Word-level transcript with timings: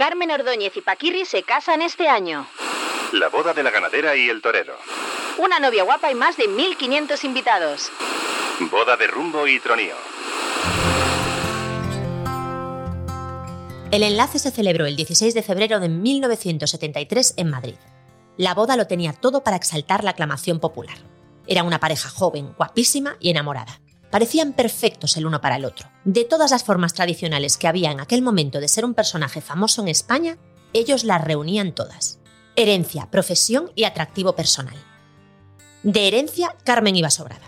Carmen 0.00 0.30
Ordóñez 0.30 0.74
y 0.78 0.80
Paquirri 0.80 1.26
se 1.26 1.42
casan 1.42 1.82
este 1.82 2.08
año. 2.08 2.46
La 3.12 3.28
boda 3.28 3.52
de 3.52 3.62
la 3.62 3.70
ganadera 3.70 4.16
y 4.16 4.30
el 4.30 4.40
torero. 4.40 4.74
Una 5.36 5.60
novia 5.60 5.82
guapa 5.82 6.10
y 6.10 6.14
más 6.14 6.38
de 6.38 6.44
1.500 6.44 7.22
invitados. 7.24 7.90
Boda 8.70 8.96
de 8.96 9.06
rumbo 9.06 9.46
y 9.46 9.60
tronío. 9.60 9.92
El 13.90 14.02
enlace 14.02 14.38
se 14.38 14.50
celebró 14.50 14.86
el 14.86 14.96
16 14.96 15.34
de 15.34 15.42
febrero 15.42 15.80
de 15.80 15.90
1973 15.90 17.34
en 17.36 17.50
Madrid. 17.50 17.76
La 18.38 18.54
boda 18.54 18.78
lo 18.78 18.86
tenía 18.86 19.12
todo 19.12 19.44
para 19.44 19.58
exaltar 19.58 20.02
la 20.02 20.12
aclamación 20.12 20.60
popular. 20.60 20.96
Era 21.46 21.62
una 21.62 21.78
pareja 21.78 22.08
joven, 22.08 22.54
guapísima 22.56 23.18
y 23.20 23.28
enamorada. 23.28 23.82
Parecían 24.10 24.52
perfectos 24.52 25.16
el 25.16 25.26
uno 25.26 25.40
para 25.40 25.56
el 25.56 25.64
otro. 25.64 25.88
De 26.04 26.24
todas 26.24 26.50
las 26.50 26.64
formas 26.64 26.94
tradicionales 26.94 27.56
que 27.56 27.68
había 27.68 27.92
en 27.92 28.00
aquel 28.00 28.22
momento 28.22 28.60
de 28.60 28.68
ser 28.68 28.84
un 28.84 28.94
personaje 28.94 29.40
famoso 29.40 29.82
en 29.82 29.88
España, 29.88 30.36
ellos 30.72 31.04
las 31.04 31.22
reunían 31.22 31.74
todas. 31.74 32.18
Herencia, 32.56 33.08
profesión 33.10 33.70
y 33.74 33.84
atractivo 33.84 34.34
personal. 34.34 34.76
De 35.82 36.08
herencia, 36.08 36.56
Carmen 36.64 36.96
iba 36.96 37.10
sobrada. 37.10 37.46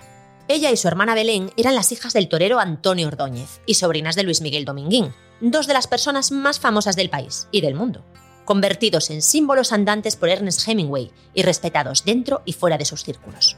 Ella 0.49 0.71
y 0.71 0.77
su 0.77 0.89
hermana 0.89 1.15
Belén 1.15 1.51
eran 1.57 1.75
las 1.75 1.93
hijas 1.93 2.13
del 2.13 2.29
torero 2.29 2.59
Antonio 2.59 3.09
Ordóñez 3.09 3.61
y 3.67 3.75
sobrinas 3.75 4.17
de 4.17 4.23
Luis 4.23 4.41
Miguel 4.41 4.65
Dominguín, 4.65 5.13
dos 5.41 5.67
de 5.67 5.75
las 5.75 5.87
personas 5.87 6.31
más 6.31 6.61
famosas 6.61 6.97
del 6.97 7.11
país 7.11 7.49
y 7.51 7.61
del 7.61 7.75
mundo, 7.75 8.05
convertidos 8.45 9.11
en 9.11 9.23
símbolos 9.23 9.73
andantes 9.73 10.17
por 10.17 10.29
Ernest 10.29 10.67
Hemingway 10.67 11.11
y 11.35 11.43
respetados 11.43 12.05
dentro 12.05 12.43
y 12.45 12.53
fuera 12.53 12.79
de 12.79 12.85
sus 12.85 13.03
círculos. 13.03 13.57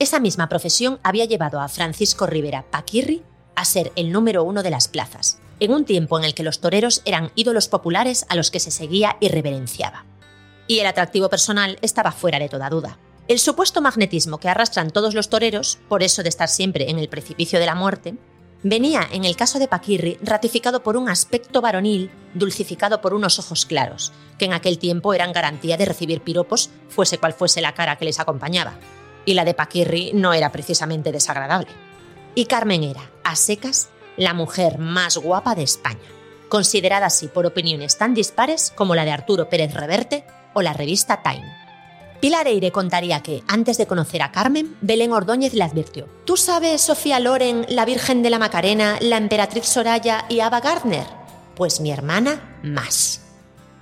Esa 0.00 0.18
misma 0.18 0.48
profesión 0.48 0.98
había 1.02 1.26
llevado 1.26 1.60
a 1.60 1.68
Francisco 1.68 2.26
Rivera 2.26 2.64
Paquirri 2.70 3.22
a 3.54 3.66
ser 3.66 3.92
el 3.96 4.12
número 4.12 4.44
uno 4.44 4.62
de 4.62 4.70
las 4.70 4.88
plazas, 4.88 5.42
en 5.60 5.74
un 5.74 5.84
tiempo 5.84 6.18
en 6.18 6.24
el 6.24 6.32
que 6.32 6.42
los 6.42 6.62
toreros 6.62 7.02
eran 7.04 7.32
ídolos 7.34 7.68
populares 7.68 8.24
a 8.30 8.34
los 8.34 8.50
que 8.50 8.60
se 8.60 8.70
seguía 8.70 9.18
y 9.20 9.28
reverenciaba. 9.28 10.06
Y 10.66 10.78
el 10.78 10.86
atractivo 10.86 11.28
personal 11.28 11.78
estaba 11.82 12.12
fuera 12.12 12.38
de 12.38 12.48
toda 12.48 12.70
duda. 12.70 12.96
El 13.28 13.38
supuesto 13.38 13.82
magnetismo 13.82 14.38
que 14.38 14.48
arrastran 14.48 14.90
todos 14.90 15.12
los 15.12 15.28
toreros, 15.28 15.78
por 15.90 16.02
eso 16.02 16.22
de 16.22 16.30
estar 16.30 16.48
siempre 16.48 16.88
en 16.88 16.98
el 16.98 17.10
precipicio 17.10 17.60
de 17.60 17.66
la 17.66 17.74
muerte, 17.74 18.14
venía 18.62 19.06
en 19.12 19.26
el 19.26 19.36
caso 19.36 19.58
de 19.58 19.68
Paquirri 19.68 20.16
ratificado 20.22 20.82
por 20.82 20.96
un 20.96 21.10
aspecto 21.10 21.60
varonil 21.60 22.10
dulcificado 22.32 23.02
por 23.02 23.12
unos 23.12 23.38
ojos 23.38 23.66
claros, 23.66 24.12
que 24.38 24.46
en 24.46 24.54
aquel 24.54 24.78
tiempo 24.78 25.12
eran 25.12 25.34
garantía 25.34 25.76
de 25.76 25.84
recibir 25.84 26.22
piropos, 26.22 26.70
fuese 26.88 27.18
cual 27.18 27.34
fuese 27.34 27.60
la 27.60 27.74
cara 27.74 27.96
que 27.96 28.06
les 28.06 28.18
acompañaba 28.18 28.78
y 29.30 29.34
la 29.34 29.44
de 29.44 29.54
Paquirri 29.54 30.10
no 30.12 30.32
era 30.32 30.50
precisamente 30.50 31.12
desagradable. 31.12 31.68
Y 32.34 32.46
Carmen 32.46 32.82
era, 32.82 33.12
a 33.22 33.36
secas, 33.36 33.88
la 34.16 34.34
mujer 34.34 34.78
más 34.78 35.18
guapa 35.18 35.54
de 35.54 35.62
España, 35.62 36.00
considerada 36.48 37.06
así 37.06 37.28
por 37.28 37.46
opiniones 37.46 37.96
tan 37.96 38.12
dispares 38.12 38.72
como 38.74 38.96
la 38.96 39.04
de 39.04 39.12
Arturo 39.12 39.48
Pérez 39.48 39.72
Reverte 39.72 40.24
o 40.52 40.62
la 40.62 40.72
revista 40.72 41.22
Time. 41.22 41.46
Pilar 42.20 42.48
Eire 42.48 42.72
contaría 42.72 43.22
que, 43.22 43.44
antes 43.46 43.78
de 43.78 43.86
conocer 43.86 44.20
a 44.22 44.32
Carmen, 44.32 44.76
Belén 44.80 45.12
Ordóñez 45.12 45.54
le 45.54 45.62
advirtió: 45.62 46.08
¿Tú 46.24 46.36
sabes 46.36 46.80
Sofía 46.80 47.20
Loren, 47.20 47.66
la 47.68 47.84
Virgen 47.84 48.24
de 48.24 48.30
la 48.30 48.40
Macarena, 48.40 48.98
la 49.00 49.16
Emperatriz 49.16 49.64
Soraya 49.64 50.24
y 50.28 50.40
Ava 50.40 50.58
Gardner? 50.58 51.06
Pues 51.54 51.80
mi 51.80 51.92
hermana 51.92 52.58
más. 52.64 53.20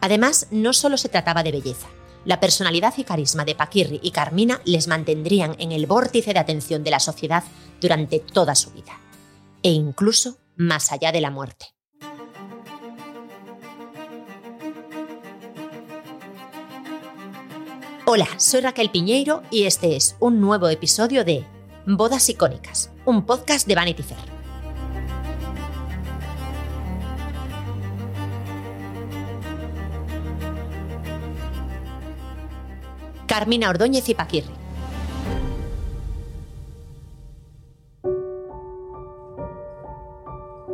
Además, 0.02 0.48
no 0.50 0.74
solo 0.74 0.98
se 0.98 1.08
trataba 1.08 1.42
de 1.42 1.52
belleza, 1.52 1.88
la 2.24 2.41
personalidad 2.41 2.94
y 2.97 3.05
carisma 3.05 3.44
de 3.44 3.55
Paquirri 3.55 4.00
y 4.02 4.11
Carmina 4.11 4.61
les 4.64 4.88
mantendrían 4.88 5.56
en 5.58 5.72
el 5.72 5.86
vórtice 5.86 6.33
de 6.33 6.38
atención 6.38 6.84
de 6.84 6.91
la 6.91 7.00
sociedad 7.00 7.44
durante 7.80 8.20
toda 8.20 8.55
su 8.55 8.70
vida, 8.70 9.00
e 9.62 9.70
incluso 9.70 10.38
más 10.56 10.92
allá 10.92 11.12
de 11.12 11.20
la 11.20 11.30
muerte. 11.30 11.66
Hola, 18.10 18.27
soy 18.38 18.62
Raquel 18.62 18.91
Piñeiro 18.91 19.42
y 19.50 19.64
este 19.64 19.94
es 19.94 20.16
un 20.19 20.41
nuevo 20.41 20.69
episodio 20.70 21.25
de 21.25 21.44
Bodas 21.84 22.28
Icónicas, 22.31 22.91
un 23.04 23.26
podcast 23.26 23.66
de 23.66 23.75
Vanity 23.75 24.03
Fair. 24.03 24.38
Carmina 33.28 33.69
Ordóñez 33.69 34.09
y 34.09 34.15
Paquirri. 34.15 34.55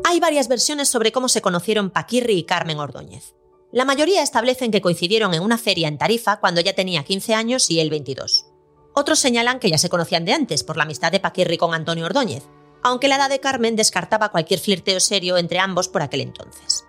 Hay 0.04 0.20
varias 0.20 0.46
versiones 0.46 0.88
sobre 0.88 1.10
cómo 1.10 1.28
se 1.28 1.42
conocieron 1.42 1.90
Paquirri 1.90 2.38
y 2.38 2.44
Carmen 2.44 2.78
Ordóñez. 2.78 3.34
La 3.72 3.84
mayoría 3.84 4.22
establecen 4.22 4.70
que 4.70 4.80
coincidieron 4.80 5.34
en 5.34 5.42
una 5.42 5.58
feria 5.58 5.88
en 5.88 5.98
Tarifa 5.98 6.38
cuando 6.38 6.60
ella 6.60 6.76
tenía 6.76 7.02
15 7.02 7.34
años 7.34 7.68
y 7.70 7.80
él 7.80 7.90
22. 7.90 8.46
Otros 8.94 9.18
señalan 9.18 9.58
que 9.58 9.70
ya 9.70 9.78
se 9.78 9.88
conocían 9.88 10.24
de 10.24 10.34
antes 10.34 10.62
por 10.62 10.76
la 10.76 10.84
amistad 10.84 11.10
de 11.10 11.18
Paquirri 11.18 11.58
con 11.58 11.74
Antonio 11.74 12.06
Ordóñez, 12.06 12.44
aunque 12.84 13.08
la 13.08 13.16
edad 13.16 13.30
de 13.30 13.40
Carmen 13.40 13.74
descartaba 13.74 14.30
cualquier 14.30 14.60
flirteo 14.60 15.00
serio 15.00 15.38
entre 15.38 15.58
ambos 15.58 15.88
por 15.88 16.02
aquel 16.02 16.20
entonces. 16.20 16.84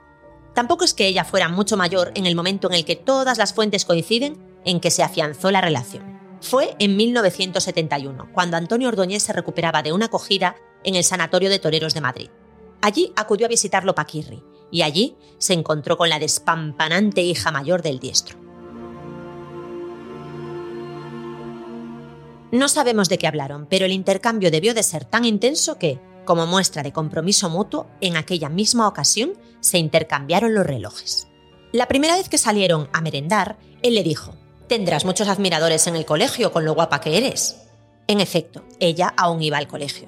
Tampoco 0.54 0.86
es 0.86 0.94
que 0.94 1.08
ella 1.08 1.26
fuera 1.26 1.50
mucho 1.50 1.76
mayor 1.76 2.12
en 2.14 2.28
el 2.28 2.36
momento 2.36 2.68
en 2.68 2.76
el 2.76 2.86
que 2.86 2.96
todas 2.96 3.40
las 3.40 3.54
fuentes 3.56 3.84
coinciden 3.84 4.55
en 4.66 4.80
que 4.80 4.92
se 4.92 5.04
afianzó 5.04 5.52
la 5.52 5.62
relación. 5.62 6.20
Fue 6.42 6.76
en 6.80 6.98
1971, 6.98 8.30
cuando 8.34 8.58
Antonio 8.58 8.90
Ordóñez 8.90 9.24
se 9.24 9.34
recuperaba 9.34 9.82
de 9.82 9.94
una 9.94 10.08
acogida 10.08 10.56
en 10.84 10.96
el 10.96 11.04
Sanatorio 11.04 11.50
de 11.50 11.60
Toreros 11.60 11.94
de 11.94 12.02
Madrid. 12.02 12.30
Allí 12.82 13.12
acudió 13.16 13.46
a 13.46 13.50
visitarlo 13.50 13.96
Paquirri, 13.96 14.44
y 14.72 14.82
allí 14.82 15.16
se 15.38 15.54
encontró 15.54 15.98
con 15.98 16.10
la 16.10 16.20
despampanante 16.20 17.22
hija 17.22 17.52
mayor 17.52 17.82
del 17.82 18.00
diestro. 18.00 18.38
No 22.52 22.70
sabemos 22.70 23.10
de 23.10 23.18
qué 23.18 23.28
hablaron, 23.28 23.68
pero 23.70 23.86
el 23.86 23.92
intercambio 23.92 24.52
debió 24.52 24.74
de 24.74 24.84
ser 24.84 25.04
tan 25.04 25.26
intenso 25.26 25.78
que, 25.78 26.00
como 26.26 26.46
muestra 26.46 26.84
de 26.84 26.94
compromiso 26.94 27.50
mutuo, 27.50 27.88
en 28.02 28.18
aquella 28.18 28.50
misma 28.50 28.88
ocasión 28.88 29.34
se 29.60 29.78
intercambiaron 29.78 30.54
los 30.54 30.66
relojes. 30.66 31.28
La 31.72 31.88
primera 31.88 32.16
vez 32.16 32.30
que 32.30 32.38
salieron 32.38 32.88
a 32.94 33.02
merendar, 33.02 33.58
él 33.82 33.96
le 33.96 34.04
dijo, 34.04 34.36
Tendrás 34.68 35.06
muchos 35.06 35.28
admiradores 35.28 35.86
en 35.86 35.96
el 35.96 36.06
colegio 36.06 36.52
con 36.52 36.66
lo 36.66 36.74
guapa 36.74 37.00
que 37.00 37.18
eres. 37.18 37.58
En 38.08 38.20
efecto, 38.20 38.64
ella 38.80 39.14
aún 39.16 39.42
iba 39.42 39.58
al 39.58 39.68
colegio. 39.68 40.08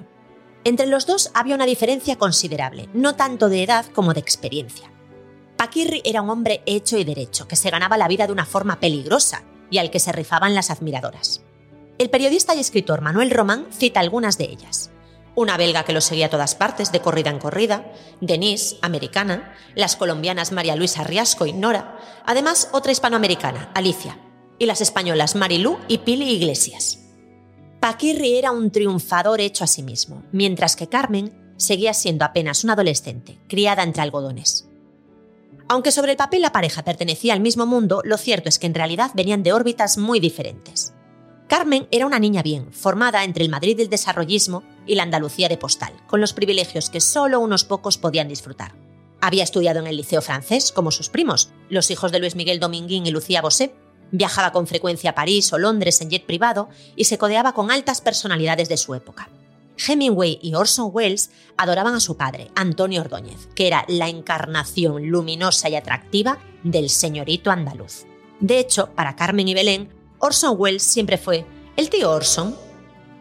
Entre 0.64 0.86
los 0.86 1.06
dos 1.06 1.30
había 1.34 1.54
una 1.54 1.66
diferencia 1.66 2.16
considerable, 2.16 2.88
no 2.92 3.14
tanto 3.14 3.48
de 3.48 3.62
edad 3.62 3.86
como 3.86 4.14
de 4.14 4.20
experiencia. 4.20 4.90
Paquirri 5.56 6.02
era 6.04 6.22
un 6.22 6.30
hombre 6.30 6.62
hecho 6.66 6.98
y 6.98 7.04
derecho, 7.04 7.46
que 7.46 7.56
se 7.56 7.70
ganaba 7.70 7.96
la 7.96 8.08
vida 8.08 8.26
de 8.26 8.32
una 8.32 8.46
forma 8.46 8.80
peligrosa 8.80 9.44
y 9.70 9.78
al 9.78 9.90
que 9.90 10.00
se 10.00 10.12
rifaban 10.12 10.54
las 10.54 10.70
admiradoras. 10.70 11.42
El 11.98 12.10
periodista 12.10 12.54
y 12.54 12.60
escritor 12.60 13.00
Manuel 13.00 13.30
Román 13.30 13.66
cita 13.70 14.00
algunas 14.00 14.38
de 14.38 14.44
ellas. 14.44 14.90
Una 15.34 15.56
belga 15.56 15.84
que 15.84 15.92
lo 15.92 16.00
seguía 16.00 16.26
a 16.26 16.30
todas 16.30 16.56
partes, 16.56 16.90
de 16.90 17.00
corrida 17.00 17.30
en 17.30 17.38
corrida, 17.38 17.92
Denise, 18.20 18.76
americana, 18.82 19.54
las 19.76 19.94
colombianas 19.94 20.50
María 20.50 20.74
Luisa 20.74 21.04
Riasco 21.04 21.46
y 21.46 21.52
Nora, 21.52 21.96
además 22.24 22.70
otra 22.72 22.92
hispanoamericana, 22.92 23.70
Alicia, 23.74 24.18
y 24.58 24.66
las 24.66 24.80
españolas 24.80 25.34
Marilú 25.36 25.78
y 25.88 25.98
Pili 25.98 26.30
Iglesias. 26.30 27.04
Paquirri 27.80 28.36
era 28.36 28.50
un 28.50 28.70
triunfador 28.70 29.40
hecho 29.40 29.64
a 29.64 29.68
sí 29.68 29.82
mismo, 29.82 30.24
mientras 30.32 30.74
que 30.74 30.88
Carmen 30.88 31.54
seguía 31.56 31.94
siendo 31.94 32.24
apenas 32.24 32.64
una 32.64 32.72
adolescente, 32.72 33.38
criada 33.48 33.82
entre 33.82 34.02
algodones. 34.02 34.68
Aunque 35.68 35.92
sobre 35.92 36.12
el 36.12 36.16
papel 36.16 36.42
la 36.42 36.52
pareja 36.52 36.82
pertenecía 36.82 37.34
al 37.34 37.40
mismo 37.40 37.66
mundo, 37.66 38.00
lo 38.04 38.16
cierto 38.16 38.48
es 38.48 38.58
que 38.58 38.66
en 38.66 38.74
realidad 38.74 39.10
venían 39.14 39.42
de 39.42 39.52
órbitas 39.52 39.98
muy 39.98 40.18
diferentes. 40.18 40.94
Carmen 41.46 41.86
era 41.90 42.06
una 42.06 42.18
niña 42.18 42.42
bien, 42.42 42.72
formada 42.72 43.24
entre 43.24 43.44
el 43.44 43.50
Madrid 43.50 43.76
del 43.76 43.88
desarrollismo 43.88 44.64
y 44.86 44.94
la 44.94 45.02
Andalucía 45.02 45.48
de 45.48 45.56
postal, 45.56 45.92
con 46.06 46.20
los 46.20 46.32
privilegios 46.32 46.90
que 46.90 47.00
solo 47.00 47.40
unos 47.40 47.64
pocos 47.64 47.96
podían 47.96 48.28
disfrutar. 48.28 48.74
Había 49.20 49.44
estudiado 49.44 49.80
en 49.80 49.86
el 49.86 49.96
liceo 49.96 50.22
francés, 50.22 50.72
como 50.72 50.90
sus 50.90 51.08
primos, 51.08 51.50
los 51.68 51.90
hijos 51.90 52.12
de 52.12 52.20
Luis 52.20 52.36
Miguel 52.36 52.60
Dominguín 52.60 53.06
y 53.06 53.10
Lucía 53.10 53.42
Bosé, 53.42 53.74
Viajaba 54.10 54.52
con 54.52 54.66
frecuencia 54.66 55.10
a 55.10 55.14
París 55.14 55.52
o 55.52 55.58
Londres 55.58 56.00
en 56.00 56.10
jet 56.10 56.24
privado 56.24 56.68
y 56.96 57.04
se 57.04 57.18
codeaba 57.18 57.52
con 57.52 57.70
altas 57.70 58.00
personalidades 58.00 58.68
de 58.68 58.76
su 58.76 58.94
época. 58.94 59.28
Hemingway 59.86 60.38
y 60.42 60.54
Orson 60.54 60.90
Welles 60.92 61.30
adoraban 61.56 61.94
a 61.94 62.00
su 62.00 62.16
padre, 62.16 62.50
Antonio 62.54 63.00
Ordóñez, 63.00 63.48
que 63.54 63.66
era 63.66 63.84
la 63.88 64.08
encarnación 64.08 65.08
luminosa 65.08 65.68
y 65.68 65.76
atractiva 65.76 66.38
del 66.64 66.90
señorito 66.90 67.50
andaluz. 67.50 68.06
De 68.40 68.58
hecho, 68.58 68.90
para 68.94 69.16
Carmen 69.16 69.48
y 69.48 69.54
Belén, 69.54 69.90
Orson 70.18 70.56
Welles 70.58 70.82
siempre 70.82 71.18
fue 71.18 71.46
el 71.76 71.90
tío 71.90 72.10
Orson. 72.10 72.56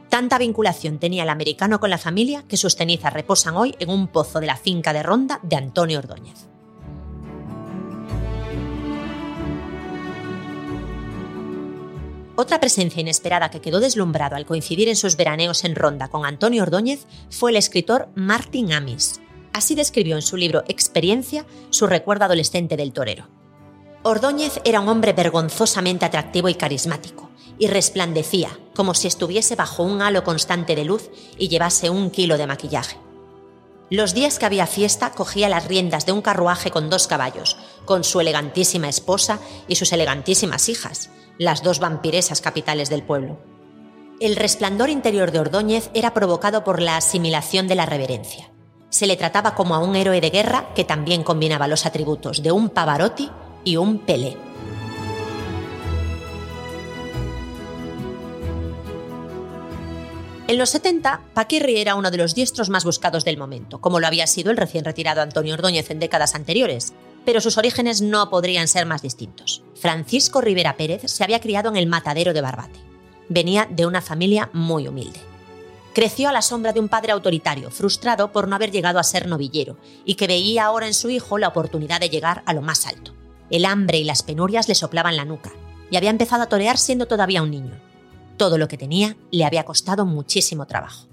Tanta 0.09 0.37
vinculación 0.37 0.99
tenía 0.99 1.23
el 1.23 1.29
americano 1.29 1.79
con 1.79 1.89
la 1.89 1.97
familia 1.97 2.43
que 2.47 2.57
sus 2.57 2.75
cenizas 2.75 3.13
reposan 3.13 3.55
hoy 3.55 3.75
en 3.79 3.89
un 3.89 4.07
pozo 4.07 4.39
de 4.39 4.47
la 4.47 4.57
finca 4.57 4.93
de 4.93 5.03
Ronda 5.03 5.39
de 5.43 5.57
Antonio 5.57 5.99
Ordóñez. 5.99 6.47
Otra 12.37 12.59
presencia 12.59 13.01
inesperada 13.01 13.49
que 13.49 13.61
quedó 13.61 13.79
deslumbrado 13.79 14.35
al 14.35 14.45
coincidir 14.45 14.87
en 14.87 14.95
sus 14.95 15.17
veraneos 15.17 15.65
en 15.65 15.75
Ronda 15.75 16.07
con 16.07 16.25
Antonio 16.25 16.63
Ordóñez 16.63 17.07
fue 17.29 17.51
el 17.51 17.57
escritor 17.57 18.09
Martin 18.15 18.71
Amis, 18.71 19.19
Así 19.57 19.73
describió 19.73 20.17
en 20.17 20.21
su 20.21 20.37
libro 20.37 20.63
Experiencia 20.67 21.43
su 21.71 21.87
recuerdo 21.87 22.25
adolescente 22.25 22.77
del 22.77 22.93
torero. 22.93 23.27
Ordóñez 24.03 24.61
era 24.63 24.79
un 24.79 24.87
hombre 24.87 25.13
vergonzosamente 25.13 26.05
atractivo 26.05 26.47
y 26.47 26.53
carismático, 26.53 27.31
y 27.57 27.65
resplandecía 27.65 28.51
como 28.75 28.93
si 28.93 29.07
estuviese 29.07 29.55
bajo 29.55 29.81
un 29.81 30.03
halo 30.03 30.23
constante 30.23 30.75
de 30.75 30.85
luz 30.85 31.09
y 31.39 31.47
llevase 31.47 31.89
un 31.89 32.11
kilo 32.11 32.37
de 32.37 32.45
maquillaje. 32.45 32.97
Los 33.89 34.13
días 34.13 34.37
que 34.37 34.45
había 34.45 34.67
fiesta 34.67 35.11
cogía 35.11 35.47
las 35.47 35.65
riendas 35.65 36.05
de 36.05 36.11
un 36.11 36.21
carruaje 36.21 36.71
con 36.71 36.89
dos 36.89 37.07
caballos, 37.07 37.57
con 37.85 38.03
su 38.03 38.19
elegantísima 38.19 38.89
esposa 38.89 39.39
y 39.69 39.75
sus 39.75 39.93
elegantísimas 39.93 40.67
hijas, 40.67 41.09
las 41.37 41.63
dos 41.63 41.79
vampiresas 41.79 42.41
capitales 42.41 42.89
del 42.89 43.03
pueblo. 43.03 43.39
El 44.19 44.35
resplandor 44.35 44.89
interior 44.89 45.31
de 45.31 45.39
Ordóñez 45.39 45.89
era 45.93 46.13
provocado 46.13 46.65
por 46.65 46.81
la 46.81 46.97
asimilación 46.97 47.67
de 47.67 47.75
la 47.75 47.85
reverencia. 47.85 48.51
Se 48.89 49.07
le 49.07 49.15
trataba 49.15 49.55
como 49.55 49.73
a 49.75 49.79
un 49.79 49.95
héroe 49.95 50.19
de 50.19 50.31
guerra 50.31 50.73
que 50.75 50.83
también 50.83 51.23
combinaba 51.23 51.67
los 51.67 51.85
atributos 51.85 52.43
de 52.43 52.51
un 52.51 52.69
Pavarotti 52.69 53.29
y 53.63 53.77
un 53.77 53.99
Pelé. 53.99 54.46
En 60.47 60.57
los 60.57 60.69
70, 60.69 61.23
Paquirri 61.33 61.77
era 61.77 61.95
uno 61.95 62.09
de 62.09 62.15
los 62.15 62.33
diestros 62.33 62.69
más 62.69 62.85
buscados 62.85 63.25
del 63.25 63.37
momento, 63.37 63.81
como 63.81 63.99
lo 63.99 64.07
había 64.07 64.27
sido 64.27 64.49
el 64.49 64.55
recién 64.55 64.85
retirado 64.85 65.21
Antonio 65.21 65.53
Ordóñez 65.55 65.91
en 65.91 65.99
décadas 65.99 66.35
anteriores, 66.35 66.93
pero 67.25 67.41
sus 67.41 67.57
orígenes 67.57 68.01
no 68.01 68.29
podrían 68.29 68.69
ser 68.69 68.85
más 68.85 69.01
distintos. 69.01 69.61
Francisco 69.75 70.39
Rivera 70.39 70.77
Pérez 70.77 71.01
se 71.11 71.25
había 71.25 71.41
criado 71.41 71.67
en 71.67 71.75
el 71.75 71.87
matadero 71.87 72.33
de 72.33 72.39
Barbate. 72.39 72.79
Venía 73.27 73.67
de 73.69 73.85
una 73.85 74.01
familia 74.01 74.49
muy 74.53 74.87
humilde. 74.87 75.19
Creció 75.93 76.29
a 76.29 76.31
la 76.31 76.41
sombra 76.41 76.71
de 76.71 76.79
un 76.79 76.87
padre 76.87 77.11
autoritario, 77.11 77.69
frustrado 77.69 78.31
por 78.31 78.47
no 78.47 78.55
haber 78.55 78.71
llegado 78.71 78.99
a 78.99 79.03
ser 79.03 79.27
novillero, 79.27 79.77
y 80.05 80.15
que 80.15 80.27
veía 80.27 80.63
ahora 80.63 80.87
en 80.87 80.93
su 80.93 81.09
hijo 81.09 81.37
la 81.37 81.49
oportunidad 81.49 81.99
de 81.99 82.09
llegar 82.09 82.43
a 82.45 82.53
lo 82.53 82.61
más 82.61 82.87
alto. 82.87 83.13
El 83.49 83.65
hambre 83.65 83.97
y 83.97 84.05
las 84.05 84.23
penurias 84.23 84.69
le 84.69 84.75
soplaban 84.75 85.17
la 85.17 85.25
nuca, 85.25 85.51
y 85.91 85.97
había 85.97 86.09
empezado 86.09 86.43
a 86.43 86.49
torear 86.49 86.77
siendo 86.77 87.05
todavía 87.05 87.41
un 87.41 87.51
niño. 87.51 87.86
Todo 88.37 88.57
lo 88.57 88.67
que 88.67 88.77
tenía 88.77 89.17
le 89.31 89.45
había 89.45 89.65
costado 89.65 90.05
muchísimo 90.05 90.67
trabajo. 90.67 91.07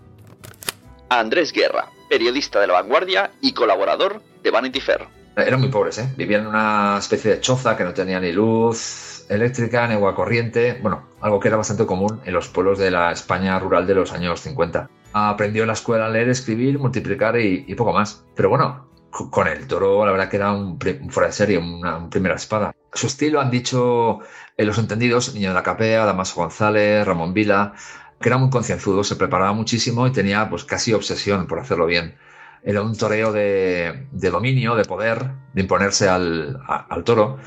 Andrés 1.08 1.52
Guerra, 1.52 1.90
periodista 2.08 2.60
de 2.60 2.66
La 2.66 2.74
Vanguardia 2.74 3.32
y 3.40 3.52
colaborador 3.52 4.22
de 4.42 4.50
Vanity 4.50 4.80
Fair. 4.80 5.08
Eran 5.36 5.60
muy 5.60 5.68
pobres, 5.68 5.98
¿eh? 5.98 6.12
Vivían 6.16 6.42
en 6.42 6.46
una 6.48 6.96
especie 6.98 7.32
de 7.32 7.40
choza 7.40 7.76
que 7.76 7.84
no 7.84 7.92
tenía 7.92 8.20
ni 8.20 8.30
luz 8.30 9.24
eléctrica 9.28 9.86
ni 9.88 9.94
agua 9.94 10.14
corriente. 10.14 10.78
Bueno, 10.80 11.08
algo 11.20 11.40
que 11.40 11.48
era 11.48 11.56
bastante 11.56 11.86
común 11.86 12.20
en 12.24 12.32
los 12.34 12.48
pueblos 12.48 12.78
de 12.78 12.90
la 12.90 13.10
España 13.10 13.58
rural 13.58 13.86
de 13.86 13.94
los 13.94 14.12
años 14.12 14.40
50. 14.40 14.88
Aprendió 15.12 15.62
en 15.62 15.68
la 15.68 15.74
escuela 15.74 16.06
a 16.06 16.10
leer, 16.10 16.28
escribir, 16.28 16.78
multiplicar 16.78 17.38
y, 17.40 17.74
poco 17.74 17.92
más. 17.92 18.24
Pero 18.36 18.48
bueno, 18.48 18.88
con 19.10 19.48
el 19.48 19.66
toro 19.66 20.04
la 20.04 20.12
verdad 20.12 20.28
que 20.28 20.36
era 20.36 20.52
un, 20.52 20.78
fuera 21.10 21.28
de 21.28 21.32
serie, 21.32 21.58
una 21.58 22.08
primera 22.10 22.34
espada. 22.34 22.74
Su 22.92 23.06
estilo 23.06 23.40
han 23.40 23.50
dicho 23.50 24.20
en 24.56 24.66
los 24.66 24.78
entendidos, 24.78 25.34
Niño 25.34 25.48
de 25.48 25.54
la 25.54 25.62
Capea, 25.62 26.04
Damaso 26.04 26.40
González, 26.40 27.06
Ramón 27.06 27.34
Vila, 27.34 27.74
que 28.20 28.28
era 28.28 28.38
muy 28.38 28.50
concienzudo, 28.50 29.04
se 29.04 29.16
preparaba 29.16 29.52
muchísimo 29.52 30.06
y 30.06 30.12
tenía 30.12 30.48
pues 30.48 30.64
casi 30.64 30.92
obsesión 30.92 31.46
por 31.46 31.58
hacerlo 31.58 31.86
bien. 31.86 32.16
Era 32.62 32.82
un 32.82 32.96
toreo 32.96 33.32
de, 33.32 34.06
dominio, 34.12 34.74
de 34.74 34.84
poder, 34.84 35.30
de 35.52 35.60
imponerse 35.60 36.08
al, 36.08 36.58
toro. 37.04 37.38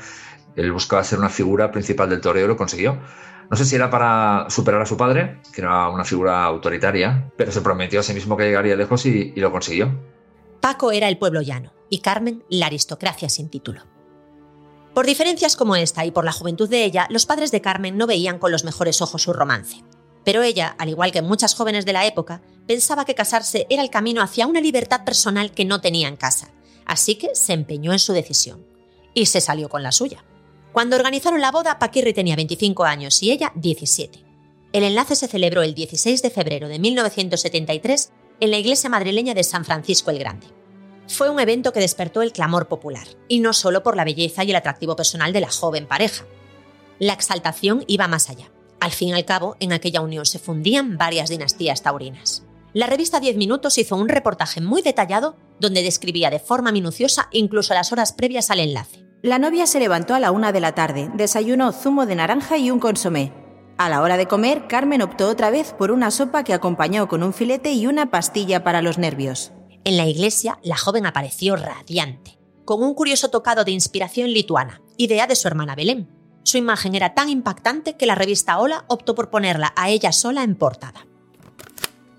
Él 0.54 0.70
buscaba 0.70 1.02
ser 1.02 1.18
una 1.18 1.28
figura 1.28 1.72
principal 1.72 2.08
del 2.08 2.20
toreo 2.20 2.44
y 2.44 2.48
lo 2.48 2.56
consiguió. 2.56 2.98
No 3.50 3.56
sé 3.56 3.64
si 3.64 3.74
era 3.74 3.90
para 3.90 4.46
superar 4.50 4.82
a 4.82 4.86
su 4.86 4.96
padre, 4.96 5.40
que 5.52 5.62
era 5.62 5.88
una 5.88 6.04
figura 6.04 6.44
autoritaria, 6.44 7.32
pero 7.36 7.50
se 7.50 7.62
prometió 7.62 8.00
a 8.00 8.02
sí 8.02 8.12
mismo 8.12 8.36
que 8.36 8.44
llegaría 8.44 8.76
lejos 8.76 9.06
y 9.06 9.32
lo 9.36 9.50
consiguió. 9.50 9.90
Paco 10.60 10.92
era 10.92 11.08
el 11.08 11.18
pueblo 11.18 11.40
llano 11.40 11.72
y 11.88 12.00
Carmen 12.00 12.44
la 12.50 12.66
aristocracia 12.66 13.28
sin 13.28 13.48
título. 13.48 13.97
Por 14.98 15.06
diferencias 15.06 15.54
como 15.54 15.76
esta 15.76 16.04
y 16.04 16.10
por 16.10 16.24
la 16.24 16.32
juventud 16.32 16.68
de 16.68 16.82
ella, 16.82 17.06
los 17.08 17.24
padres 17.24 17.52
de 17.52 17.60
Carmen 17.60 17.96
no 17.96 18.08
veían 18.08 18.40
con 18.40 18.50
los 18.50 18.64
mejores 18.64 19.00
ojos 19.00 19.22
su 19.22 19.32
romance. 19.32 19.84
Pero 20.24 20.42
ella, 20.42 20.74
al 20.76 20.88
igual 20.88 21.12
que 21.12 21.22
muchas 21.22 21.54
jóvenes 21.54 21.86
de 21.86 21.92
la 21.92 22.04
época, 22.04 22.42
pensaba 22.66 23.04
que 23.04 23.14
casarse 23.14 23.68
era 23.70 23.80
el 23.80 23.90
camino 23.90 24.22
hacia 24.22 24.48
una 24.48 24.60
libertad 24.60 25.04
personal 25.04 25.52
que 25.52 25.64
no 25.64 25.80
tenía 25.80 26.08
en 26.08 26.16
casa, 26.16 26.50
así 26.84 27.14
que 27.14 27.36
se 27.36 27.52
empeñó 27.52 27.92
en 27.92 28.00
su 28.00 28.12
decisión. 28.12 28.66
Y 29.14 29.26
se 29.26 29.40
salió 29.40 29.68
con 29.68 29.84
la 29.84 29.92
suya. 29.92 30.24
Cuando 30.72 30.96
organizaron 30.96 31.40
la 31.40 31.52
boda, 31.52 31.78
Paquirri 31.78 32.12
tenía 32.12 32.34
25 32.34 32.82
años 32.82 33.22
y 33.22 33.30
ella 33.30 33.52
17. 33.54 34.24
El 34.72 34.82
enlace 34.82 35.14
se 35.14 35.28
celebró 35.28 35.62
el 35.62 35.76
16 35.76 36.22
de 36.22 36.30
febrero 36.30 36.66
de 36.66 36.80
1973 36.80 38.10
en 38.40 38.50
la 38.50 38.58
iglesia 38.58 38.90
madrileña 38.90 39.34
de 39.34 39.44
San 39.44 39.64
Francisco 39.64 40.10
el 40.10 40.18
Grande 40.18 40.57
fue 41.08 41.30
un 41.30 41.40
evento 41.40 41.72
que 41.72 41.80
despertó 41.80 42.22
el 42.22 42.32
clamor 42.32 42.68
popular, 42.68 43.08
y 43.26 43.40
no 43.40 43.52
solo 43.52 43.82
por 43.82 43.96
la 43.96 44.04
belleza 44.04 44.44
y 44.44 44.50
el 44.50 44.56
atractivo 44.56 44.94
personal 44.94 45.32
de 45.32 45.40
la 45.40 45.50
joven 45.50 45.86
pareja. 45.86 46.24
La 46.98 47.14
exaltación 47.14 47.84
iba 47.86 48.08
más 48.08 48.28
allá. 48.30 48.50
Al 48.80 48.92
fin 48.92 49.08
y 49.08 49.12
al 49.14 49.24
cabo, 49.24 49.56
en 49.58 49.72
aquella 49.72 50.00
unión 50.00 50.26
se 50.26 50.38
fundían 50.38 50.98
varias 50.98 51.30
dinastías 51.30 51.82
taurinas. 51.82 52.44
La 52.74 52.86
revista 52.86 53.18
10 53.18 53.36
Minutos 53.36 53.78
hizo 53.78 53.96
un 53.96 54.08
reportaje 54.08 54.60
muy 54.60 54.82
detallado 54.82 55.36
donde 55.58 55.82
describía 55.82 56.30
de 56.30 56.38
forma 56.38 56.70
minuciosa 56.70 57.28
incluso 57.32 57.74
las 57.74 57.92
horas 57.92 58.12
previas 58.12 58.50
al 58.50 58.60
enlace. 58.60 59.04
La 59.22 59.38
novia 59.38 59.66
se 59.66 59.80
levantó 59.80 60.14
a 60.14 60.20
la 60.20 60.30
una 60.30 60.52
de 60.52 60.60
la 60.60 60.74
tarde, 60.74 61.10
desayunó 61.14 61.72
zumo 61.72 62.06
de 62.06 62.14
naranja 62.14 62.58
y 62.58 62.70
un 62.70 62.78
consomé. 62.78 63.32
A 63.78 63.88
la 63.88 64.02
hora 64.02 64.16
de 64.16 64.26
comer, 64.26 64.68
Carmen 64.68 65.02
optó 65.02 65.28
otra 65.28 65.50
vez 65.50 65.72
por 65.72 65.90
una 65.90 66.10
sopa 66.10 66.44
que 66.44 66.54
acompañó 66.54 67.08
con 67.08 67.22
un 67.22 67.32
filete 67.32 67.72
y 67.72 67.86
una 67.86 68.10
pastilla 68.10 68.62
para 68.62 68.82
los 68.82 68.98
nervios. 68.98 69.52
En 69.84 69.96
la 69.96 70.06
iglesia, 70.06 70.58
la 70.62 70.76
joven 70.76 71.06
apareció 71.06 71.56
radiante, 71.56 72.38
con 72.64 72.82
un 72.82 72.94
curioso 72.94 73.30
tocado 73.30 73.64
de 73.64 73.70
inspiración 73.70 74.30
lituana, 74.32 74.82
idea 74.96 75.26
de 75.26 75.36
su 75.36 75.48
hermana 75.48 75.74
Belén. 75.74 76.08
Su 76.42 76.58
imagen 76.58 76.94
era 76.94 77.14
tan 77.14 77.28
impactante 77.28 77.96
que 77.96 78.06
la 78.06 78.14
revista 78.14 78.58
Hola 78.58 78.84
optó 78.88 79.14
por 79.14 79.30
ponerla 79.30 79.72
a 79.76 79.90
ella 79.90 80.12
sola 80.12 80.42
en 80.42 80.54
portada. 80.56 81.06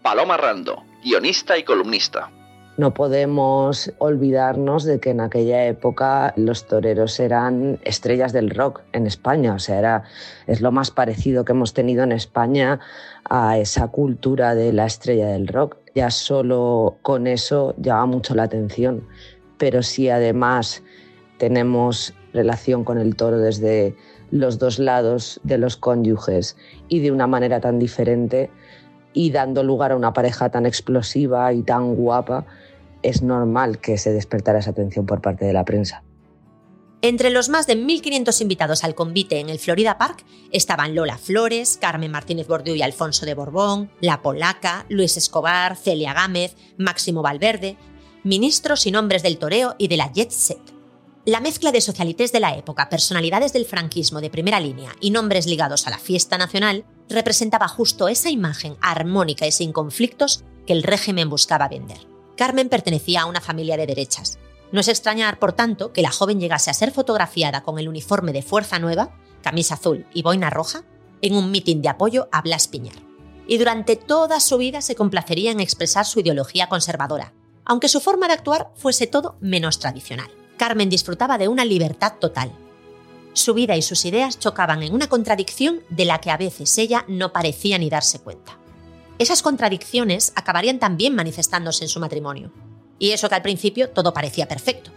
Paloma 0.01 0.37
Rando, 0.37 0.83
guionista 1.03 1.57
y 1.57 1.63
columnista. 1.63 2.31
No 2.79 2.93
podemos 2.93 3.91
olvidarnos 3.97 4.85
de 4.85 5.01
que 5.01 5.09
en 5.09 5.19
aquella 5.19 5.65
época 5.65 6.33
los 6.37 6.65
toreros 6.65 7.19
eran 7.19 7.77
estrellas 7.83 8.31
del 8.31 8.51
rock 8.51 8.83
en 8.93 9.05
España, 9.05 9.53
o 9.53 9.59
sea, 9.59 9.79
era, 9.79 10.03
es 10.47 10.61
lo 10.61 10.71
más 10.71 10.89
parecido 10.89 11.43
que 11.43 11.51
hemos 11.51 11.73
tenido 11.73 12.03
en 12.03 12.13
España 12.13 12.79
a 13.29 13.57
esa 13.57 13.89
cultura 13.89 14.55
de 14.55 14.71
la 14.71 14.85
estrella 14.85 15.27
del 15.27 15.49
rock 15.49 15.75
ya 15.93 16.09
solo 16.09 16.99
con 17.01 17.27
eso 17.27 17.75
llama 17.79 18.05
mucho 18.05 18.33
la 18.33 18.43
atención. 18.43 19.05
Pero 19.57 19.83
si 19.83 20.07
además 20.07 20.81
tenemos 21.37 22.13
relación 22.31 22.85
con 22.85 22.97
el 22.97 23.17
toro 23.17 23.39
desde 23.39 23.93
los 24.31 24.57
dos 24.57 24.79
lados 24.79 25.41
de 25.43 25.57
los 25.57 25.75
cónyuges 25.75 26.55
y 26.87 27.01
de 27.01 27.11
una 27.11 27.27
manera 27.27 27.59
tan 27.59 27.77
diferente 27.77 28.49
y 29.11 29.31
dando 29.31 29.63
lugar 29.63 29.91
a 29.91 29.97
una 29.97 30.13
pareja 30.13 30.49
tan 30.49 30.65
explosiva 30.65 31.51
y 31.51 31.61
tan 31.61 31.95
guapa, 31.95 32.45
es 33.01 33.21
normal 33.21 33.79
que 33.79 33.97
se 33.97 34.11
despertara 34.11 34.59
esa 34.59 34.71
atención 34.71 35.05
por 35.05 35.21
parte 35.21 35.45
de 35.45 35.53
la 35.53 35.65
prensa. 35.65 36.03
Entre 37.01 37.29
los 37.29 37.47
más 37.47 37.65
de 37.65 37.77
1.500 37.77 38.41
invitados 38.41 38.83
al 38.83 38.93
convite 38.93 39.39
en 39.39 39.49
el 39.49 39.59
Florida 39.59 39.97
Park 39.97 40.25
estaban 40.51 40.95
Lola 40.95 41.17
Flores, 41.17 41.77
Carmen 41.79 42.11
Martínez 42.11 42.47
Bordeaux 42.47 42.77
y 42.77 42.81
Alfonso 42.81 43.25
de 43.25 43.35
Borbón, 43.35 43.89
La 44.01 44.21
Polaca, 44.21 44.85
Luis 44.89 45.15
Escobar, 45.15 45.77
Celia 45.77 46.13
Gámez, 46.13 46.57
Máximo 46.77 47.21
Valverde, 47.21 47.77
ministros 48.25 48.85
y 48.85 48.91
nombres 48.91 49.23
del 49.23 49.37
toreo 49.37 49.75
y 49.77 49.87
de 49.87 49.95
la 49.95 50.11
jet 50.11 50.31
set. 50.31 50.59
La 51.23 51.39
mezcla 51.39 51.71
de 51.71 51.79
socialites 51.79 52.33
de 52.33 52.41
la 52.41 52.57
época, 52.57 52.89
personalidades 52.89 53.53
del 53.53 53.65
franquismo 53.65 54.19
de 54.19 54.29
primera 54.29 54.59
línea 54.59 54.91
y 54.99 55.11
nombres 55.11 55.45
ligados 55.45 55.87
a 55.87 55.91
la 55.91 55.99
fiesta 55.99 56.37
nacional 56.37 56.83
representaba 57.07 57.69
justo 57.69 58.09
esa 58.09 58.29
imagen 58.29 58.75
armónica 58.81 59.47
y 59.47 59.51
sin 59.53 59.71
conflictos 59.71 60.43
que 60.65 60.73
el 60.73 60.83
régimen 60.83 61.29
buscaba 61.29 61.69
vender. 61.69 61.99
Carmen 62.39 62.69
pertenecía 62.69 63.23
a 63.23 63.25
una 63.25 63.41
familia 63.41 63.75
de 63.75 63.85
derechas, 63.85 64.39
no 64.71 64.79
es 64.79 64.87
extrañar, 64.87 65.39
por 65.39 65.51
tanto, 65.51 65.91
que 65.91 66.01
la 66.01 66.09
joven 66.09 66.39
llegase 66.39 66.69
a 66.69 66.73
ser 66.73 66.91
fotografiada 66.91 67.63
con 67.63 67.79
el 67.79 67.89
uniforme 67.89 68.31
de 68.31 68.41
Fuerza 68.41 68.79
Nueva, 68.79 69.13
camisa 69.41 69.73
azul 69.73 70.05
y 70.13 70.21
boina 70.21 70.49
roja, 70.49 70.85
en 71.21 71.35
un 71.35 71.51
mitin 71.51 71.81
de 71.81 71.89
apoyo 71.89 72.29
a 72.31 72.41
Blas 72.41 72.69
Piñar. 72.69 72.95
Y 73.45 73.57
durante 73.57 73.97
toda 73.97 74.39
su 74.39 74.57
vida 74.57 74.79
se 74.79 74.95
complacería 74.95 75.51
en 75.51 75.59
expresar 75.59 76.05
su 76.05 76.21
ideología 76.21 76.69
conservadora, 76.69 77.33
aunque 77.65 77.89
su 77.89 77.99
forma 77.99 78.27
de 78.27 78.35
actuar 78.35 78.71
fuese 78.73 79.05
todo 79.05 79.35
menos 79.41 79.79
tradicional. 79.79 80.31
Carmen 80.55 80.89
disfrutaba 80.89 81.37
de 81.37 81.49
una 81.49 81.65
libertad 81.65 82.13
total. 82.21 82.53
Su 83.33 83.53
vida 83.53 83.75
y 83.75 83.81
sus 83.81 84.05
ideas 84.05 84.39
chocaban 84.39 84.81
en 84.81 84.93
una 84.93 85.09
contradicción 85.09 85.81
de 85.89 86.05
la 86.05 86.21
que 86.21 86.31
a 86.31 86.37
veces 86.37 86.77
ella 86.77 87.03
no 87.09 87.33
parecía 87.33 87.77
ni 87.77 87.89
darse 87.89 88.19
cuenta. 88.19 88.58
Esas 89.19 89.41
contradicciones 89.41 90.31
acabarían 90.35 90.79
también 90.79 91.13
manifestándose 91.13 91.83
en 91.83 91.89
su 91.89 91.99
matrimonio. 91.99 92.53
Y 92.99 93.11
eso 93.11 93.27
que 93.27 93.35
al 93.35 93.41
principio 93.41 93.89
todo 93.89 94.13
parecía 94.13 94.47
perfecto. 94.47 94.91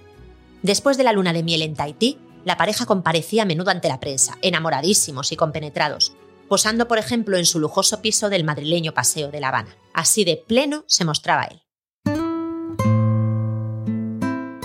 Después 0.62 0.96
de 0.96 1.02
la 1.02 1.12
luna 1.12 1.32
de 1.32 1.42
miel 1.42 1.62
en 1.62 1.74
Tahití, 1.74 2.18
la 2.44 2.56
pareja 2.56 2.86
comparecía 2.86 3.42
a 3.42 3.46
menudo 3.46 3.72
ante 3.72 3.88
la 3.88 3.98
prensa, 3.98 4.38
enamoradísimos 4.40 5.32
y 5.32 5.36
compenetrados, 5.36 6.14
posando 6.48 6.86
por 6.86 6.98
ejemplo 6.98 7.36
en 7.36 7.46
su 7.46 7.58
lujoso 7.58 8.00
piso 8.00 8.30
del 8.30 8.44
madrileño 8.44 8.94
Paseo 8.94 9.32
de 9.32 9.40
La 9.40 9.48
Habana. 9.48 9.76
Así 9.92 10.24
de 10.24 10.36
pleno 10.36 10.84
se 10.86 11.04
mostraba 11.04 11.44
él. 11.44 11.60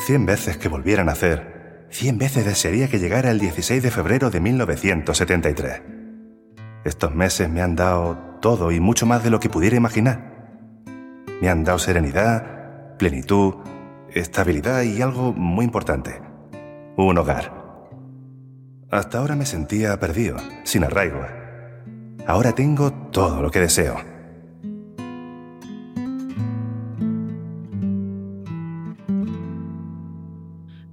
cien 0.08 0.26
veces 0.26 0.58
que 0.58 0.70
volviera 0.70 1.02
a 1.02 1.06
nacer, 1.06 1.88
cien 1.90 2.18
veces 2.18 2.46
desearía 2.46 2.88
que 2.88 2.98
llegara 2.98 3.30
el 3.30 3.40
16 3.40 3.84
de 3.84 3.92
febrero 3.92 4.30
de 4.30 4.40
1973. 4.40 5.82
Estos 6.86 7.14
meses 7.14 7.50
me 7.50 7.62
han 7.62 7.76
dado 7.76 8.27
todo 8.40 8.72
y 8.72 8.80
mucho 8.80 9.06
más 9.06 9.24
de 9.24 9.30
lo 9.30 9.40
que 9.40 9.50
pudiera 9.50 9.76
imaginar. 9.76 10.84
Me 11.42 11.50
han 11.50 11.64
dado 11.64 11.80
serenidad, 11.80 12.98
plenitud, 12.98 13.56
estabilidad 14.14 14.84
y 14.84 15.02
algo 15.02 15.34
muy 15.34 15.66
importante, 15.66 16.22
un 16.96 17.18
hogar. 17.18 17.54
Hasta 18.90 19.20
ahora 19.20 19.36
me 19.36 19.46
sentía 19.46 20.00
perdido, 20.00 20.38
sin 20.64 20.84
arraigo. 20.84 21.22
Ahora 22.26 22.54
tengo 22.54 22.92
todo 23.12 23.42
lo 23.42 23.52
que 23.52 23.60
deseo. 23.60 23.96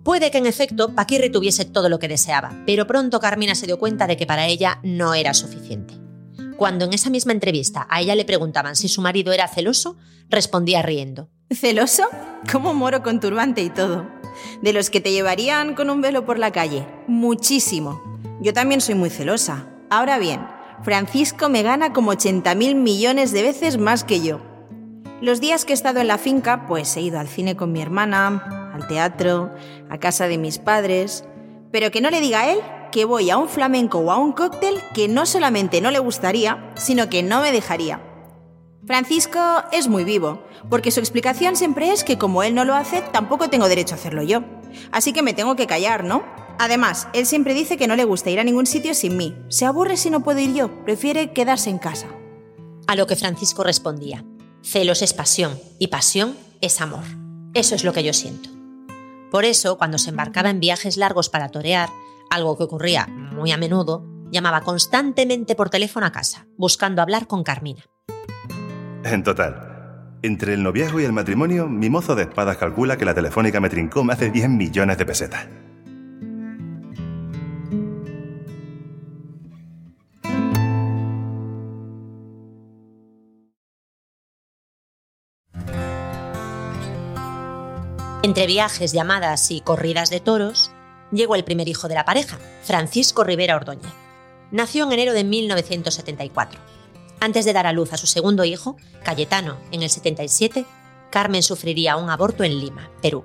Puede 0.02 0.30
que 0.30 0.38
en 0.38 0.46
efecto 0.46 0.94
Paquirri 0.94 1.30
tuviese 1.30 1.64
todo 1.64 1.88
lo 1.88 1.98
que 1.98 2.08
deseaba, 2.08 2.52
pero 2.66 2.86
pronto 2.86 3.20
Carmina 3.20 3.54
se 3.54 3.66
dio 3.66 3.78
cuenta 3.78 4.06
de 4.06 4.16
que 4.16 4.26
para 4.26 4.46
ella 4.46 4.78
no 4.82 5.14
era 5.14 5.32
suficiente. 5.32 6.03
Cuando 6.56 6.84
en 6.84 6.92
esa 6.92 7.10
misma 7.10 7.32
entrevista 7.32 7.86
a 7.90 8.00
ella 8.00 8.14
le 8.14 8.24
preguntaban 8.24 8.76
si 8.76 8.88
su 8.88 9.00
marido 9.00 9.32
era 9.32 9.48
celoso, 9.48 9.96
respondía 10.28 10.82
riendo. 10.82 11.28
¿Celoso? 11.52 12.04
¿Cómo 12.50 12.74
moro 12.74 13.02
con 13.02 13.20
turbante 13.20 13.62
y 13.62 13.70
todo? 13.70 14.08
De 14.62 14.72
los 14.72 14.90
que 14.90 15.00
te 15.00 15.12
llevarían 15.12 15.74
con 15.74 15.90
un 15.90 16.00
velo 16.00 16.24
por 16.24 16.38
la 16.38 16.52
calle. 16.52 16.86
Muchísimo. 17.06 18.02
Yo 18.40 18.52
también 18.52 18.80
soy 18.80 18.94
muy 18.94 19.10
celosa. 19.10 19.68
Ahora 19.90 20.18
bien, 20.18 20.46
Francisco 20.82 21.48
me 21.48 21.62
gana 21.62 21.92
como 21.92 22.12
80 22.12 22.54
mil 22.54 22.74
millones 22.74 23.32
de 23.32 23.42
veces 23.42 23.78
más 23.78 24.04
que 24.04 24.20
yo. 24.20 24.40
Los 25.20 25.40
días 25.40 25.64
que 25.64 25.72
he 25.72 25.74
estado 25.74 26.00
en 26.00 26.08
la 26.08 26.18
finca, 26.18 26.66
pues 26.66 26.96
he 26.96 27.00
ido 27.00 27.18
al 27.18 27.28
cine 27.28 27.56
con 27.56 27.72
mi 27.72 27.80
hermana, 27.80 28.70
al 28.74 28.86
teatro, 28.86 29.54
a 29.88 29.98
casa 29.98 30.28
de 30.28 30.38
mis 30.38 30.58
padres, 30.58 31.24
pero 31.70 31.90
que 31.90 32.00
no 32.00 32.10
le 32.10 32.20
diga 32.20 32.40
a 32.40 32.52
él 32.52 32.58
que 32.94 33.04
voy 33.04 33.28
a 33.28 33.38
un 33.38 33.48
flamenco 33.48 33.98
o 33.98 34.12
a 34.12 34.18
un 34.18 34.30
cóctel 34.30 34.80
que 34.94 35.08
no 35.08 35.26
solamente 35.26 35.80
no 35.80 35.90
le 35.90 35.98
gustaría, 35.98 36.72
sino 36.76 37.08
que 37.08 37.24
no 37.24 37.40
me 37.40 37.50
dejaría. 37.50 38.00
Francisco 38.86 39.40
es 39.72 39.88
muy 39.88 40.04
vivo, 40.04 40.44
porque 40.70 40.92
su 40.92 41.00
explicación 41.00 41.56
siempre 41.56 41.90
es 41.90 42.04
que 42.04 42.18
como 42.18 42.44
él 42.44 42.54
no 42.54 42.64
lo 42.64 42.72
hace, 42.72 43.02
tampoco 43.12 43.50
tengo 43.50 43.66
derecho 43.66 43.96
a 43.96 43.98
hacerlo 43.98 44.22
yo. 44.22 44.44
Así 44.92 45.12
que 45.12 45.24
me 45.24 45.34
tengo 45.34 45.56
que 45.56 45.66
callar, 45.66 46.04
¿no? 46.04 46.22
Además, 46.60 47.08
él 47.14 47.26
siempre 47.26 47.52
dice 47.52 47.76
que 47.76 47.88
no 47.88 47.96
le 47.96 48.04
gusta 48.04 48.30
ir 48.30 48.38
a 48.38 48.44
ningún 48.44 48.66
sitio 48.66 48.94
sin 48.94 49.16
mí. 49.16 49.34
Se 49.48 49.66
aburre 49.66 49.96
si 49.96 50.08
no 50.08 50.22
puedo 50.22 50.38
ir 50.38 50.54
yo, 50.54 50.84
prefiere 50.84 51.32
quedarse 51.32 51.70
en 51.70 51.78
casa. 51.78 52.06
A 52.86 52.94
lo 52.94 53.08
que 53.08 53.16
Francisco 53.16 53.64
respondía, 53.64 54.24
celos 54.62 55.02
es 55.02 55.14
pasión 55.14 55.58
y 55.80 55.88
pasión 55.88 56.36
es 56.60 56.80
amor. 56.80 57.02
Eso 57.54 57.74
es 57.74 57.82
lo 57.82 57.92
que 57.92 58.04
yo 58.04 58.12
siento. 58.12 58.50
Por 59.32 59.44
eso, 59.44 59.78
cuando 59.78 59.98
se 59.98 60.10
embarcaba 60.10 60.48
en 60.48 60.60
viajes 60.60 60.96
largos 60.96 61.28
para 61.28 61.48
torear, 61.48 61.88
algo 62.34 62.56
que 62.56 62.64
ocurría 62.64 63.06
muy 63.06 63.52
a 63.52 63.56
menudo, 63.56 64.04
llamaba 64.30 64.62
constantemente 64.62 65.54
por 65.54 65.70
teléfono 65.70 66.06
a 66.06 66.12
casa, 66.12 66.46
buscando 66.56 67.02
hablar 67.02 67.26
con 67.26 67.42
Carmina. 67.42 67.84
En 69.04 69.22
total, 69.22 70.18
entre 70.22 70.54
el 70.54 70.62
noviazgo 70.62 71.00
y 71.00 71.04
el 71.04 71.12
matrimonio, 71.12 71.68
mi 71.68 71.90
mozo 71.90 72.14
de 72.14 72.22
espadas 72.22 72.56
calcula 72.56 72.96
que 72.96 73.04
la 73.04 73.14
telefónica 73.14 73.60
me 73.60 73.68
trincó 73.68 74.04
más 74.04 74.18
de 74.18 74.30
10 74.30 74.48
millones 74.48 74.98
de 74.98 75.06
pesetas. 75.06 75.46
Entre 88.24 88.46
viajes, 88.46 88.92
llamadas 88.92 89.50
y 89.50 89.60
corridas 89.60 90.08
de 90.08 90.18
toros, 90.18 90.73
llegó 91.12 91.34
el 91.34 91.44
primer 91.44 91.68
hijo 91.68 91.88
de 91.88 91.94
la 91.94 92.04
pareja, 92.04 92.38
Francisco 92.62 93.24
Rivera 93.24 93.56
Ordóñez. 93.56 93.92
Nació 94.50 94.84
en 94.84 94.92
enero 94.92 95.12
de 95.12 95.24
1974. 95.24 96.60
Antes 97.20 97.44
de 97.44 97.52
dar 97.52 97.66
a 97.66 97.72
luz 97.72 97.92
a 97.92 97.96
su 97.96 98.06
segundo 98.06 98.44
hijo, 98.44 98.76
Cayetano, 99.02 99.58
en 99.72 99.82
el 99.82 99.90
77, 99.90 100.66
Carmen 101.10 101.42
sufriría 101.42 101.96
un 101.96 102.10
aborto 102.10 102.44
en 102.44 102.58
Lima, 102.58 102.90
Perú. 103.00 103.24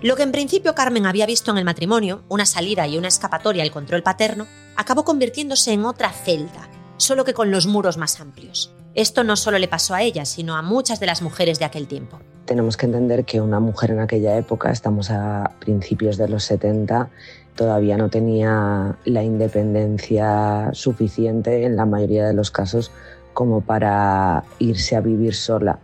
Lo 0.00 0.14
que 0.14 0.22
en 0.22 0.32
principio 0.32 0.74
Carmen 0.74 1.06
había 1.06 1.26
visto 1.26 1.50
en 1.50 1.58
el 1.58 1.64
matrimonio, 1.64 2.22
una 2.28 2.46
salida 2.46 2.86
y 2.86 2.96
una 2.96 3.08
escapatoria 3.08 3.64
al 3.64 3.72
control 3.72 4.02
paterno, 4.02 4.46
acabó 4.76 5.04
convirtiéndose 5.04 5.72
en 5.72 5.84
otra 5.84 6.12
celda, 6.12 6.68
solo 6.98 7.24
que 7.24 7.34
con 7.34 7.50
los 7.50 7.66
muros 7.66 7.96
más 7.96 8.20
amplios. 8.20 8.72
Esto 8.98 9.22
no 9.22 9.36
solo 9.36 9.60
le 9.60 9.68
pasó 9.68 9.94
a 9.94 10.02
ella, 10.02 10.24
sino 10.24 10.56
a 10.56 10.62
muchas 10.62 10.98
de 10.98 11.06
las 11.06 11.22
mujeres 11.22 11.60
de 11.60 11.64
aquel 11.64 11.86
tiempo. 11.86 12.18
Tenemos 12.46 12.76
que 12.76 12.86
entender 12.86 13.24
que 13.24 13.40
una 13.40 13.60
mujer 13.60 13.92
en 13.92 14.00
aquella 14.00 14.36
época, 14.36 14.72
estamos 14.72 15.12
a 15.12 15.52
principios 15.60 16.16
de 16.16 16.28
los 16.28 16.42
70, 16.42 17.08
todavía 17.54 17.96
no 17.96 18.08
tenía 18.08 18.96
la 19.04 19.22
independencia 19.22 20.70
suficiente 20.72 21.64
en 21.64 21.76
la 21.76 21.86
mayoría 21.86 22.26
de 22.26 22.34
los 22.34 22.50
casos 22.50 22.90
como 23.34 23.60
para 23.60 24.42
irse 24.58 24.96
a 24.96 25.00
vivir 25.00 25.36
sola. 25.36 25.78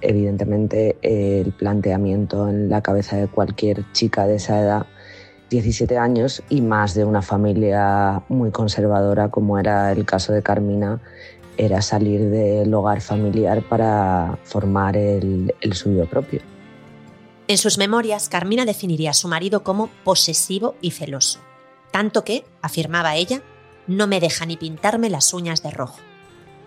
Evidentemente 0.00 0.96
el 1.02 1.52
planteamiento 1.52 2.48
en 2.48 2.70
la 2.70 2.80
cabeza 2.80 3.18
de 3.18 3.28
cualquier 3.28 3.84
chica 3.92 4.26
de 4.26 4.36
esa 4.36 4.58
edad 4.58 4.86
17 5.50 5.98
años 5.98 6.42
y 6.48 6.62
más 6.62 6.94
de 6.94 7.04
una 7.04 7.20
familia 7.20 8.22
muy 8.30 8.50
conservadora 8.50 9.28
como 9.28 9.58
era 9.58 9.92
el 9.92 10.06
caso 10.06 10.32
de 10.32 10.42
Carmina 10.42 11.00
era 11.56 11.82
salir 11.82 12.20
del 12.30 12.72
hogar 12.74 13.00
familiar 13.00 13.62
para 13.62 14.38
formar 14.44 14.96
el, 14.96 15.54
el 15.60 15.72
suyo 15.74 16.06
propio. 16.06 16.40
En 17.46 17.58
sus 17.58 17.76
memorias, 17.76 18.28
Carmina 18.28 18.64
definiría 18.64 19.10
a 19.10 19.14
su 19.14 19.28
marido 19.28 19.62
como 19.62 19.90
posesivo 20.02 20.76
y 20.80 20.92
celoso, 20.92 21.40
tanto 21.90 22.24
que, 22.24 22.44
afirmaba 22.62 23.16
ella, 23.16 23.42
no 23.86 24.06
me 24.06 24.20
deja 24.20 24.46
ni 24.46 24.56
pintarme 24.56 25.10
las 25.10 25.34
uñas 25.34 25.62
de 25.62 25.70
rojo. 25.70 25.98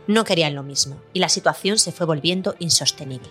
No 0.08 0.24
querían 0.24 0.56
lo 0.56 0.64
mismo 0.64 1.02
y 1.14 1.20
la 1.20 1.30
situación 1.30 1.78
se 1.78 1.92
fue 1.92 2.06
volviendo 2.06 2.56
insostenible. 2.60 3.28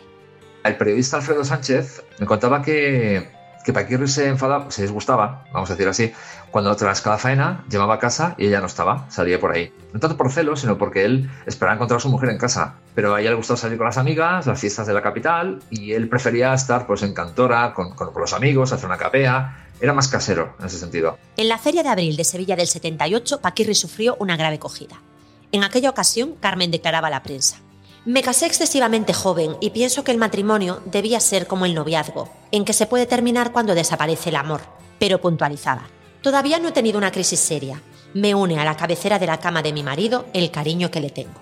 El 0.64 0.76
periodista 0.76 1.18
Alfredo 1.18 1.44
Sánchez 1.44 2.02
me 2.18 2.26
contaba 2.26 2.62
que 2.62 3.30
que 3.66 3.72
Paquirri 3.72 4.06
se 4.06 4.28
enfadaba, 4.28 4.70
se 4.70 4.82
disgustaba, 4.82 5.44
vamos 5.52 5.68
a 5.68 5.74
decir 5.74 5.88
así, 5.88 6.12
cuando 6.52 6.74
tras 6.76 7.00
cada 7.00 7.18
faena 7.18 7.64
llamaba 7.68 7.94
a 7.94 7.98
casa 7.98 8.36
y 8.38 8.46
ella 8.46 8.60
no 8.60 8.66
estaba, 8.66 9.10
salía 9.10 9.40
por 9.40 9.50
ahí. 9.50 9.72
No 9.92 9.98
tanto 9.98 10.16
por 10.16 10.30
celos, 10.30 10.60
sino 10.60 10.78
porque 10.78 11.04
él 11.04 11.28
esperaba 11.46 11.74
encontrar 11.74 11.96
a 11.96 12.00
su 12.00 12.08
mujer 12.08 12.30
en 12.30 12.38
casa. 12.38 12.76
Pero 12.94 13.12
a 13.12 13.20
ella 13.20 13.30
le 13.30 13.36
gustaba 13.36 13.56
salir 13.56 13.76
con 13.76 13.86
las 13.86 13.98
amigas, 13.98 14.46
las 14.46 14.60
fiestas 14.60 14.86
de 14.86 14.94
la 14.94 15.02
capital, 15.02 15.58
y 15.68 15.92
él 15.94 16.08
prefería 16.08 16.54
estar 16.54 16.86
pues 16.86 17.02
en 17.02 17.12
Cantora, 17.12 17.74
con, 17.74 17.96
con, 17.96 18.12
con 18.12 18.20
los 18.20 18.32
amigos, 18.32 18.72
hacer 18.72 18.86
una 18.86 18.98
capea. 18.98 19.66
Era 19.80 19.92
más 19.92 20.06
casero 20.06 20.54
en 20.60 20.66
ese 20.66 20.78
sentido. 20.78 21.18
En 21.36 21.48
la 21.48 21.58
Feria 21.58 21.82
de 21.82 21.88
Abril 21.88 22.16
de 22.16 22.22
Sevilla 22.22 22.54
del 22.54 22.68
78, 22.68 23.40
Paquirri 23.40 23.74
sufrió 23.74 24.16
una 24.20 24.36
grave 24.36 24.60
cogida. 24.60 25.02
En 25.50 25.64
aquella 25.64 25.90
ocasión, 25.90 26.36
Carmen 26.38 26.70
declaraba 26.70 27.08
a 27.08 27.10
la 27.10 27.24
prensa. 27.24 27.58
Me 28.06 28.22
casé 28.22 28.46
excesivamente 28.46 29.12
joven 29.12 29.56
y 29.60 29.70
pienso 29.70 30.04
que 30.04 30.12
el 30.12 30.18
matrimonio 30.18 30.80
debía 30.84 31.18
ser 31.18 31.48
como 31.48 31.66
el 31.66 31.74
noviazgo, 31.74 32.28
en 32.52 32.64
que 32.64 32.72
se 32.72 32.86
puede 32.86 33.04
terminar 33.04 33.50
cuando 33.50 33.74
desaparece 33.74 34.28
el 34.28 34.36
amor, 34.36 34.60
pero 35.00 35.20
puntualizaba. 35.20 35.88
Todavía 36.22 36.60
no 36.60 36.68
he 36.68 36.72
tenido 36.72 36.98
una 36.98 37.10
crisis 37.10 37.40
seria. 37.40 37.82
Me 38.14 38.32
une 38.32 38.60
a 38.60 38.64
la 38.64 38.76
cabecera 38.76 39.18
de 39.18 39.26
la 39.26 39.40
cama 39.40 39.60
de 39.60 39.72
mi 39.72 39.82
marido 39.82 40.24
el 40.34 40.52
cariño 40.52 40.88
que 40.92 41.00
le 41.00 41.10
tengo. 41.10 41.40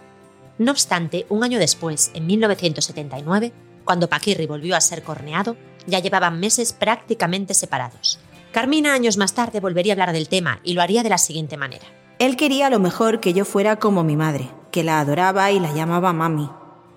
No 0.56 0.72
obstante, 0.72 1.26
un 1.28 1.44
año 1.44 1.58
después, 1.58 2.10
en 2.14 2.26
1979, 2.26 3.52
cuando 3.84 4.08
Paquirri 4.08 4.46
volvió 4.46 4.74
a 4.74 4.80
ser 4.80 5.02
corneado, 5.02 5.58
ya 5.86 5.98
llevaban 5.98 6.40
meses 6.40 6.72
prácticamente 6.72 7.52
separados. 7.52 8.20
Carmina 8.52 8.94
años 8.94 9.18
más 9.18 9.34
tarde 9.34 9.60
volvería 9.60 9.92
a 9.92 9.96
hablar 9.96 10.12
del 10.14 10.30
tema 10.30 10.60
y 10.64 10.72
lo 10.72 10.80
haría 10.80 11.02
de 11.02 11.10
la 11.10 11.18
siguiente 11.18 11.58
manera. 11.58 11.84
Él 12.18 12.36
quería 12.36 12.68
a 12.68 12.70
lo 12.70 12.78
mejor 12.78 13.20
que 13.20 13.34
yo 13.34 13.44
fuera 13.44 13.76
como 13.76 14.02
mi 14.02 14.16
madre, 14.16 14.48
que 14.74 14.82
la 14.82 14.98
adoraba 14.98 15.52
y 15.52 15.60
la 15.60 15.72
llamaba 15.72 16.12
mami. 16.12 16.50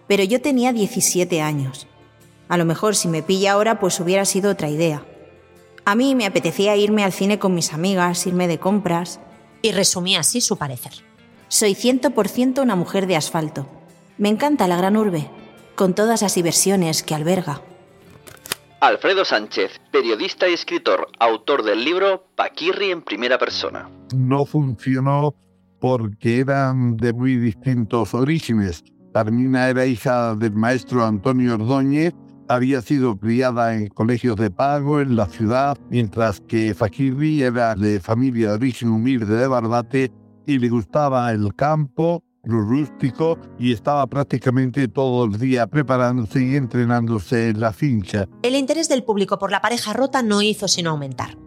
Pero 0.07 0.23
yo 0.23 0.41
tenía 0.41 0.73
17 0.73 1.43
años. 1.43 1.85
A 2.49 2.57
lo 2.57 2.65
mejor 2.65 2.95
si 2.95 3.07
me 3.07 3.21
pilla 3.21 3.51
ahora 3.51 3.79
pues 3.79 3.99
hubiera 3.99 4.25
sido 4.25 4.49
otra 4.49 4.67
idea. 4.67 5.05
A 5.85 5.93
mí 5.93 6.15
me 6.15 6.25
apetecía 6.25 6.75
irme 6.75 7.03
al 7.03 7.13
cine 7.13 7.37
con 7.37 7.53
mis 7.53 7.73
amigas, 7.73 8.25
irme 8.25 8.47
de 8.47 8.57
compras. 8.57 9.19
Y 9.61 9.73
resumía 9.73 10.21
así 10.21 10.41
su 10.41 10.57
parecer. 10.57 10.91
Soy 11.49 11.75
100% 11.75 12.63
una 12.63 12.75
mujer 12.75 13.05
de 13.05 13.15
asfalto. 13.15 13.67
Me 14.17 14.29
encanta 14.29 14.67
la 14.67 14.77
gran 14.77 14.97
urbe, 14.97 15.29
con 15.75 15.93
todas 15.93 16.23
las 16.23 16.33
diversiones 16.33 17.03
que 17.03 17.13
alberga. 17.13 17.61
Alfredo 18.79 19.23
Sánchez, 19.23 19.79
periodista 19.91 20.49
y 20.49 20.53
escritor, 20.53 21.09
autor 21.19 21.61
del 21.61 21.85
libro 21.85 22.25
Paquirri 22.35 22.89
en 22.89 23.03
primera 23.03 23.37
persona. 23.37 23.87
No 24.15 24.45
funcionó 24.45 25.35
porque 25.79 26.39
eran 26.39 26.97
de 26.97 27.13
muy 27.13 27.37
distintos 27.37 28.13
orígenes. 28.13 28.83
Carmina 29.13 29.69
era 29.69 29.85
hija 29.85 30.35
del 30.35 30.53
maestro 30.53 31.05
Antonio 31.05 31.55
Ordóñez, 31.55 32.13
había 32.47 32.81
sido 32.81 33.17
criada 33.17 33.75
en 33.75 33.87
colegios 33.87 34.35
de 34.37 34.49
pago 34.51 35.01
en 35.01 35.15
la 35.15 35.25
ciudad, 35.27 35.77
mientras 35.89 36.39
que 36.41 36.73
Paquirri 36.73 37.43
era 37.43 37.75
de 37.75 37.99
familia 37.99 38.49
de 38.49 38.55
origen 38.55 38.89
humilde 38.89 39.25
de 39.25 39.47
Barbate 39.47 40.11
y 40.45 40.59
le 40.59 40.69
gustaba 40.69 41.31
el 41.31 41.53
campo, 41.55 42.23
rústico 42.43 43.37
y 43.59 43.73
estaba 43.73 44.07
prácticamente 44.07 44.87
todo 44.87 45.25
el 45.25 45.37
día 45.37 45.67
preparándose 45.67 46.43
y 46.43 46.55
entrenándose 46.55 47.49
en 47.49 47.59
la 47.59 47.73
finca. 47.73 48.27
El 48.43 48.55
interés 48.55 48.87
del 48.87 49.03
público 49.03 49.37
por 49.37 49.51
la 49.51 49.61
pareja 49.61 49.93
rota 49.93 50.21
no 50.21 50.41
hizo 50.41 50.67
sino 50.67 50.91
aumentar. 50.91 51.37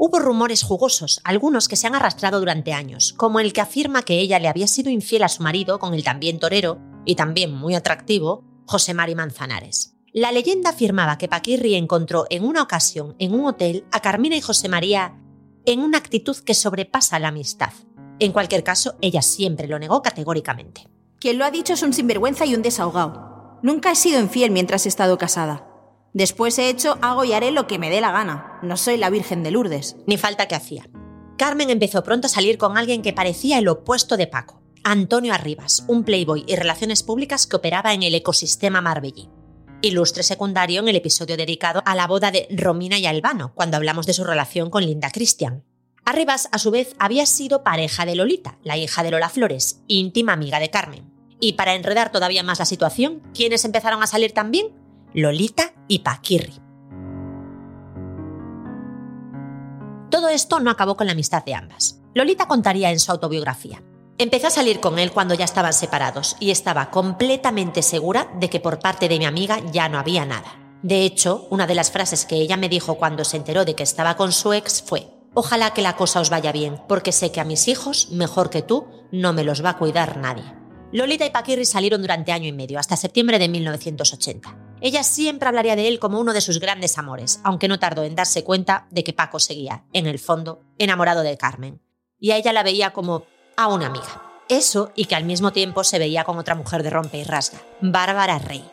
Hubo 0.00 0.20
rumores 0.20 0.62
jugosos, 0.62 1.20
algunos 1.24 1.66
que 1.66 1.74
se 1.74 1.88
han 1.88 1.96
arrastrado 1.96 2.38
durante 2.38 2.72
años, 2.72 3.12
como 3.16 3.40
el 3.40 3.52
que 3.52 3.60
afirma 3.60 4.02
que 4.02 4.20
ella 4.20 4.38
le 4.38 4.46
había 4.46 4.68
sido 4.68 4.90
infiel 4.90 5.24
a 5.24 5.28
su 5.28 5.42
marido 5.42 5.80
con 5.80 5.92
el 5.92 6.04
también 6.04 6.38
torero 6.38 6.78
y 7.04 7.16
también 7.16 7.52
muy 7.52 7.74
atractivo 7.74 8.44
José 8.64 8.94
Mari 8.94 9.16
Manzanares. 9.16 9.96
La 10.12 10.30
leyenda 10.30 10.70
afirmaba 10.70 11.18
que 11.18 11.26
Paquirri 11.26 11.74
encontró 11.74 12.26
en 12.30 12.44
una 12.44 12.62
ocasión 12.62 13.16
en 13.18 13.34
un 13.34 13.46
hotel 13.46 13.86
a 13.90 13.98
Carmina 13.98 14.36
y 14.36 14.40
José 14.40 14.68
María 14.68 15.18
en 15.66 15.80
una 15.80 15.98
actitud 15.98 16.36
que 16.36 16.54
sobrepasa 16.54 17.18
la 17.18 17.28
amistad. 17.28 17.72
En 18.20 18.30
cualquier 18.30 18.62
caso, 18.62 18.94
ella 19.00 19.20
siempre 19.20 19.66
lo 19.66 19.80
negó 19.80 20.00
categóricamente. 20.00 20.86
Quien 21.18 21.38
lo 21.38 21.44
ha 21.44 21.50
dicho 21.50 21.72
es 21.72 21.82
un 21.82 21.92
sinvergüenza 21.92 22.46
y 22.46 22.54
un 22.54 22.62
desahogado. 22.62 23.58
Nunca 23.64 23.90
he 23.90 23.96
sido 23.96 24.20
infiel 24.20 24.52
mientras 24.52 24.86
he 24.86 24.88
estado 24.88 25.18
casada. 25.18 25.67
Después 26.12 26.58
he 26.58 26.68
hecho, 26.68 26.98
hago 27.02 27.24
y 27.24 27.32
haré 27.32 27.50
lo 27.50 27.66
que 27.66 27.78
me 27.78 27.90
dé 27.90 28.00
la 28.00 28.12
gana. 28.12 28.58
No 28.62 28.76
soy 28.76 28.96
la 28.96 29.10
Virgen 29.10 29.42
de 29.42 29.50
Lourdes. 29.50 29.96
Ni 30.06 30.16
falta 30.16 30.48
que 30.48 30.54
hacía. 30.54 30.88
Carmen 31.36 31.70
empezó 31.70 32.02
pronto 32.02 32.26
a 32.26 32.30
salir 32.30 32.58
con 32.58 32.76
alguien 32.76 33.02
que 33.02 33.12
parecía 33.12 33.58
el 33.58 33.68
opuesto 33.68 34.16
de 34.16 34.26
Paco, 34.26 34.60
Antonio 34.82 35.32
Arribas, 35.32 35.84
un 35.86 36.02
playboy 36.02 36.44
y 36.48 36.56
relaciones 36.56 37.04
públicas 37.04 37.46
que 37.46 37.56
operaba 37.56 37.94
en 37.94 38.02
el 38.02 38.14
ecosistema 38.14 38.80
marbellí. 38.80 39.28
Ilustre 39.80 40.24
secundario 40.24 40.80
en 40.80 40.88
el 40.88 40.96
episodio 40.96 41.36
dedicado 41.36 41.82
a 41.86 41.94
la 41.94 42.08
boda 42.08 42.32
de 42.32 42.48
Romina 42.50 42.98
y 42.98 43.06
Albano, 43.06 43.52
cuando 43.54 43.76
hablamos 43.76 44.06
de 44.06 44.14
su 44.14 44.24
relación 44.24 44.70
con 44.70 44.84
Linda 44.84 45.10
Christian. 45.12 45.62
Arribas, 46.04 46.48
a 46.50 46.58
su 46.58 46.72
vez, 46.72 46.96
había 46.98 47.26
sido 47.26 47.62
pareja 47.62 48.04
de 48.04 48.16
Lolita, 48.16 48.58
la 48.64 48.76
hija 48.76 49.04
de 49.04 49.12
Lola 49.12 49.28
Flores, 49.28 49.82
íntima 49.86 50.32
amiga 50.32 50.58
de 50.58 50.70
Carmen. 50.70 51.12
Y 51.38 51.52
para 51.52 51.74
enredar 51.74 52.10
todavía 52.10 52.42
más 52.42 52.58
la 52.58 52.64
situación, 52.64 53.22
¿quiénes 53.32 53.64
empezaron 53.64 54.02
a 54.02 54.08
salir 54.08 54.32
también? 54.32 54.72
Lolita 55.14 55.72
y 55.88 56.00
Paquirri. 56.00 56.54
Todo 60.10 60.28
esto 60.28 60.60
no 60.60 60.70
acabó 60.70 60.96
con 60.96 61.06
la 61.06 61.12
amistad 61.12 61.44
de 61.44 61.54
ambas. 61.54 62.00
Lolita 62.14 62.46
contaría 62.46 62.90
en 62.90 63.00
su 63.00 63.12
autobiografía. 63.12 63.82
Empecé 64.18 64.48
a 64.48 64.50
salir 64.50 64.80
con 64.80 64.98
él 64.98 65.12
cuando 65.12 65.34
ya 65.34 65.44
estaban 65.44 65.72
separados 65.72 66.36
y 66.40 66.50
estaba 66.50 66.90
completamente 66.90 67.82
segura 67.82 68.30
de 68.38 68.50
que 68.50 68.60
por 68.60 68.80
parte 68.80 69.08
de 69.08 69.18
mi 69.18 69.24
amiga 69.24 69.60
ya 69.72 69.88
no 69.88 69.98
había 69.98 70.26
nada. 70.26 70.76
De 70.82 71.04
hecho, 71.04 71.46
una 71.50 71.66
de 71.66 71.74
las 71.74 71.90
frases 71.90 72.24
que 72.24 72.36
ella 72.36 72.56
me 72.56 72.68
dijo 72.68 72.96
cuando 72.96 73.24
se 73.24 73.36
enteró 73.36 73.64
de 73.64 73.74
que 73.74 73.82
estaba 73.82 74.16
con 74.16 74.32
su 74.32 74.52
ex 74.52 74.82
fue, 74.82 75.18
Ojalá 75.34 75.72
que 75.72 75.82
la 75.82 75.94
cosa 75.94 76.20
os 76.20 76.30
vaya 76.30 76.52
bien, 76.52 76.80
porque 76.88 77.12
sé 77.12 77.30
que 77.30 77.40
a 77.40 77.44
mis 77.44 77.68
hijos, 77.68 78.08
mejor 78.10 78.50
que 78.50 78.62
tú, 78.62 78.88
no 79.12 79.32
me 79.32 79.44
los 79.44 79.64
va 79.64 79.70
a 79.70 79.78
cuidar 79.78 80.16
nadie. 80.16 80.42
Lolita 80.90 81.26
y 81.26 81.30
Paquirri 81.30 81.64
salieron 81.64 82.00
durante 82.00 82.32
año 82.32 82.48
y 82.48 82.52
medio, 82.52 82.78
hasta 82.78 82.96
septiembre 82.96 83.38
de 83.38 83.48
1980. 83.48 84.67
Ella 84.80 85.02
siempre 85.02 85.48
hablaría 85.48 85.76
de 85.76 85.88
él 85.88 85.98
como 85.98 86.20
uno 86.20 86.32
de 86.32 86.40
sus 86.40 86.60
grandes 86.60 86.98
amores, 86.98 87.40
aunque 87.42 87.68
no 87.68 87.78
tardó 87.78 88.04
en 88.04 88.14
darse 88.14 88.44
cuenta 88.44 88.86
de 88.90 89.04
que 89.04 89.12
Paco 89.12 89.40
seguía, 89.40 89.84
en 89.92 90.06
el 90.06 90.18
fondo, 90.18 90.62
enamorado 90.78 91.22
de 91.22 91.36
Carmen. 91.36 91.80
Y 92.18 92.30
a 92.30 92.36
ella 92.36 92.52
la 92.52 92.62
veía 92.62 92.92
como 92.92 93.24
a 93.56 93.68
una 93.68 93.86
amiga. 93.86 94.22
Eso 94.48 94.92
y 94.94 95.06
que 95.06 95.14
al 95.14 95.24
mismo 95.24 95.52
tiempo 95.52 95.84
se 95.84 95.98
veía 95.98 96.24
con 96.24 96.38
otra 96.38 96.54
mujer 96.54 96.82
de 96.82 96.90
rompe 96.90 97.18
y 97.18 97.24
rasga, 97.24 97.58
Bárbara 97.80 98.38
Rey. 98.38 98.64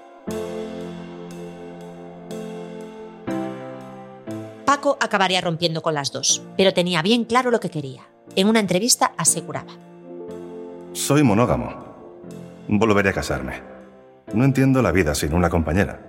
Paco 4.66 4.98
acabaría 5.02 5.42
rompiendo 5.42 5.82
con 5.82 5.94
las 5.94 6.12
dos, 6.12 6.42
pero 6.58 6.74
tenía 6.74 7.02
bien 7.02 7.26
claro 7.26 7.52
lo 7.52 7.60
que 7.60 7.70
quería. 7.70 8.08
En 8.36 8.48
una 8.48 8.60
entrevista 8.60 9.14
aseguraba. 9.18 9.74
Soy 10.94 11.24
monógamo. 11.24 11.86
Volveré 12.68 13.10
a 13.10 13.14
casarme. 13.14 13.75
No 14.34 14.44
entiendo 14.44 14.82
la 14.82 14.92
vida 14.92 15.16
sin 15.16 15.34
una 15.34 15.50
compañera. 15.50 16.00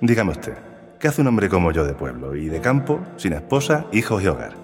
Dígame 0.00 0.32
usted, 0.32 0.54
¿qué 0.98 1.08
hace 1.08 1.20
un 1.20 1.26
hombre 1.26 1.48
como 1.48 1.72
yo 1.72 1.84
de 1.84 1.94
pueblo 1.94 2.36
y 2.36 2.48
de 2.48 2.60
campo, 2.60 3.00
sin 3.16 3.32
esposa, 3.32 3.86
hijos 3.92 4.22
y 4.22 4.28
hogar? 4.28 4.54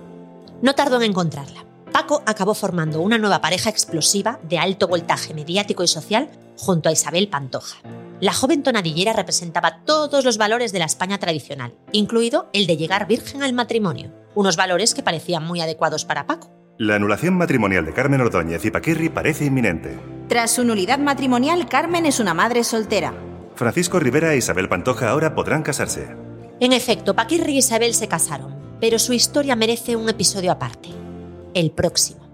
No 0.62 0.74
tardó 0.74 0.96
en 0.96 1.10
encontrarla. 1.10 1.64
Paco 1.92 2.22
acabó 2.26 2.54
formando 2.54 3.00
una 3.00 3.18
nueva 3.18 3.40
pareja 3.40 3.70
explosiva 3.70 4.38
de 4.42 4.58
alto 4.58 4.88
voltaje 4.88 5.34
mediático 5.34 5.82
y 5.82 5.88
social 5.88 6.28
junto 6.56 6.88
a 6.88 6.92
Isabel 6.92 7.28
Pantoja. 7.28 7.78
La 8.20 8.32
joven 8.32 8.62
tonadillera 8.62 9.12
representaba 9.12 9.82
todos 9.84 10.24
los 10.24 10.38
valores 10.38 10.72
de 10.72 10.78
la 10.78 10.86
España 10.86 11.18
tradicional, 11.18 11.74
incluido 11.92 12.48
el 12.52 12.66
de 12.66 12.76
llegar 12.76 13.06
virgen 13.06 13.42
al 13.42 13.52
matrimonio, 13.52 14.10
unos 14.34 14.56
valores 14.56 14.94
que 14.94 15.02
parecían 15.02 15.44
muy 15.44 15.60
adecuados 15.60 16.04
para 16.04 16.26
Paco. 16.26 16.50
La 16.78 16.96
anulación 16.96 17.34
matrimonial 17.34 17.84
de 17.84 17.92
Carmen 17.92 18.20
Ordóñez 18.20 18.64
y 18.64 18.70
Paquirri 18.70 19.08
parece 19.08 19.46
inminente. 19.46 19.98
Tras 20.28 20.50
su 20.50 20.64
nulidad 20.64 20.98
matrimonial, 20.98 21.68
Carmen 21.68 22.04
es 22.04 22.18
una 22.18 22.34
madre 22.34 22.64
soltera. 22.64 23.14
Francisco 23.54 24.00
Rivera 24.00 24.34
e 24.34 24.38
Isabel 24.38 24.68
Pantoja 24.68 25.08
ahora 25.08 25.36
podrán 25.36 25.62
casarse. 25.62 26.16
En 26.58 26.72
efecto, 26.72 27.14
Paquirri 27.14 27.54
y 27.54 27.58
Isabel 27.58 27.94
se 27.94 28.08
casaron, 28.08 28.56
pero 28.80 28.98
su 28.98 29.12
historia 29.12 29.54
merece 29.54 29.94
un 29.94 30.08
episodio 30.08 30.50
aparte. 30.50 30.88
El 31.54 31.70
próximo. 31.70 32.26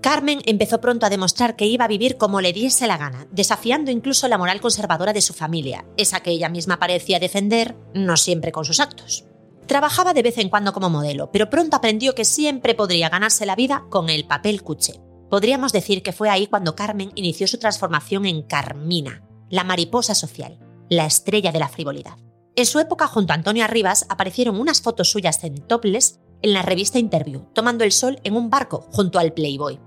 Carmen 0.00 0.40
empezó 0.44 0.80
pronto 0.80 1.06
a 1.06 1.10
demostrar 1.10 1.54
que 1.54 1.66
iba 1.66 1.84
a 1.84 1.88
vivir 1.88 2.16
como 2.16 2.40
le 2.40 2.52
diese 2.52 2.86
la 2.88 2.98
gana, 2.98 3.26
desafiando 3.30 3.92
incluso 3.92 4.26
la 4.26 4.38
moral 4.38 4.60
conservadora 4.60 5.12
de 5.12 5.20
su 5.20 5.34
familia, 5.34 5.84
esa 5.96 6.20
que 6.20 6.30
ella 6.30 6.48
misma 6.48 6.78
parecía 6.78 7.20
defender, 7.20 7.76
no 7.94 8.16
siempre 8.16 8.50
con 8.50 8.64
sus 8.64 8.80
actos. 8.80 9.24
Trabajaba 9.66 10.14
de 10.14 10.22
vez 10.22 10.38
en 10.38 10.48
cuando 10.48 10.72
como 10.72 10.90
modelo, 10.90 11.30
pero 11.30 11.48
pronto 11.48 11.76
aprendió 11.76 12.14
que 12.14 12.24
siempre 12.24 12.74
podría 12.74 13.08
ganarse 13.08 13.46
la 13.46 13.56
vida 13.56 13.84
con 13.88 14.08
el 14.08 14.26
papel 14.26 14.62
cuché. 14.62 15.00
Podríamos 15.30 15.72
decir 15.72 16.02
que 16.02 16.12
fue 16.12 16.30
ahí 16.30 16.46
cuando 16.46 16.74
Carmen 16.74 17.12
inició 17.14 17.46
su 17.46 17.58
transformación 17.58 18.26
en 18.26 18.42
Carmina, 18.42 19.22
la 19.50 19.64
mariposa 19.64 20.14
social, 20.14 20.58
la 20.88 21.06
estrella 21.06 21.52
de 21.52 21.58
la 21.58 21.68
frivolidad. 21.68 22.16
En 22.56 22.66
su 22.66 22.78
época, 22.78 23.06
junto 23.06 23.32
a 23.32 23.36
Antonia 23.36 23.66
Rivas, 23.66 24.06
aparecieron 24.08 24.58
unas 24.58 24.80
fotos 24.80 25.10
suyas 25.10 25.42
en 25.44 25.56
topless 25.56 26.20
en 26.42 26.52
la 26.52 26.62
revista 26.62 26.98
Interview, 26.98 27.46
tomando 27.52 27.84
el 27.84 27.92
sol 27.92 28.20
en 28.24 28.36
un 28.36 28.50
barco 28.50 28.88
junto 28.92 29.18
al 29.18 29.32
Playboy. 29.32 29.78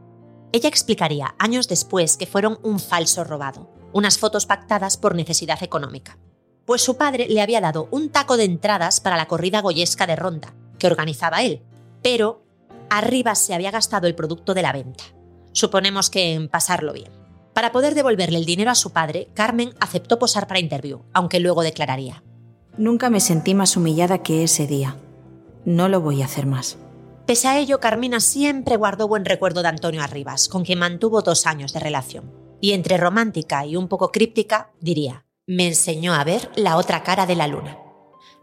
Ella 0.51 0.69
explicaría 0.69 1.35
años 1.39 1.67
después 1.67 2.17
que 2.17 2.27
fueron 2.27 2.59
un 2.63 2.79
falso 2.79 3.23
robado, 3.23 3.69
unas 3.93 4.17
fotos 4.17 4.45
pactadas 4.45 4.97
por 4.97 5.15
necesidad 5.15 5.63
económica 5.63 6.17
pues 6.65 6.81
su 6.81 6.95
padre 6.95 7.27
le 7.27 7.41
había 7.41 7.61
dado 7.61 7.87
un 7.91 8.09
taco 8.09 8.37
de 8.37 8.45
entradas 8.45 9.01
para 9.01 9.17
la 9.17 9.27
corrida 9.27 9.61
goyesca 9.61 10.07
de 10.07 10.15
Ronda, 10.15 10.53
que 10.77 10.87
organizaba 10.87 11.43
él, 11.43 11.61
pero 12.01 12.45
arriba 12.89 13.35
se 13.35 13.53
había 13.53 13.71
gastado 13.71 14.07
el 14.07 14.15
producto 14.15 14.53
de 14.53 14.61
la 14.61 14.71
venta. 14.71 15.03
Suponemos 15.53 16.09
que 16.09 16.33
en 16.33 16.47
pasarlo 16.47 16.93
bien. 16.93 17.11
Para 17.53 17.71
poder 17.71 17.95
devolverle 17.95 18.37
el 18.37 18.45
dinero 18.45 18.71
a 18.71 18.75
su 18.75 18.91
padre, 18.91 19.27
Carmen 19.33 19.73
aceptó 19.79 20.19
posar 20.19 20.47
para 20.47 20.59
interview, 20.59 21.01
aunque 21.13 21.39
luego 21.39 21.63
declararía. 21.63 22.23
Nunca 22.77 23.09
me 23.09 23.19
sentí 23.19 23.53
más 23.53 23.75
humillada 23.75 24.23
que 24.23 24.43
ese 24.43 24.67
día. 24.67 24.95
No 25.65 25.89
lo 25.89 26.01
voy 26.01 26.21
a 26.21 26.25
hacer 26.25 26.45
más. 26.45 26.77
Pese 27.25 27.47
a 27.47 27.59
ello, 27.59 27.79
Carmina 27.79 28.19
siempre 28.19 28.77
guardó 28.77 29.07
buen 29.07 29.25
recuerdo 29.25 29.61
de 29.61 29.67
Antonio 29.67 30.01
Arribas, 30.01 30.47
con 30.47 30.63
quien 30.63 30.79
mantuvo 30.79 31.21
dos 31.21 31.45
años 31.45 31.73
de 31.73 31.79
relación. 31.79 32.31
Y 32.61 32.71
entre 32.71 32.97
romántica 32.97 33.65
y 33.65 33.75
un 33.75 33.87
poco 33.87 34.11
críptica, 34.11 34.71
diría, 34.79 35.25
me 35.45 35.67
enseñó 35.67 36.13
a 36.13 36.23
ver 36.23 36.49
la 36.55 36.77
otra 36.77 37.03
cara 37.03 37.25
de 37.25 37.35
la 37.35 37.47
luna. 37.47 37.77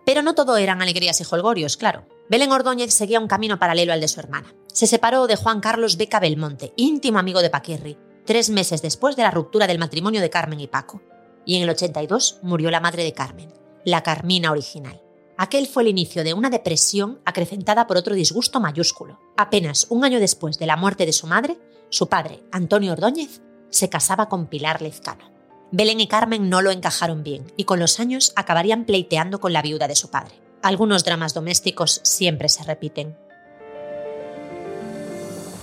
Pero 0.04 0.22
no 0.22 0.34
todo 0.34 0.56
eran 0.56 0.82
alegrías 0.82 1.20
y 1.20 1.24
holgorios, 1.30 1.76
claro. 1.76 2.06
Belén 2.28 2.52
Ordóñez 2.52 2.92
seguía 2.92 3.20
un 3.20 3.28
camino 3.28 3.58
paralelo 3.58 3.94
al 3.94 4.02
de 4.02 4.08
su 4.08 4.20
hermana. 4.20 4.54
Se 4.66 4.86
separó 4.86 5.26
de 5.26 5.36
Juan 5.36 5.60
Carlos 5.60 5.96
Beca 5.96 6.20
Belmonte, 6.20 6.74
íntimo 6.76 7.18
amigo 7.18 7.40
de 7.40 7.48
Paquirri, 7.48 7.96
tres 8.26 8.50
meses 8.50 8.82
después 8.82 9.16
de 9.16 9.22
la 9.22 9.30
ruptura 9.30 9.66
del 9.66 9.78
matrimonio 9.78 10.20
de 10.20 10.28
Carmen 10.28 10.60
y 10.60 10.66
Paco. 10.66 11.00
Y 11.46 11.56
en 11.56 11.62
el 11.62 11.70
82 11.70 12.40
murió 12.42 12.70
la 12.70 12.80
madre 12.80 13.02
de 13.02 13.14
Carmen, 13.14 13.50
la 13.84 14.02
Carmina 14.02 14.50
original. 14.50 15.00
Aquel 15.38 15.66
fue 15.66 15.84
el 15.84 15.88
inicio 15.88 16.22
de 16.22 16.34
una 16.34 16.50
depresión 16.50 17.20
acrecentada 17.24 17.86
por 17.86 17.96
otro 17.96 18.14
disgusto 18.14 18.60
mayúsculo. 18.60 19.18
Apenas 19.38 19.86
un 19.88 20.04
año 20.04 20.20
después 20.20 20.58
de 20.58 20.66
la 20.66 20.76
muerte 20.76 21.06
de 21.06 21.14
su 21.14 21.26
madre, 21.26 21.58
su 21.88 22.08
padre, 22.10 22.42
Antonio 22.52 22.92
Ordóñez, 22.92 23.40
se 23.70 23.88
casaba 23.88 24.28
con 24.28 24.48
Pilar 24.48 24.82
Lezcano. 24.82 25.30
Belén 25.70 26.00
y 26.00 26.08
Carmen 26.08 26.50
no 26.50 26.60
lo 26.60 26.72
encajaron 26.72 27.22
bien 27.22 27.50
y 27.56 27.64
con 27.64 27.78
los 27.78 28.00
años 28.00 28.32
acabarían 28.36 28.84
pleiteando 28.84 29.40
con 29.40 29.54
la 29.54 29.62
viuda 29.62 29.88
de 29.88 29.96
su 29.96 30.10
padre. 30.10 30.47
Algunos 30.62 31.04
dramas 31.04 31.34
domésticos 31.34 32.00
siempre 32.02 32.48
se 32.48 32.64
repiten. 32.64 33.16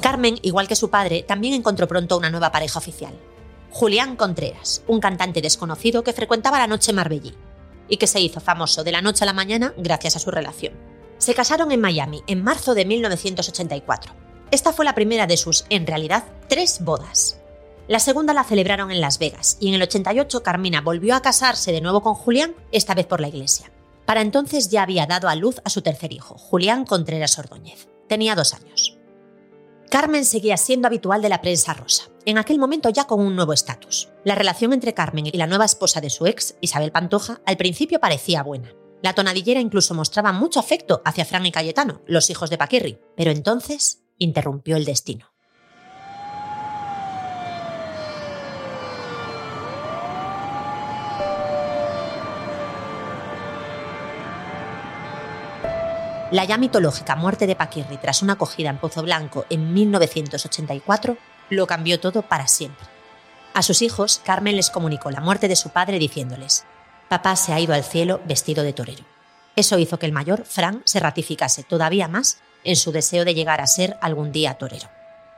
Carmen, 0.02 0.38
igual 0.42 0.68
que 0.68 0.76
su 0.76 0.90
padre, 0.90 1.24
también 1.24 1.54
encontró 1.54 1.88
pronto 1.88 2.18
una 2.18 2.30
nueva 2.30 2.52
pareja 2.52 2.80
oficial. 2.80 3.14
Julián 3.72 4.16
Contreras, 4.16 4.84
un 4.88 5.02
cantante 5.02 5.42
desconocido 5.42 6.04
que 6.04 6.14
frecuentaba 6.14 6.60
la 6.60 6.68
noche 6.68 6.94
Marbellí 6.94 7.34
y 7.90 7.98
que 7.98 8.08
se 8.08 8.22
hizo 8.22 8.40
famoso 8.40 8.84
de 8.84 8.94
la 8.94 9.02
noche 9.02 9.24
a 9.24 9.28
la 9.28 9.34
mañana 9.34 9.74
gracias 9.78 10.16
a 10.16 10.20
su 10.20 10.32
relación. 10.32 10.74
Se 11.18 11.34
casaron 11.34 11.72
en 11.72 11.82
Miami 11.82 12.24
en 12.28 12.44
marzo 12.44 12.74
de 12.74 12.86
1984. 12.86 14.14
Esta 14.52 14.72
fue 14.72 14.86
la 14.86 14.96
primera 14.96 15.28
de 15.28 15.36
sus, 15.36 15.66
en 15.70 15.86
realidad, 15.88 16.24
tres 16.48 16.84
bodas. 16.84 17.42
La 17.88 18.00
segunda 18.00 18.34
la 18.34 18.44
celebraron 18.44 18.92
en 18.92 19.02
Las 19.02 19.20
Vegas 19.20 19.58
y 19.60 19.68
en 19.68 19.74
el 19.74 19.82
88 19.82 20.42
Carmina 20.42 20.82
volvió 20.82 21.16
a 21.16 21.22
casarse 21.22 21.72
de 21.72 21.82
nuevo 21.82 22.02
con 22.02 22.14
Julián, 22.14 22.56
esta 22.72 22.96
vez 22.96 23.06
por 23.06 23.20
la 23.20 23.28
iglesia. 23.28 23.72
Para 24.06 24.22
entonces 24.22 24.70
ya 24.70 24.84
había 24.84 25.06
dado 25.06 25.28
a 25.28 25.36
luz 25.36 25.62
a 25.64 25.70
su 25.70 25.82
tercer 25.82 26.14
hijo, 26.14 26.38
Julián 26.38 26.86
Contreras 26.86 27.38
Ordóñez. 27.40 27.90
Tenía 28.08 28.36
dos 28.36 28.54
años. 28.54 28.98
Carmen 29.90 30.26
seguía 30.26 30.58
siendo 30.58 30.88
habitual 30.88 31.22
de 31.22 31.30
la 31.30 31.42
prensa 31.42 31.74
rosa. 31.74 32.06
en 32.26 32.40
aquel 32.40 32.58
momento 32.58 32.90
ya 32.90 33.06
con 33.06 33.20
un 33.22 33.36
nuevo 33.36 33.54
estatus. 33.54 34.10
La 34.24 34.34
relación 34.34 34.74
entre 34.74 34.96
Carmen 34.96 35.28
y 35.28 35.38
la 35.38 35.46
nueva 35.46 35.66
esposa 35.66 36.02
de 36.02 36.10
su 36.10 36.26
ex, 36.26 36.56
Isabel 36.60 36.92
Pantoja, 36.92 37.40
al 37.46 37.56
principio 37.56 38.00
parecía 38.00 38.42
buena. 38.42 38.74
La 39.04 39.14
tonadillera 39.14 39.60
incluso 39.60 39.94
mostraba 39.94 40.32
mucho 40.32 40.60
afecto 40.60 41.04
hacia 41.06 41.26
Fran 41.26 41.46
y 41.46 41.52
Cayetano, 41.52 42.02
los 42.08 42.32
hijos 42.32 42.50
de 42.50 42.58
Paquirri, 42.58 43.00
pero 43.16 43.30
entonces 43.30 44.02
interrumpió 44.18 44.76
el 44.76 44.86
destino. 44.86 45.35
La 56.36 56.44
ya 56.44 56.58
mitológica 56.58 57.16
muerte 57.16 57.48
de 57.48 57.56
Paquirri 57.56 57.96
tras 57.96 58.22
una 58.22 58.34
acogida 58.34 58.70
en 58.70 58.78
Pozo 58.78 59.02
Blanco 59.02 59.46
en 59.50 59.74
1984 59.74 61.16
lo 61.50 61.66
cambió 61.66 62.02
todo 62.02 62.24
para 62.24 62.50
siempre. 62.50 62.86
A 63.54 63.62
sus 63.62 63.82
hijos, 63.82 64.20
Carmen 64.22 64.58
les 64.58 64.70
comunicó 64.70 65.12
la 65.12 65.22
muerte 65.22 65.48
de 65.48 65.56
su 65.56 65.70
padre 65.70 65.98
diciéndoles, 65.98 66.66
Papá 67.08 67.38
se 67.38 67.54
ha 67.54 67.60
ido 67.62 67.74
al 67.74 67.86
cielo 67.86 68.20
vestido 68.28 68.66
de 68.66 68.74
torero. 68.74 69.06
Eso 69.56 69.80
hizo 69.80 69.98
que 69.98 70.08
el 70.08 70.12
mayor, 70.12 70.44
Fran, 70.44 70.82
se 70.84 71.00
ratificase 71.00 71.64
todavía 71.64 72.10
más 72.10 72.40
en 72.66 72.76
su 72.76 72.92
deseo 72.92 73.24
de 73.24 73.34
llegar 73.34 73.62
a 73.62 73.68
ser 73.68 73.98
algún 74.02 74.34
día 74.34 74.56
torero. 74.56 74.90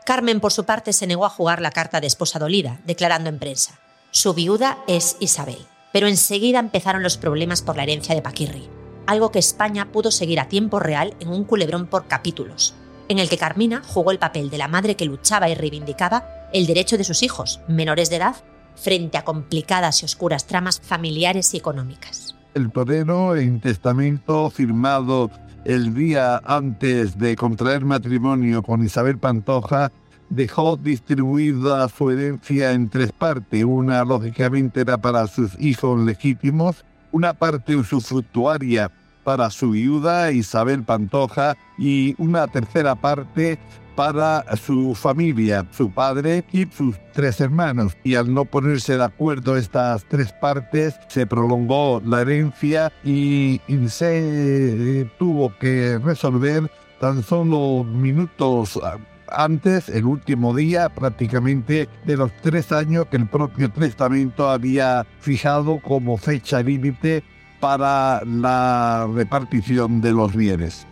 Carmen, 0.04 0.40
por 0.40 0.52
su 0.52 0.66
parte, 0.66 0.94
se 0.94 1.06
negó 1.06 1.28
a 1.28 1.30
jugar 1.30 1.62
la 1.62 1.70
carta 1.70 2.02
de 2.02 2.08
esposa 2.08 2.40
dolida, 2.40 2.80
declarando 2.86 3.30
en 3.30 3.38
prensa, 3.38 3.80
su 4.10 4.34
viuda 4.34 4.80
es 4.88 5.16
Isabel. 5.20 5.64
Pero 5.94 6.08
enseguida 6.08 6.58
empezaron 6.58 7.04
los 7.04 7.18
problemas 7.18 7.62
por 7.62 7.78
la 7.78 7.84
herencia 7.84 8.16
de 8.16 8.24
Paquirri, 8.24 8.68
algo 9.08 9.32
que 9.32 9.40
España 9.40 9.92
pudo 9.92 10.12
seguir 10.12 10.40
a 10.40 10.48
tiempo 10.48 10.80
real 10.80 11.16
en 11.20 11.30
un 11.30 11.44
culebrón 11.44 11.88
por 11.88 12.08
capítulos, 12.08 12.76
en 13.10 13.20
el 13.20 13.30
que 13.30 13.38
Carmina 13.38 13.82
jugó 13.86 14.12
el 14.12 14.20
papel 14.20 14.50
de 14.50 14.58
la 14.58 14.68
madre 14.68 14.96
que 14.96 15.06
luchaba 15.06 15.50
y 15.50 15.56
reivindicaba 15.56 16.50
el 16.54 16.68
derecho 16.68 16.98
de 16.98 17.04
sus 17.04 17.24
hijos, 17.24 17.62
menores 17.68 18.10
de 18.10 18.18
edad, 18.18 18.36
frente 18.76 19.18
a 19.18 19.24
complicadas 19.24 20.02
y 20.02 20.06
oscuras 20.06 20.46
tramas 20.46 20.80
familiares 20.80 21.54
y 21.54 21.58
económicas. 21.58 22.36
El 22.54 22.72
torero, 22.72 23.36
en 23.36 23.60
testamento 23.60 24.50
firmado 24.50 25.32
el 25.66 25.94
día 25.94 26.42
antes 26.46 27.18
de 27.18 27.36
contraer 27.36 27.84
matrimonio 27.84 28.64
con 28.64 28.84
Isabel 28.84 29.18
Pantoja, 29.18 29.92
dejó 30.30 30.78
distribuida 30.78 31.88
su 31.90 32.10
herencia 32.10 32.72
en 32.72 32.90
tres 32.90 33.12
partes. 33.12 33.64
Una, 33.64 34.04
lógicamente, 34.04 34.82
era 34.82 34.98
para 34.98 35.28
sus 35.28 35.60
hijos 35.60 36.00
legítimos, 36.00 36.86
una 37.18 37.34
parte 37.34 37.76
usufructuaria 37.76 38.92
para 39.24 39.50
su 39.50 39.72
viuda 39.72 40.32
Isabel 40.32 40.84
Pantoja 40.84 41.58
y 41.76 42.14
una 42.20 42.46
tercera 42.46 42.94
parte 42.94 43.58
para 43.96 44.46
su 44.56 44.94
familia, 44.94 45.66
su 45.72 45.90
padre 45.90 46.46
y 46.52 46.68
sus 46.68 46.96
tres 47.14 47.42
hermanos. 47.42 47.98
Y 48.04 48.14
al 48.14 48.32
no 48.32 48.46
ponerse 48.46 48.98
de 48.98 49.04
acuerdo 49.04 49.58
estas 49.58 50.06
tres 50.06 50.32
partes, 50.32 50.94
se 51.08 51.26
prolongó 51.26 52.04
la 52.06 52.22
herencia 52.22 52.94
y 53.04 53.60
se 53.88 55.02
eh, 55.02 55.12
tuvo 55.18 55.58
que 55.58 55.98
resolver 55.98 56.70
tan 57.00 57.24
solo 57.24 57.84
minutos 57.84 58.80
antes, 59.30 59.90
el 59.90 60.06
último 60.06 60.56
día 60.56 60.90
prácticamente 60.90 61.88
de 62.06 62.18
los 62.18 62.32
tres 62.42 62.72
años 62.72 63.08
que 63.08 63.18
el 63.18 63.28
propio 63.28 63.70
testamento 63.72 64.50
había 64.50 65.06
fijado 65.20 65.80
como 65.80 66.18
fecha 66.18 66.62
límite 66.62 67.24
para 67.60 68.24
la 68.26 69.08
repartición 69.14 70.02
de 70.02 70.12
los 70.12 70.36
bienes. 70.36 70.86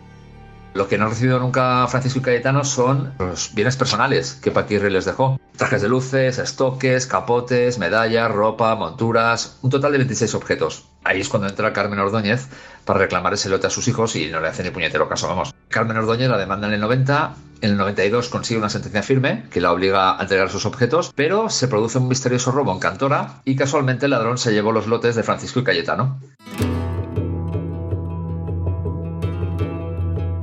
Lo 0.76 0.88
que 0.88 0.98
no 0.98 1.04
han 1.04 1.10
recibido 1.12 1.38
nunca 1.38 1.86
Francisco 1.86 2.18
y 2.18 2.22
Cayetano 2.22 2.62
son 2.62 3.14
los 3.18 3.54
bienes 3.54 3.78
personales 3.78 4.34
que 4.42 4.50
Paquirri 4.50 4.90
les 4.90 5.06
dejó. 5.06 5.40
Trajes 5.56 5.80
de 5.80 5.88
luces, 5.88 6.36
estoques, 6.36 7.06
capotes, 7.06 7.78
medallas, 7.78 8.30
ropa, 8.30 8.74
monturas, 8.74 9.56
un 9.62 9.70
total 9.70 9.92
de 9.92 9.98
26 9.98 10.34
objetos. 10.34 10.84
Ahí 11.02 11.22
es 11.22 11.30
cuando 11.30 11.48
entra 11.48 11.72
Carmen 11.72 11.98
Ordóñez 11.98 12.48
para 12.84 12.98
reclamar 12.98 13.32
ese 13.32 13.48
lote 13.48 13.68
a 13.68 13.70
sus 13.70 13.88
hijos 13.88 14.16
y 14.16 14.26
no 14.26 14.38
le 14.42 14.48
hace 14.48 14.62
ni 14.62 14.68
puñetero 14.68 15.08
caso, 15.08 15.28
vamos. 15.28 15.54
Carmen 15.68 15.96
Ordóñez 15.96 16.28
la 16.28 16.36
demanda 16.36 16.66
en 16.66 16.74
el 16.74 16.80
90, 16.80 17.34
en 17.62 17.70
el 17.70 17.78
92 17.78 18.28
consigue 18.28 18.58
una 18.58 18.68
sentencia 18.68 19.02
firme 19.02 19.46
que 19.50 19.62
la 19.62 19.72
obliga 19.72 20.18
a 20.18 20.22
entregar 20.22 20.50
sus 20.50 20.66
objetos, 20.66 21.10
pero 21.16 21.48
se 21.48 21.68
produce 21.68 21.96
un 21.96 22.08
misterioso 22.08 22.50
robo 22.50 22.74
en 22.74 22.80
Cantora 22.80 23.40
y 23.46 23.56
casualmente 23.56 24.04
el 24.04 24.10
ladrón 24.10 24.36
se 24.36 24.52
llevó 24.52 24.72
los 24.72 24.86
lotes 24.88 25.14
de 25.14 25.22
Francisco 25.22 25.60
y 25.60 25.64
Cayetano. 25.64 26.20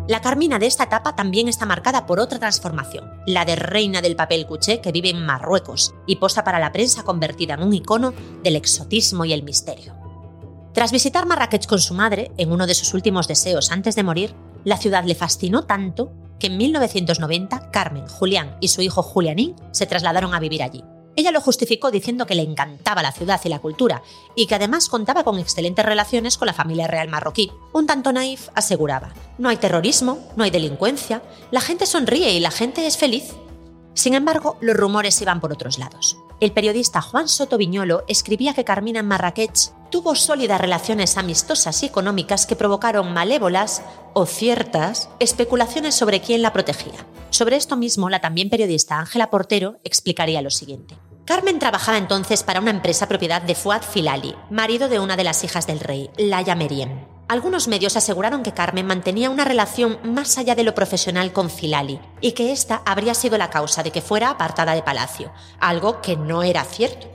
La 0.06 0.20
Carmina 0.20 0.60
de 0.60 0.66
esta 0.66 0.84
etapa 0.84 1.16
también 1.16 1.48
está 1.48 1.66
marcada 1.66 2.06
por 2.06 2.20
otra 2.20 2.38
transformación, 2.38 3.10
la 3.26 3.46
de 3.46 3.56
reina 3.56 4.02
del 4.02 4.18
papel 4.18 4.46
cuché 4.46 4.82
que 4.82 4.92
vive 4.92 5.10
en 5.10 5.26
Marruecos 5.26 5.96
y 6.06 6.18
posa 6.18 6.44
para 6.44 6.60
la 6.60 6.74
prensa 6.74 7.04
convertida 7.04 7.54
en 7.54 7.64
un 7.64 7.74
icono 7.74 8.14
del 8.44 8.58
exotismo 8.58 9.24
y 9.24 9.32
el 9.32 9.44
misterio. 9.44 9.96
Tras 10.74 10.92
visitar 10.92 11.26
Marrakech 11.26 11.68
con 11.68 11.80
su 11.80 11.94
madre, 11.94 12.34
en 12.36 12.52
uno 12.52 12.68
de 12.68 12.74
sus 12.74 12.94
últimos 12.94 13.30
deseos 13.30 13.72
antes 13.72 13.96
de 13.96 14.04
morir, 14.04 14.36
la 14.66 14.76
ciudad 14.76 15.06
le 15.06 15.16
fascinó 15.16 15.64
tanto 15.64 16.12
que 16.38 16.48
en 16.48 16.58
1990 16.58 17.72
Carmen, 17.72 18.06
Julián 18.08 18.58
y 18.60 18.68
su 18.68 18.82
hijo 18.82 19.04
Julianín 19.04 19.56
se 19.72 19.86
trasladaron 19.86 20.34
a 20.34 20.42
vivir 20.42 20.64
allí. 20.64 20.84
Ella 21.16 21.32
lo 21.32 21.42
justificó 21.42 21.92
diciendo 21.92 22.26
que 22.26 22.36
le 22.36 22.42
encantaba 22.42 23.04
la 23.04 23.12
ciudad 23.12 23.40
y 23.44 23.50
la 23.50 23.60
cultura, 23.60 24.02
y 24.36 24.48
que 24.48 24.56
además 24.56 24.90
contaba 24.90 25.24
con 25.24 25.38
excelentes 25.38 25.86
relaciones 25.86 26.38
con 26.38 26.48
la 26.48 26.54
familia 26.54 26.88
real 26.88 27.08
marroquí. 27.08 27.52
Un 27.72 27.86
tanto 27.86 28.12
naif 28.12 28.50
aseguraba, 28.56 29.14
no 29.38 29.50
hay 29.50 29.58
terrorismo, 29.58 30.20
no 30.36 30.44
hay 30.44 30.50
delincuencia, 30.50 31.22
la 31.52 31.62
gente 31.62 31.86
sonríe 31.86 32.34
y 32.34 32.40
la 32.40 32.52
gente 32.52 32.88
es 32.88 32.98
feliz. 32.98 33.36
Sin 33.94 34.16
embargo, 34.16 34.58
los 34.60 34.76
rumores 34.76 35.22
iban 35.22 35.40
por 35.40 35.54
otros 35.54 35.78
lados. 35.78 36.18
El 36.40 36.52
periodista 36.52 37.02
Juan 37.02 37.28
Soto 37.28 37.58
Viñolo 37.58 38.04
escribía 38.08 38.54
que 38.54 38.66
Carmina 38.66 39.00
en 39.00 39.06
Marrakech 39.06 39.72
tuvo 39.92 40.16
sólidas 40.16 40.60
relaciones 40.60 41.18
amistosas 41.18 41.84
y 41.84 41.86
económicas 41.86 42.48
que 42.48 42.56
provocaron 42.56 43.14
malévolas 43.14 43.84
o 44.14 44.26
ciertas 44.26 45.10
especulaciones 45.20 45.94
sobre 45.94 46.20
quién 46.20 46.42
la 46.42 46.52
protegía. 46.52 47.06
Sobre 47.30 47.56
esto 47.56 47.78
mismo, 47.78 48.10
la 48.10 48.20
también 48.20 48.50
periodista 48.50 49.00
Ángela 49.00 49.30
Portero 49.30 49.80
explicaría 49.84 50.42
lo 50.42 50.50
siguiente. 50.50 50.98
Carmen 51.26 51.58
trabajaba 51.58 51.98
entonces 51.98 52.44
para 52.44 52.60
una 52.60 52.72
empresa 52.72 53.08
propiedad 53.08 53.42
de 53.42 53.56
Fuad 53.56 53.82
Filali, 53.82 54.36
marido 54.50 54.90
de 54.90 55.00
una 55.00 55.16
de 55.16 55.24
las 55.24 55.46
hijas 55.46 55.66
del 55.66 55.80
rey, 55.80 56.10
Laia 56.18 56.54
Meriem. 56.54 57.06
Algunos 57.30 57.70
medios 57.70 57.96
aseguraron 57.96 58.44
que 58.44 58.54
Carmen 58.54 58.86
mantenía 58.86 59.30
una 59.30 59.46
relación 59.46 60.00
más 60.04 60.38
allá 60.38 60.54
de 60.54 60.66
lo 60.66 60.76
profesional 60.76 61.32
con 61.32 61.50
Filali 61.50 62.02
y 62.20 62.34
que 62.34 62.52
esta 62.52 62.82
habría 62.86 63.14
sido 63.14 63.38
la 63.38 63.50
causa 63.50 63.84
de 63.84 63.92
que 63.92 64.02
fuera 64.02 64.32
apartada 64.32 64.76
de 64.76 64.84
palacio, 64.84 65.32
algo 65.62 66.02
que 66.02 66.18
no 66.18 66.44
era 66.44 66.66
cierto. 66.66 67.08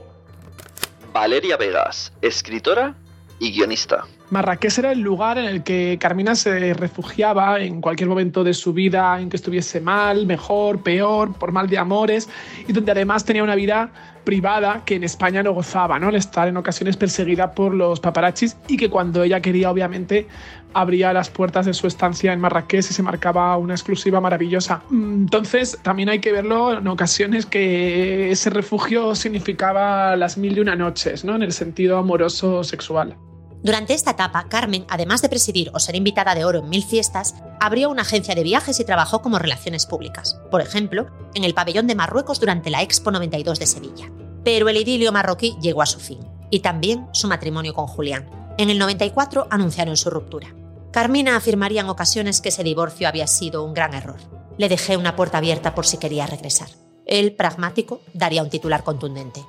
Valeria 1.13 1.55
Vegas, 1.57 2.11
escritora 2.23 2.95
y 3.37 3.51
guionista. 3.51 4.07
Marrakech 4.29 4.77
era 4.77 4.91
el 4.91 4.99
lugar 4.99 5.37
en 5.37 5.45
el 5.45 5.63
que 5.63 5.97
Carmina 5.99 6.35
se 6.35 6.73
refugiaba 6.73 7.59
en 7.59 7.81
cualquier 7.81 8.09
momento 8.09 8.43
de 8.43 8.53
su 8.53 8.73
vida 8.73 9.19
en 9.19 9.29
que 9.29 9.37
estuviese 9.37 9.81
mal, 9.81 10.27
mejor, 10.27 10.83
peor, 10.83 11.33
por 11.33 11.51
mal 11.51 11.67
de 11.67 11.77
amores, 11.77 12.29
y 12.67 12.73
donde 12.73 12.91
además 12.91 13.25
tenía 13.25 13.43
una 13.43 13.55
vida 13.55 13.91
privada 14.23 14.83
que 14.85 14.95
en 14.95 15.03
España 15.03 15.41
no 15.41 15.53
gozaba, 15.53 15.97
¿no? 15.97 16.09
Al 16.09 16.15
estar 16.15 16.47
en 16.47 16.57
ocasiones 16.57 16.97
perseguida 16.97 17.51
por 17.51 17.73
los 17.73 17.99
paparachis 17.99 18.55
y 18.67 18.77
que 18.77 18.89
cuando 18.89 19.23
ella 19.23 19.41
quería, 19.41 19.71
obviamente, 19.71 20.27
abría 20.73 21.11
las 21.13 21.31
puertas 21.31 21.65
de 21.65 21.73
su 21.73 21.87
estancia 21.87 22.31
en 22.31 22.39
Marrakech 22.39 22.85
y 22.91 22.93
se 22.93 23.01
marcaba 23.01 23.57
una 23.57 23.73
exclusiva 23.73 24.21
maravillosa. 24.21 24.83
Entonces, 24.91 25.79
también 25.81 26.09
hay 26.09 26.19
que 26.19 26.31
verlo 26.31 26.77
en 26.77 26.87
ocasiones 26.87 27.47
que 27.47 28.29
ese 28.29 28.51
refugio 28.51 29.15
significaba 29.15 30.15
las 30.15 30.37
mil 30.37 30.57
y 30.57 30.59
una 30.59 30.75
noches, 30.75 31.25
¿no? 31.25 31.35
En 31.35 31.41
el 31.41 31.51
sentido 31.51 31.97
amoroso 31.97 32.63
sexual. 32.63 33.15
Durante 33.61 33.93
esta 33.93 34.11
etapa, 34.11 34.47
Carmen, 34.47 34.85
además 34.89 35.21
de 35.21 35.27
presidir 35.27 35.69
o 35.73 35.79
ser 35.79 35.95
invitada 35.95 36.33
de 36.33 36.45
oro 36.45 36.59
en 36.59 36.69
mil 36.69 36.83
fiestas, 36.83 37.35
abrió 37.59 37.89
una 37.89 38.03
agencia 38.03 38.33
de 38.33 38.43
viajes 38.43 38.79
y 38.79 38.85
trabajó 38.85 39.21
como 39.21 39.37
relaciones 39.37 39.85
públicas, 39.85 40.39
por 40.49 40.61
ejemplo, 40.61 41.07
en 41.33 41.43
el 41.43 41.53
pabellón 41.53 41.85
de 41.85 41.95
Marruecos 41.95 42.39
durante 42.39 42.69
la 42.69 42.81
Expo 42.81 43.11
92 43.11 43.59
de 43.59 43.67
Sevilla. 43.67 44.11
Pero 44.45 44.69
el 44.69 44.77
idilio 44.77 45.11
marroquí 45.11 45.57
llegó 45.61 45.81
a 45.81 45.87
su 45.87 45.99
fin, 45.99 46.19
y 46.49 46.61
también 46.61 47.07
su 47.11 47.27
matrimonio 47.27 47.73
con 47.73 47.87
Julián. 47.87 48.29
En 48.57 48.69
el 48.69 48.79
94 48.79 49.47
anunciaron 49.49 49.97
su 49.97 50.09
ruptura. 50.09 50.55
Carmina 50.91 51.35
afirmaría 51.35 51.81
en 51.81 51.89
ocasiones 51.89 52.39
que 52.39 52.49
ese 52.49 52.63
divorcio 52.63 53.09
había 53.09 53.27
sido 53.27 53.65
un 53.65 53.73
gran 53.73 53.93
error. 53.93 54.19
Le 54.57 54.69
dejé 54.69 54.95
una 54.95 55.17
puerta 55.17 55.37
abierta 55.37 55.75
por 55.75 55.85
si 55.85 55.97
quería 55.97 56.25
regresar. 56.25 56.69
El 57.05 57.35
pragmático, 57.35 58.01
daría 58.13 58.41
un 58.41 58.49
titular 58.49 58.83
contundente. 58.83 59.43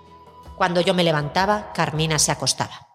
Cuando 0.56 0.80
yo 0.80 0.94
me 0.94 1.04
levantaba, 1.04 1.72
Carmina 1.72 2.18
se 2.18 2.32
acostaba. 2.32 2.89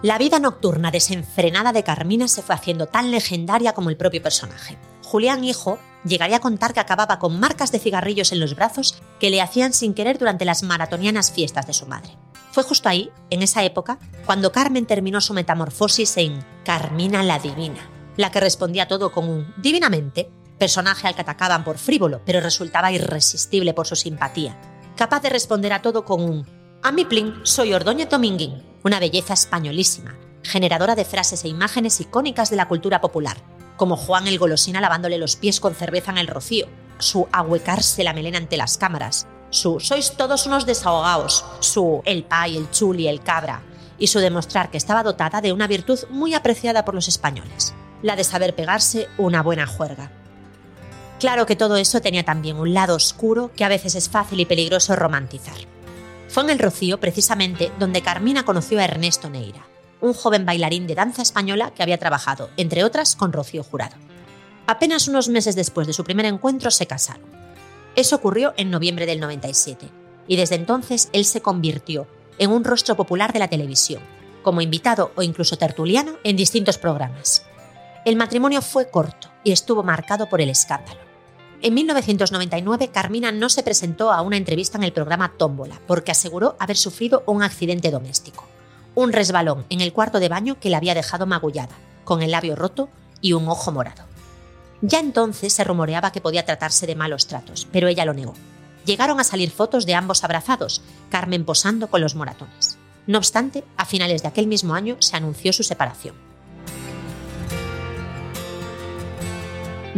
La 0.00 0.16
vida 0.16 0.38
nocturna 0.38 0.92
desenfrenada 0.92 1.72
de 1.72 1.82
Carmina 1.82 2.28
se 2.28 2.42
fue 2.42 2.54
haciendo 2.54 2.86
tan 2.86 3.10
legendaria 3.10 3.72
como 3.72 3.90
el 3.90 3.96
propio 3.96 4.22
personaje. 4.22 4.78
Julián 5.02 5.42
Hijo 5.42 5.80
llegaría 6.04 6.36
a 6.36 6.40
contar 6.40 6.72
que 6.72 6.78
acababa 6.78 7.18
con 7.18 7.40
marcas 7.40 7.72
de 7.72 7.80
cigarrillos 7.80 8.30
en 8.30 8.38
los 8.38 8.54
brazos 8.54 9.02
que 9.18 9.28
le 9.28 9.40
hacían 9.40 9.72
sin 9.72 9.94
querer 9.94 10.16
durante 10.16 10.44
las 10.44 10.62
maratonianas 10.62 11.32
fiestas 11.32 11.66
de 11.66 11.72
su 11.72 11.86
madre. 11.86 12.16
Fue 12.52 12.62
justo 12.62 12.88
ahí, 12.88 13.10
en 13.30 13.42
esa 13.42 13.64
época, 13.64 13.98
cuando 14.24 14.52
Carmen 14.52 14.86
terminó 14.86 15.20
su 15.20 15.34
metamorfosis 15.34 16.16
en 16.18 16.44
Carmina 16.64 17.24
la 17.24 17.40
Divina, 17.40 17.90
la 18.16 18.30
que 18.30 18.38
respondía 18.38 18.86
todo 18.86 19.10
con 19.10 19.28
un 19.28 19.52
divinamente, 19.56 20.30
personaje 20.60 21.08
al 21.08 21.16
que 21.16 21.22
atacaban 21.22 21.64
por 21.64 21.76
frívolo, 21.76 22.20
pero 22.24 22.40
resultaba 22.40 22.92
irresistible 22.92 23.74
por 23.74 23.88
su 23.88 23.96
simpatía, 23.96 24.60
capaz 24.96 25.22
de 25.22 25.30
responder 25.30 25.72
a 25.72 25.82
todo 25.82 26.04
con 26.04 26.22
un 26.22 26.57
A 26.80 26.92
mi 26.92 27.04
plin, 27.04 27.34
soy 27.42 27.74
Ordóñez 27.74 28.08
Dominguín, 28.08 28.62
una 28.84 29.00
belleza 29.00 29.34
españolísima, 29.34 30.16
generadora 30.44 30.94
de 30.94 31.04
frases 31.04 31.42
e 31.44 31.48
imágenes 31.48 32.00
icónicas 32.00 32.50
de 32.50 32.56
la 32.56 32.68
cultura 32.68 33.00
popular, 33.00 33.36
como 33.76 33.96
Juan 33.96 34.28
el 34.28 34.38
Golosina 34.38 34.80
lavándole 34.80 35.18
los 35.18 35.34
pies 35.34 35.58
con 35.58 35.74
cerveza 35.74 36.12
en 36.12 36.18
el 36.18 36.28
rocío, 36.28 36.68
su 37.00 37.26
ahuecarse 37.32 38.04
la 38.04 38.12
melena 38.12 38.38
ante 38.38 38.56
las 38.56 38.78
cámaras, 38.78 39.26
su 39.50 39.80
sois 39.80 40.12
todos 40.12 40.46
unos 40.46 40.66
desahogados, 40.66 41.44
su 41.58 42.00
el 42.04 42.22
pay, 42.22 42.56
el 42.56 42.70
chuli, 42.70 43.08
el 43.08 43.22
cabra, 43.22 43.62
y 43.98 44.06
su 44.06 44.20
demostrar 44.20 44.70
que 44.70 44.78
estaba 44.78 45.02
dotada 45.02 45.40
de 45.40 45.52
una 45.52 45.66
virtud 45.66 45.98
muy 46.10 46.34
apreciada 46.34 46.84
por 46.84 46.94
los 46.94 47.08
españoles, 47.08 47.74
la 48.02 48.14
de 48.14 48.22
saber 48.22 48.54
pegarse 48.54 49.08
una 49.18 49.42
buena 49.42 49.66
juerga. 49.66 50.12
Claro 51.18 51.44
que 51.44 51.56
todo 51.56 51.76
eso 51.76 52.00
tenía 52.00 52.24
también 52.24 52.56
un 52.56 52.72
lado 52.72 52.94
oscuro 52.94 53.50
que 53.56 53.64
a 53.64 53.68
veces 53.68 53.96
es 53.96 54.08
fácil 54.08 54.38
y 54.38 54.46
peligroso 54.46 54.94
romantizar. 54.94 55.56
Fue 56.28 56.42
en 56.42 56.50
el 56.50 56.58
Rocío, 56.58 57.00
precisamente, 57.00 57.72
donde 57.78 58.02
Carmina 58.02 58.44
conoció 58.44 58.78
a 58.78 58.84
Ernesto 58.84 59.30
Neira, 59.30 59.66
un 60.00 60.12
joven 60.12 60.44
bailarín 60.44 60.86
de 60.86 60.94
danza 60.94 61.22
española 61.22 61.72
que 61.74 61.82
había 61.82 61.98
trabajado, 61.98 62.50
entre 62.56 62.84
otras, 62.84 63.16
con 63.16 63.32
Rocío 63.32 63.64
Jurado. 63.64 63.96
Apenas 64.66 65.08
unos 65.08 65.28
meses 65.28 65.56
después 65.56 65.86
de 65.86 65.94
su 65.94 66.04
primer 66.04 66.26
encuentro 66.26 66.70
se 66.70 66.86
casaron. 66.86 67.24
Eso 67.96 68.16
ocurrió 68.16 68.52
en 68.58 68.70
noviembre 68.70 69.06
del 69.06 69.20
97, 69.20 69.88
y 70.26 70.36
desde 70.36 70.56
entonces 70.56 71.08
él 71.12 71.24
se 71.24 71.40
convirtió 71.40 72.06
en 72.38 72.50
un 72.50 72.62
rostro 72.62 72.94
popular 72.94 73.32
de 73.32 73.38
la 73.38 73.48
televisión, 73.48 74.02
como 74.42 74.60
invitado 74.60 75.12
o 75.16 75.22
incluso 75.22 75.56
tertuliano 75.56 76.12
en 76.24 76.36
distintos 76.36 76.76
programas. 76.76 77.44
El 78.04 78.16
matrimonio 78.16 78.60
fue 78.60 78.90
corto 78.90 79.28
y 79.42 79.52
estuvo 79.52 79.82
marcado 79.82 80.28
por 80.28 80.42
el 80.42 80.50
escándalo. 80.50 81.07
En 81.60 81.74
1999, 81.74 82.88
Carmina 82.88 83.32
no 83.32 83.48
se 83.48 83.64
presentó 83.64 84.12
a 84.12 84.22
una 84.22 84.36
entrevista 84.36 84.78
en 84.78 84.84
el 84.84 84.92
programa 84.92 85.32
Tómbola 85.36 85.80
porque 85.88 86.12
aseguró 86.12 86.56
haber 86.60 86.76
sufrido 86.76 87.24
un 87.26 87.42
accidente 87.42 87.90
doméstico, 87.90 88.46
un 88.94 89.12
resbalón 89.12 89.66
en 89.68 89.80
el 89.80 89.92
cuarto 89.92 90.20
de 90.20 90.28
baño 90.28 90.60
que 90.60 90.70
la 90.70 90.76
había 90.76 90.94
dejado 90.94 91.26
magullada, 91.26 91.74
con 92.04 92.22
el 92.22 92.30
labio 92.30 92.54
roto 92.54 92.88
y 93.20 93.32
un 93.32 93.48
ojo 93.48 93.72
morado. 93.72 94.04
Ya 94.82 95.00
entonces 95.00 95.52
se 95.52 95.64
rumoreaba 95.64 96.12
que 96.12 96.20
podía 96.20 96.46
tratarse 96.46 96.86
de 96.86 96.94
malos 96.94 97.26
tratos, 97.26 97.66
pero 97.72 97.88
ella 97.88 98.04
lo 98.04 98.14
negó. 98.14 98.34
Llegaron 98.84 99.18
a 99.18 99.24
salir 99.24 99.50
fotos 99.50 99.84
de 99.84 99.96
ambos 99.96 100.22
abrazados, 100.22 100.80
Carmen 101.10 101.44
posando 101.44 101.88
con 101.88 102.00
los 102.00 102.14
moratones. 102.14 102.78
No 103.08 103.18
obstante, 103.18 103.64
a 103.76 103.84
finales 103.84 104.22
de 104.22 104.28
aquel 104.28 104.46
mismo 104.46 104.74
año 104.74 104.96
se 105.00 105.16
anunció 105.16 105.52
su 105.52 105.64
separación. 105.64 106.27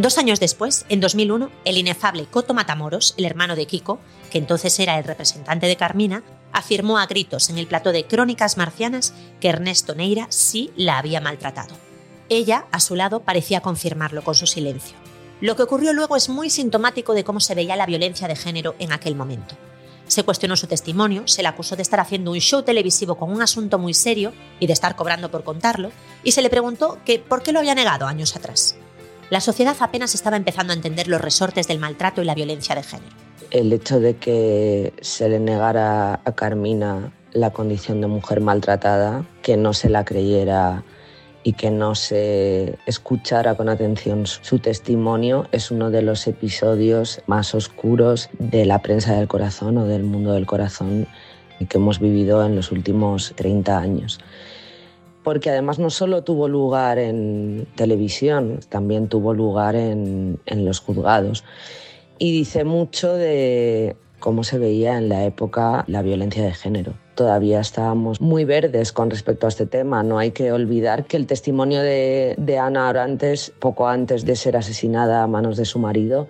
Dos 0.01 0.17
años 0.17 0.41
después, 0.41 0.87
en 0.89 0.99
2001, 1.01 1.51
el 1.67 1.77
inefable 1.77 2.25
Coto 2.25 2.55
Matamoros, 2.55 3.13
el 3.19 3.27
hermano 3.27 3.55
de 3.55 3.67
Kiko, 3.67 3.99
que 4.31 4.39
entonces 4.39 4.81
era 4.81 4.97
el 4.97 5.05
representante 5.05 5.67
de 5.67 5.77
Carmina, 5.77 6.23
afirmó 6.53 6.97
a 6.97 7.05
gritos 7.05 7.51
en 7.51 7.59
el 7.59 7.67
plató 7.67 7.93
de 7.93 8.07
Crónicas 8.07 8.57
Marcianas 8.57 9.13
que 9.43 9.51
Ernesto 9.51 9.95
Neira 9.95 10.27
sí 10.31 10.71
la 10.75 10.97
había 10.97 11.21
maltratado. 11.21 11.75
Ella, 12.31 12.65
a 12.73 12.81
su 12.81 12.97
lado, 12.97 13.21
parecía 13.25 13.61
confirmarlo 13.61 14.25
con 14.25 14.35
su 14.35 14.47
silencio. 14.47 14.97
Lo 15.43 15.55
que 15.55 15.65
ocurrió 15.65 15.93
luego 15.93 16.17
es 16.17 16.31
muy 16.31 16.49
sintomático 16.49 17.13
de 17.13 17.25
cómo 17.25 17.41
se 17.41 17.55
veía 17.55 17.77
la 17.77 17.85
violencia 17.85 18.27
de 18.27 18.37
género 18.37 18.77
en 18.79 18.93
aquel 18.93 19.17
momento. 19.17 19.55
Se 20.07 20.23
cuestionó 20.23 20.57
su 20.57 20.67
testimonio, 20.67 21.29
se 21.29 21.43
le 21.43 21.49
acusó 21.49 21.77
de 21.77 21.83
estar 21.83 22.01
haciendo 22.01 22.31
un 22.31 22.41
show 22.41 22.63
televisivo 22.63 23.19
con 23.19 23.31
un 23.31 23.43
asunto 23.43 23.79
muy 23.79 23.93
serio 23.93 24.33
y 24.61 24.67
de 24.67 24.73
estar 24.73 24.97
cobrando 24.97 25.31
por 25.31 25.45
contarlo, 25.45 25.93
y 26.25 26.33
se 26.33 26.41
le 26.41 26.49
preguntó 26.49 26.99
que 27.05 27.19
por 27.19 27.43
qué 27.43 27.53
lo 27.53 27.59
había 27.59 27.75
negado 27.75 28.07
años 28.07 28.35
atrás 28.35 28.77
la 29.31 29.41
sociedad 29.41 29.77
apenas 29.81 30.15
estaba 30.15 30.37
empezando 30.37 30.73
a 30.73 30.77
entender 30.77 31.07
los 31.09 31.21
resortes 31.21 31.69
del 31.69 31.79
maltrato 31.79 32.21
y 32.21 32.25
la 32.25 32.35
violencia 32.35 32.75
de 32.75 32.83
género. 32.83 33.15
El 33.51 33.73
hecho 33.73 34.01
de 34.01 34.17
que 34.17 34.93
se 35.01 35.29
le 35.29 35.39
negara 35.41 36.21
a 36.25 36.33
Carmina 36.33 37.13
la 37.33 37.51
condición 37.51 38.01
de 38.01 38.09
mujer 38.09 38.41
maltratada, 38.41 39.25
que 39.43 39.57
no 39.57 39.73
se 39.73 39.89
la 39.89 40.05
creyera 40.05 40.85
y 41.43 41.55
que 41.55 41.71
no 41.71 41.95
se 41.95 42.77
escuchara 42.87 43.55
con 43.55 43.69
atención 43.69 44.27
su 44.27 44.59
testimonio 44.59 45.47
es 45.53 45.71
uno 45.71 45.91
de 45.91 46.03
los 46.03 46.27
episodios 46.27 47.23
más 47.27 47.55
oscuros 47.55 48.29
de 48.39 48.67
la 48.67 48.83
prensa 48.83 49.15
del 49.15 49.29
corazón 49.29 49.79
o 49.79 49.87
del 49.87 50.03
mundo 50.03 50.33
del 50.33 50.45
corazón 50.45 51.07
que 51.69 51.79
hemos 51.79 51.99
vivido 51.99 52.45
en 52.45 52.57
los 52.57 52.73
últimos 52.73 53.33
30 53.37 53.79
años 53.79 54.19
porque 55.23 55.51
además 55.51 55.79
no 55.79 55.91
solo 55.91 56.23
tuvo 56.23 56.49
lugar 56.49 56.99
en 56.99 57.67
televisión, 57.75 58.61
también 58.69 59.09
tuvo 59.09 59.35
lugar 59.35 59.77
en, 59.77 60.39
los 60.47 60.81
juzgados. 60.81 61.45
Y 62.19 62.33
dice 62.33 62.65
mucho 62.65 63.15
de 63.15 63.97
cómo 64.19 64.45
se 64.45 64.59
veía 64.59 64.99
en 64.99 65.09
la 65.09 65.25
época 65.25 65.85
la 65.87 66.03
violencia 66.03 66.45
de 66.45 66.53
género. 66.53 66.95
Todavía 67.15 67.61
estábamos 67.61 68.21
muy 68.21 68.45
verdes 68.45 68.93
con 68.93 69.11
respecto 69.11 69.47
a 69.47 69.51
este 69.51 69.67
tema. 69.67 70.03
No 70.03 70.19
hay 70.19 70.31
que 70.31 70.53
olvidar 70.53 71.05
que 71.05 71.17
el 71.17 71.27
testimonio 71.27 71.83
de, 71.83 72.59
Ana 72.61 72.89
Orantes, 72.89 73.53
poco 73.59 73.89
antes 73.89 74.25
de 74.25 74.37
ser 74.37 74.57
asesinada 74.57 75.23
a 75.23 75.27
manos 75.27 75.57
de 75.57 75.67
su 75.67 75.79
marido, 75.79 76.29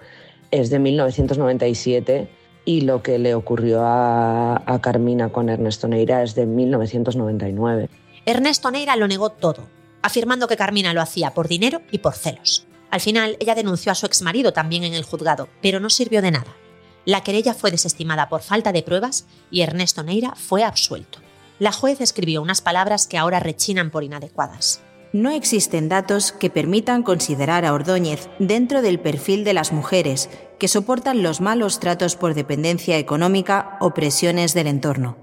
es 0.51 0.71
de 0.71 0.81
1997 0.81 2.29
y 2.65 2.81
lo 2.83 3.03
que 3.03 3.19
le 3.19 3.35
ocurrió 3.35 3.83
a, 3.83 4.63
a 4.67 4.81
Carmina 4.81 5.31
con 5.31 5.49
Ernesto 5.49 5.87
Neira 5.87 6.25
es 6.25 6.35
de 6.35 6.47
1999. 6.47 7.89
Ernesto 8.31 8.71
Neira 8.71 8.95
lo 8.95 9.09
negó 9.09 9.31
todo, 9.31 9.69
afirmando 10.03 10.47
que 10.47 10.57
Carmina 10.57 10.95
lo 10.95 11.01
hacía 11.01 11.35
por 11.35 11.49
dinero 11.49 11.83
y 11.91 11.99
por 11.99 12.15
celos. 12.15 12.65
Al 12.91 13.01
final, 13.01 13.37
ella 13.41 13.57
denunció 13.57 13.91
a 13.91 13.97
su 13.97 14.07
exmarido 14.07 14.53
también 14.53 14.85
en 14.85 14.95
el 14.95 15.03
juzgado, 15.03 15.49
pero 15.61 15.81
no 15.81 15.91
sirvió 15.91 16.23
de 16.23 16.31
nada. 16.31 16.57
La 17.05 17.23
querella 17.23 17.55
fue 17.55 17.73
desestimada 17.73 18.29
por 18.29 18.43
falta 18.43 18.73
de 18.73 18.85
pruebas 18.85 19.27
y 19.51 19.63
Ernesto 19.63 20.05
Neira 20.05 20.35
fue 20.37 20.63
absuelto. 20.63 21.19
La 21.59 21.73
juez 21.73 22.01
escribió 22.01 22.41
unas 22.41 22.61
palabras 22.61 23.09
que 23.09 23.19
ahora 23.19 23.41
rechinan 23.41 23.91
por 23.91 24.05
inadecuadas. 24.05 24.81
No 25.13 25.31
existen 25.31 25.89
datos 25.89 26.31
que 26.31 26.51
permitan 26.51 27.03
considerar 27.03 27.65
a 27.65 27.73
Ordóñez 27.73 28.29
dentro 28.39 28.81
del 28.81 29.01
perfil 29.01 29.43
de 29.43 29.55
las 29.55 29.73
mujeres 29.73 30.31
que 30.61 30.69
soportan 30.69 31.25
los 31.25 31.41
malos 31.41 31.81
tratos 31.81 32.15
por 32.15 32.35
dependencia 32.35 32.97
económica 32.97 33.77
o 33.81 33.93
presiones 33.93 34.55
del 34.55 34.69
entorno. 34.69 35.17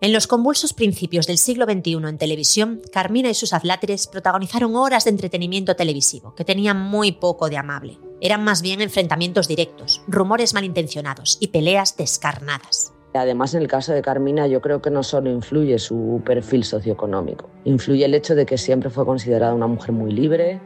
En 0.00 0.12
los 0.12 0.28
convulsos 0.28 0.74
principios 0.74 1.26
del 1.26 1.38
siglo 1.38 1.64
XXI 1.64 1.94
en 2.08 2.18
televisión, 2.18 2.80
Carmina 2.92 3.30
y 3.30 3.34
sus 3.34 3.52
adláteres 3.52 4.06
protagonizaron 4.06 4.76
horas 4.76 5.02
de 5.02 5.10
entretenimiento 5.10 5.74
televisivo, 5.74 6.36
que 6.36 6.44
tenían 6.44 6.80
muy 6.80 7.10
poco 7.10 7.48
de 7.48 7.56
amable. 7.56 7.98
Eran 8.20 8.44
más 8.44 8.62
bien 8.62 8.80
enfrentamientos 8.80 9.48
directos, 9.48 10.02
rumores 10.06 10.54
malintencionados 10.54 11.36
y 11.40 11.48
peleas 11.48 11.96
descarnadas. 11.96 12.92
Además, 13.12 13.54
en 13.54 13.62
el 13.62 13.66
caso 13.66 13.92
de 13.92 14.00
Carmina, 14.00 14.46
yo 14.46 14.60
creo 14.60 14.80
que 14.80 14.90
no 14.90 15.02
solo 15.02 15.32
influye 15.32 15.80
su 15.80 16.22
perfil 16.24 16.62
socioeconómico, 16.62 17.50
influye 17.64 18.04
el 18.04 18.14
hecho 18.14 18.36
de 18.36 18.46
que 18.46 18.56
siempre 18.56 18.90
fue 18.90 19.04
considerada 19.04 19.52
una 19.52 19.66
mujer 19.66 19.90
muy 19.90 20.12
libre, 20.12 20.60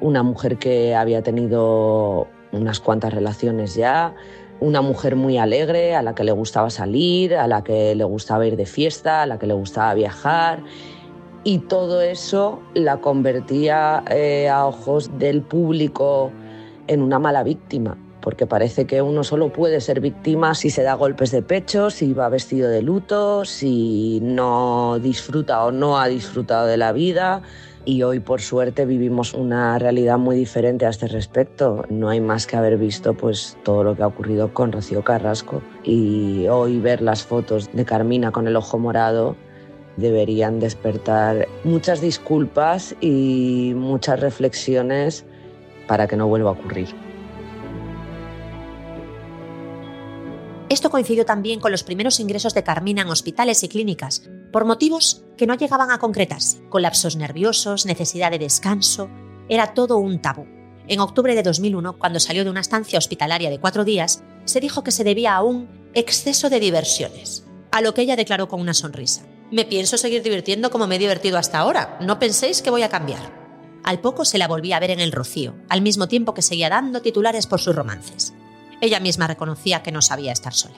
una 0.00 0.22
mujer 0.22 0.56
que 0.56 0.94
había 0.94 1.24
tenido 1.24 2.28
unas 2.52 2.78
cuantas 2.78 3.12
relaciones 3.12 3.74
ya, 3.74 4.14
una 4.60 4.82
mujer 4.82 5.16
muy 5.16 5.38
alegre, 5.38 5.94
a 5.94 6.02
la 6.02 6.14
que 6.14 6.24
le 6.24 6.32
gustaba 6.32 6.70
salir, 6.70 7.34
a 7.36 7.46
la 7.46 7.62
que 7.62 7.94
le 7.94 8.04
gustaba 8.04 8.46
ir 8.46 8.56
de 8.56 8.66
fiesta, 8.66 9.22
a 9.22 9.26
la 9.26 9.38
que 9.38 9.46
le 9.46 9.54
gustaba 9.54 9.94
viajar. 9.94 10.62
Y 11.44 11.58
todo 11.60 12.00
eso 12.02 12.60
la 12.74 13.00
convertía 13.00 14.02
eh, 14.10 14.48
a 14.48 14.66
ojos 14.66 15.18
del 15.18 15.42
público 15.42 16.32
en 16.88 17.02
una 17.02 17.18
mala 17.18 17.42
víctima, 17.44 17.96
porque 18.20 18.46
parece 18.46 18.86
que 18.86 19.00
uno 19.00 19.22
solo 19.22 19.52
puede 19.52 19.80
ser 19.80 20.00
víctima 20.00 20.54
si 20.54 20.70
se 20.70 20.82
da 20.82 20.94
golpes 20.94 21.30
de 21.30 21.42
pecho, 21.42 21.90
si 21.90 22.12
va 22.12 22.28
vestido 22.28 22.68
de 22.68 22.82
luto, 22.82 23.44
si 23.44 24.18
no 24.22 24.98
disfruta 24.98 25.64
o 25.64 25.70
no 25.70 25.98
ha 25.98 26.08
disfrutado 26.08 26.66
de 26.66 26.76
la 26.76 26.92
vida, 26.92 27.42
y 27.88 28.02
hoy 28.02 28.20
por 28.20 28.42
suerte 28.42 28.84
vivimos 28.84 29.32
una 29.32 29.78
realidad 29.78 30.18
muy 30.18 30.36
diferente 30.36 30.84
a 30.84 30.90
este 30.90 31.08
respecto. 31.08 31.86
No 31.88 32.10
hay 32.10 32.20
más 32.20 32.46
que 32.46 32.54
haber 32.54 32.76
visto 32.76 33.14
pues 33.14 33.56
todo 33.64 33.82
lo 33.82 33.96
que 33.96 34.02
ha 34.02 34.06
ocurrido 34.06 34.52
con 34.52 34.72
Rocío 34.72 35.02
Carrasco 35.02 35.62
y 35.84 36.46
hoy 36.48 36.80
ver 36.80 37.00
las 37.00 37.24
fotos 37.24 37.70
de 37.72 37.86
Carmina 37.86 38.30
con 38.30 38.46
el 38.46 38.56
ojo 38.56 38.78
morado 38.78 39.36
deberían 39.96 40.60
despertar 40.60 41.48
muchas 41.64 42.02
disculpas 42.02 42.94
y 43.00 43.72
muchas 43.74 44.20
reflexiones 44.20 45.24
para 45.86 46.06
que 46.06 46.16
no 46.16 46.28
vuelva 46.28 46.50
a 46.50 46.52
ocurrir. 46.52 47.07
Esto 50.68 50.90
coincidió 50.90 51.24
también 51.24 51.60
con 51.60 51.72
los 51.72 51.82
primeros 51.82 52.20
ingresos 52.20 52.52
de 52.52 52.62
Carmina 52.62 53.00
en 53.02 53.08
hospitales 53.08 53.62
y 53.62 53.68
clínicas, 53.68 54.28
por 54.52 54.66
motivos 54.66 55.22
que 55.38 55.46
no 55.46 55.54
llegaban 55.54 55.90
a 55.90 55.98
concretarse, 55.98 56.60
colapsos 56.68 57.16
nerviosos, 57.16 57.86
necesidad 57.86 58.30
de 58.30 58.38
descanso, 58.38 59.08
era 59.48 59.72
todo 59.72 59.96
un 59.96 60.20
tabú. 60.20 60.46
En 60.86 61.00
octubre 61.00 61.34
de 61.34 61.42
2001, 61.42 61.98
cuando 61.98 62.20
salió 62.20 62.44
de 62.44 62.50
una 62.50 62.60
estancia 62.60 62.98
hospitalaria 62.98 63.48
de 63.48 63.60
cuatro 63.60 63.84
días, 63.84 64.22
se 64.44 64.60
dijo 64.60 64.84
que 64.84 64.90
se 64.90 65.04
debía 65.04 65.34
a 65.34 65.42
un 65.42 65.90
exceso 65.94 66.50
de 66.50 66.60
diversiones, 66.60 67.44
a 67.70 67.80
lo 67.80 67.94
que 67.94 68.02
ella 68.02 68.16
declaró 68.16 68.48
con 68.48 68.60
una 68.60 68.74
sonrisa. 68.74 69.22
Me 69.50 69.64
pienso 69.64 69.96
seguir 69.96 70.22
divirtiendo 70.22 70.70
como 70.70 70.86
me 70.86 70.96
he 70.96 70.98
divertido 70.98 71.38
hasta 71.38 71.58
ahora. 71.58 71.98
No 72.02 72.18
penséis 72.18 72.60
que 72.60 72.70
voy 72.70 72.82
a 72.82 72.90
cambiar. 72.90 73.32
Al 73.84 74.00
poco 74.00 74.26
se 74.26 74.36
la 74.36 74.48
volvía 74.48 74.76
a 74.76 74.80
ver 74.80 74.90
en 74.90 75.00
el 75.00 75.12
Rocío, 75.12 75.54
al 75.70 75.80
mismo 75.80 76.08
tiempo 76.08 76.34
que 76.34 76.42
seguía 76.42 76.68
dando 76.68 77.00
titulares 77.00 77.46
por 77.46 77.58
sus 77.58 77.74
romances. 77.74 78.34
Ella 78.80 79.00
misma 79.00 79.26
reconocía 79.26 79.82
que 79.82 79.92
no 79.92 80.02
sabía 80.02 80.32
estar 80.32 80.54
sola. 80.54 80.76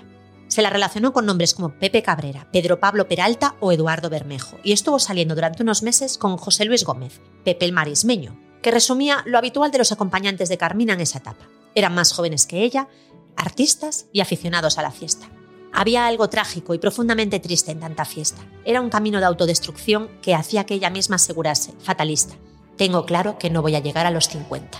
Se 0.49 0.63
la 0.63 0.71
relacionó 0.71 1.13
con 1.13 1.27
nombres 1.27 1.55
como 1.55 1.79
Pepe 1.79 2.03
Cabrera, 2.03 2.49
Pedro 2.53 2.81
Pablo 2.81 3.07
Peralta 3.07 3.55
o 3.61 3.71
Eduardo 3.71 4.11
Bermejo, 4.11 4.59
y 4.65 4.73
estuvo 4.73 4.99
saliendo 4.99 5.35
durante 5.35 5.63
unos 5.63 5.83
meses 5.83 6.19
con 6.19 6.37
José 6.37 6.65
Luis 6.65 6.85
Gómez, 6.85 7.21
Pepe 7.45 7.67
el 7.67 7.73
Marismeño, 7.73 8.37
que 8.63 8.73
resumía 8.73 9.23
lo 9.27 9.39
habitual 9.39 9.71
de 9.71 9.79
los 9.79 9.93
acompañantes 9.93 10.49
de 10.49 10.59
Carmina 10.59 10.95
en 10.95 11.01
esa 11.01 11.19
etapa. 11.19 11.49
Eran 11.75 11.95
más 11.95 12.13
jóvenes 12.13 12.47
que 12.47 12.65
ella, 12.65 12.89
artistas 13.37 14.07
y 14.13 14.21
aficionados 14.21 14.77
a 14.79 14.83
la 14.83 14.91
fiesta. 14.91 15.29
Había 15.73 16.07
algo 16.07 16.29
trágico 16.29 16.75
y 16.75 16.79
profundamente 16.79 17.39
triste 17.39 17.71
en 17.71 17.81
tanta 17.81 18.05
fiesta. 18.05 18.43
Era 18.65 18.81
un 18.81 18.91
camino 18.91 19.21
de 19.21 19.27
autodestrucción 19.27 20.11
que 20.21 20.35
hacía 20.35 20.65
que 20.65 20.75
ella 20.75 20.91
misma 20.91 21.17
asegurase, 21.17 21.73
fatalista, 21.79 22.35
tengo 22.81 23.05
claro 23.05 23.37
que 23.37 23.51
no 23.51 23.61
voy 23.61 23.75
a 23.75 23.81
llegar 23.81 24.07
a 24.07 24.11
los 24.11 24.31
50. 24.31 24.79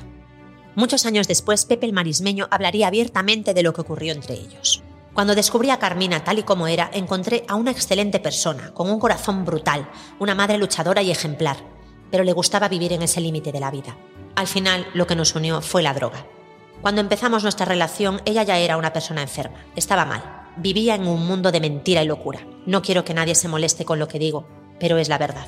Muchos 0.75 1.05
años 1.07 1.27
después, 1.27 1.65
Pepe 1.65 1.87
el 1.87 1.93
Marismeño 1.93 2.49
hablaría 2.51 2.87
abiertamente 2.87 3.55
de 3.55 3.63
lo 3.63 3.73
que 3.73 3.81
ocurrió 3.81 4.13
entre 4.13 4.35
ellos. 4.35 4.83
Cuando 5.13 5.35
descubrí 5.35 5.71
a 5.71 5.79
Carmina 5.79 6.23
tal 6.23 6.39
y 6.39 6.43
como 6.45 6.69
era, 6.69 6.91
encontré 6.93 7.45
a 7.49 7.57
una 7.57 7.73
excelente 7.73 8.21
persona, 8.21 8.73
con 8.73 8.89
un 8.89 9.01
corazón 9.01 9.45
brutal, 9.45 9.91
una 10.21 10.37
madre 10.37 10.57
luchadora 10.59 11.03
y 11.03 11.11
ejemplar, 11.11 11.57
pero 12.11 12.23
le 12.23 12.33
gustaba 12.33 12.69
vivir 12.69 12.93
en 12.93 13.03
ese 13.03 13.21
límite 13.21 13.51
de 13.51 13.61
la 13.61 13.71
vida. 13.71 13.97
Al 14.37 14.47
final, 14.47 14.87
lo 14.95 15.07
que 15.07 15.17
nos 15.17 15.35
unió 15.35 15.61
fue 15.61 15.83
la 15.83 15.95
droga. 15.95 16.27
Cuando 16.81 17.01
empezamos 17.01 17.43
nuestra 17.43 17.67
relación, 17.67 18.23
ella 18.25 18.45
ya 18.45 18.59
era 18.59 18.77
una 18.77 18.93
persona 18.93 19.23
enferma, 19.23 19.67
estaba 19.75 20.07
mal, 20.07 20.23
vivía 20.57 20.95
en 20.95 21.07
un 21.07 21.27
mundo 21.27 21.53
de 21.53 21.61
mentira 21.61 22.03
y 22.03 22.07
locura. 22.07 22.47
No 22.65 22.81
quiero 22.81 23.05
que 23.05 23.13
nadie 23.13 23.35
se 23.35 23.49
moleste 23.49 23.85
con 23.85 23.99
lo 23.99 24.09
que 24.09 24.19
digo, 24.19 24.47
pero 24.79 24.97
es 24.97 25.09
la 25.09 25.19
verdad. 25.19 25.47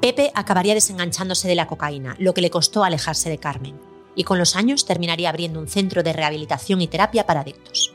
Pepe 0.00 0.32
acabaría 0.34 0.72
desenganchándose 0.72 1.46
de 1.46 1.54
la 1.54 1.66
cocaína, 1.66 2.16
lo 2.18 2.32
que 2.32 2.40
le 2.40 2.50
costó 2.50 2.84
alejarse 2.84 3.28
de 3.28 3.36
Carmen, 3.36 3.78
y 4.14 4.24
con 4.24 4.38
los 4.38 4.56
años 4.56 4.86
terminaría 4.86 5.28
abriendo 5.28 5.60
un 5.60 5.68
centro 5.68 6.02
de 6.02 6.14
rehabilitación 6.14 6.80
y 6.80 6.88
terapia 6.88 7.26
para 7.26 7.40
adictos. 7.40 7.92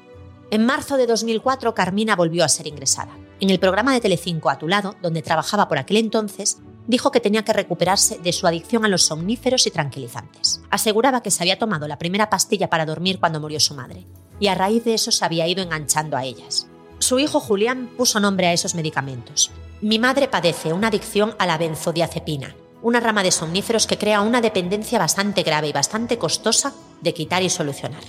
En 0.51 0.67
marzo 0.67 0.97
de 0.97 1.07
2004, 1.07 1.73
Carmina 1.73 2.15
volvió 2.15 2.45
a 2.45 2.49
ser 2.49 2.67
ingresada. 2.67 3.17
En 3.39 3.49
el 3.49 3.59
programa 3.59 3.91
de 3.91 4.01
Telecinco 4.01 4.51
A 4.51 4.59
tu 4.59 4.67
lado, 4.67 4.95
donde 5.01 5.23
trabajaba 5.23 5.67
por 5.67 5.79
aquel 5.79 5.97
entonces, 5.97 6.59
dijo 6.85 7.09
que 7.09 7.19
tenía 7.19 7.43
que 7.43 7.53
recuperarse 7.53 8.19
de 8.19 8.31
su 8.31 8.45
adicción 8.45 8.85
a 8.85 8.87
los 8.87 9.01
somníferos 9.01 9.65
y 9.65 9.71
tranquilizantes. 9.71 10.61
Aseguraba 10.69 11.23
que 11.23 11.31
se 11.31 11.41
había 11.41 11.57
tomado 11.57 11.87
la 11.87 11.97
primera 11.97 12.29
pastilla 12.29 12.69
para 12.69 12.85
dormir 12.85 13.19
cuando 13.19 13.39
murió 13.39 13.59
su 13.59 13.73
madre, 13.73 14.05
y 14.39 14.47
a 14.47 14.53
raíz 14.53 14.83
de 14.83 14.93
eso 14.93 15.11
se 15.11 15.25
había 15.25 15.47
ido 15.47 15.63
enganchando 15.63 16.15
a 16.15 16.23
ellas. 16.23 16.67
Su 16.99 17.17
hijo 17.17 17.39
Julián 17.39 17.89
puso 17.97 18.19
nombre 18.19 18.47
a 18.47 18.53
esos 18.53 18.75
medicamentos, 18.75 19.51
mi 19.85 19.99
madre 19.99 20.27
padece 20.27 20.73
una 20.73 20.87
adicción 20.87 21.35
a 21.37 21.45
la 21.45 21.59
benzodiazepina, 21.59 22.55
una 22.81 22.99
rama 22.99 23.21
de 23.21 23.29
somníferos 23.29 23.85
que 23.85 23.99
crea 23.99 24.21
una 24.21 24.41
dependencia 24.41 24.97
bastante 24.97 25.43
grave 25.43 25.67
y 25.67 25.73
bastante 25.73 26.17
costosa 26.17 26.73
de 27.01 27.13
quitar 27.13 27.43
y 27.43 27.51
solucionar. 27.51 28.01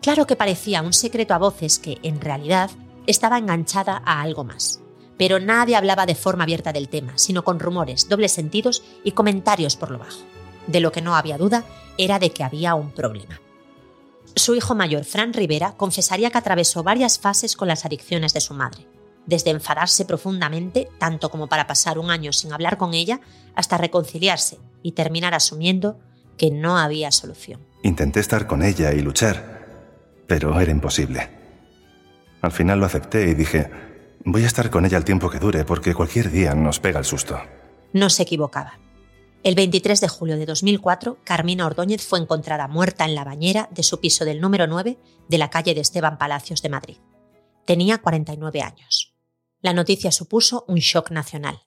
Claro 0.00 0.28
que 0.28 0.36
parecía 0.36 0.80
un 0.80 0.92
secreto 0.92 1.34
a 1.34 1.38
voces 1.38 1.80
que, 1.80 1.98
en 2.04 2.20
realidad, 2.20 2.70
estaba 3.08 3.38
enganchada 3.38 4.00
a 4.06 4.22
algo 4.22 4.44
más. 4.44 4.78
Pero 5.18 5.40
nadie 5.40 5.74
hablaba 5.74 6.06
de 6.06 6.14
forma 6.14 6.44
abierta 6.44 6.72
del 6.72 6.88
tema, 6.88 7.14
sino 7.16 7.42
con 7.42 7.58
rumores, 7.58 8.08
dobles 8.08 8.30
sentidos 8.30 8.84
y 9.02 9.10
comentarios 9.10 9.74
por 9.74 9.90
lo 9.90 9.98
bajo. 9.98 10.20
De 10.68 10.78
lo 10.78 10.92
que 10.92 11.02
no 11.02 11.16
había 11.16 11.36
duda 11.36 11.64
era 11.98 12.20
de 12.20 12.30
que 12.30 12.44
había 12.44 12.76
un 12.76 12.92
problema. 12.92 13.40
Su 14.36 14.54
hijo 14.54 14.76
mayor, 14.76 15.04
Fran 15.04 15.32
Rivera, 15.32 15.72
confesaría 15.76 16.30
que 16.30 16.38
atravesó 16.38 16.84
varias 16.84 17.18
fases 17.18 17.56
con 17.56 17.66
las 17.66 17.84
adicciones 17.84 18.34
de 18.34 18.40
su 18.40 18.54
madre 18.54 18.86
desde 19.26 19.50
enfadarse 19.50 20.04
profundamente, 20.04 20.88
tanto 20.98 21.30
como 21.30 21.48
para 21.48 21.66
pasar 21.66 21.98
un 21.98 22.10
año 22.10 22.32
sin 22.32 22.52
hablar 22.52 22.76
con 22.76 22.94
ella, 22.94 23.20
hasta 23.54 23.78
reconciliarse 23.78 24.58
y 24.82 24.92
terminar 24.92 25.34
asumiendo 25.34 25.98
que 26.36 26.50
no 26.50 26.78
había 26.78 27.10
solución. 27.10 27.60
Intenté 27.82 28.20
estar 28.20 28.46
con 28.46 28.62
ella 28.62 28.92
y 28.92 29.00
luchar, 29.00 30.24
pero 30.26 30.58
era 30.60 30.70
imposible. 30.70 31.28
Al 32.42 32.52
final 32.52 32.80
lo 32.80 32.86
acepté 32.86 33.28
y 33.28 33.34
dije, 33.34 33.70
voy 34.24 34.44
a 34.44 34.46
estar 34.46 34.70
con 34.70 34.84
ella 34.84 34.98
el 34.98 35.04
tiempo 35.04 35.30
que 35.30 35.38
dure 35.38 35.64
porque 35.64 35.94
cualquier 35.94 36.30
día 36.30 36.54
nos 36.54 36.80
pega 36.80 36.98
el 36.98 37.04
susto. 37.04 37.40
No 37.92 38.10
se 38.10 38.24
equivocaba. 38.24 38.78
El 39.42 39.54
23 39.54 40.00
de 40.00 40.08
julio 40.08 40.38
de 40.38 40.46
2004, 40.46 41.18
Carmina 41.22 41.66
Ordóñez 41.66 42.06
fue 42.06 42.18
encontrada 42.18 42.66
muerta 42.66 43.04
en 43.04 43.14
la 43.14 43.24
bañera 43.24 43.68
de 43.70 43.82
su 43.82 44.00
piso 44.00 44.24
del 44.24 44.40
número 44.40 44.66
9 44.66 44.98
de 45.28 45.38
la 45.38 45.50
calle 45.50 45.74
de 45.74 45.82
Esteban 45.82 46.16
Palacios 46.16 46.62
de 46.62 46.70
Madrid. 46.70 46.96
Tenía 47.66 47.98
49 47.98 48.62
años 48.62 49.13
la 49.64 49.72
noticia 49.72 50.12
supuso 50.12 50.66
un 50.68 50.76
shock 50.76 51.10
nacional. 51.10 51.62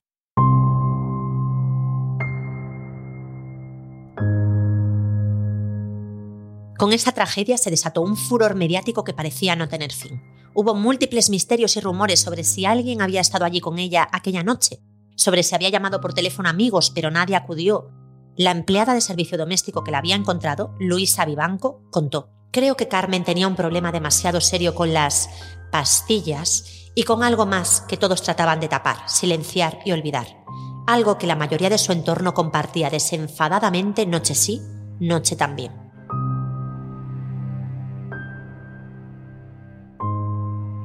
Con 6.78 6.94
esa 6.94 7.12
tragedia 7.12 7.58
se 7.58 7.72
desató 7.72 8.02
un 8.04 8.16
furor 8.16 8.54
mediático 8.54 9.04
que 9.04 9.16
parecía 9.16 9.56
no 9.56 9.68
tener 9.68 9.92
fin. 9.92 10.22
Hubo 10.54 10.76
múltiples 10.76 11.32
misterios 11.32 11.76
y 11.76 11.80
rumores 11.80 12.20
sobre 12.20 12.44
si 12.44 12.66
alguien 12.66 13.02
había 13.02 13.20
estado 13.20 13.46
allí 13.46 13.62
con 13.62 13.80
ella 13.80 14.08
aquella 14.12 14.44
noche, 14.44 14.80
sobre 15.16 15.42
si 15.42 15.56
había 15.56 15.70
llamado 15.70 16.00
por 16.00 16.14
teléfono 16.14 16.50
a 16.50 16.52
amigos 16.52 16.92
pero 16.92 17.10
nadie 17.10 17.36
acudió. 17.36 17.90
La 18.36 18.52
empleada 18.52 18.94
de 18.94 19.02
servicio 19.02 19.40
doméstico 19.40 19.84
que 19.84 19.90
la 19.90 19.98
había 19.98 20.16
encontrado, 20.16 20.76
Luisa 20.80 21.26
Vivanco, 21.26 21.82
contó. 21.90 22.30
Creo 22.52 22.78
que 22.78 22.88
Carmen 22.88 23.24
tenía 23.24 23.48
un 23.48 23.56
problema 23.56 23.92
demasiado 23.92 24.40
serio 24.40 24.76
con 24.76 24.94
las 24.94 25.32
pastillas 25.72 26.77
y 26.98 27.04
con 27.04 27.22
algo 27.22 27.46
más 27.46 27.82
que 27.82 27.96
todos 27.96 28.24
trataban 28.24 28.60
de 28.60 28.70
tapar, 28.70 29.08
silenciar 29.08 29.78
y 29.86 29.92
olvidar. 29.92 30.44
Algo 30.88 31.20
que 31.20 31.28
la 31.28 31.36
mayoría 31.36 31.70
de 31.70 31.78
su 31.78 31.92
entorno 31.92 32.34
compartía 32.34 32.90
desenfadadamente 32.90 34.08
noche 34.08 34.34
sí, 34.34 34.64
noche 35.00 35.36
también. 35.36 35.72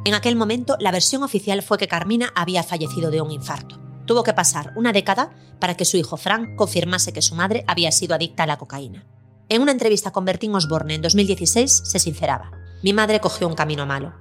En 0.04 0.12
aquel 0.12 0.36
momento, 0.36 0.76
la 0.80 0.90
versión 0.90 1.22
oficial 1.22 1.62
fue 1.62 1.78
que 1.78 1.88
Carmina 1.88 2.30
había 2.34 2.62
fallecido 2.62 3.10
de 3.10 3.22
un 3.22 3.30
infarto. 3.30 3.80
Tuvo 4.04 4.22
que 4.22 4.34
pasar 4.34 4.74
una 4.76 4.92
década 4.92 5.32
para 5.60 5.78
que 5.78 5.86
su 5.86 5.96
hijo 5.96 6.18
Frank 6.18 6.56
confirmase 6.56 7.14
que 7.14 7.22
su 7.22 7.34
madre 7.34 7.64
había 7.66 7.90
sido 7.90 8.14
adicta 8.14 8.42
a 8.42 8.46
la 8.46 8.58
cocaína. 8.58 9.06
En 9.48 9.62
una 9.62 9.72
entrevista 9.72 10.10
con 10.10 10.26
Bertín 10.26 10.54
Osborne 10.54 10.94
en 10.94 11.00
2016 11.00 11.84
se 11.86 11.98
sinceraba. 11.98 12.50
Mi 12.82 12.92
madre 12.92 13.18
cogió 13.18 13.48
un 13.48 13.54
camino 13.54 13.86
malo. 13.86 14.12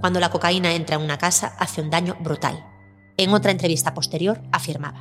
Cuando 0.00 0.20
la 0.20 0.30
cocaína 0.30 0.72
entra 0.72 0.96
en 0.96 1.02
una 1.02 1.18
casa 1.18 1.54
hace 1.58 1.80
un 1.80 1.90
daño 1.90 2.16
brutal. 2.20 2.64
En 3.16 3.30
otra 3.34 3.50
entrevista 3.50 3.94
posterior 3.94 4.40
afirmaba. 4.52 5.00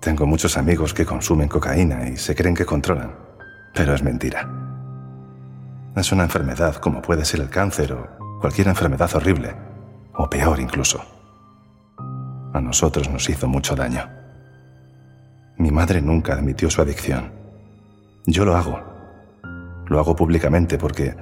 Tengo 0.00 0.26
muchos 0.26 0.56
amigos 0.56 0.94
que 0.94 1.06
consumen 1.06 1.48
cocaína 1.48 2.08
y 2.08 2.16
se 2.16 2.34
creen 2.34 2.54
que 2.54 2.66
controlan, 2.66 3.16
pero 3.74 3.94
es 3.94 4.02
mentira. 4.02 4.48
Es 5.96 6.12
una 6.12 6.24
enfermedad 6.24 6.76
como 6.76 7.02
puede 7.02 7.24
ser 7.24 7.40
el 7.40 7.50
cáncer 7.50 7.92
o 7.92 8.38
cualquier 8.40 8.68
enfermedad 8.68 9.10
horrible, 9.14 9.54
o 10.14 10.28
peor 10.28 10.60
incluso. 10.60 11.02
A 12.52 12.60
nosotros 12.60 13.10
nos 13.10 13.28
hizo 13.28 13.48
mucho 13.48 13.74
daño. 13.74 14.08
Mi 15.56 15.70
madre 15.70 16.00
nunca 16.00 16.34
admitió 16.34 16.70
su 16.70 16.82
adicción. 16.82 17.32
Yo 18.26 18.44
lo 18.44 18.56
hago. 18.56 18.80
Lo 19.86 19.98
hago 19.98 20.14
públicamente 20.14 20.78
porque 20.78 21.16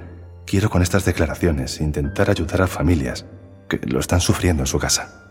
Quiero 0.45 0.69
con 0.69 0.81
estas 0.81 1.05
declaraciones 1.05 1.79
intentar 1.81 2.29
ayudar 2.29 2.61
a 2.61 2.67
familias 2.67 3.25
que 3.69 3.79
lo 3.85 3.99
están 3.99 4.21
sufriendo 4.21 4.63
en 4.63 4.67
su 4.67 4.79
casa. 4.79 5.23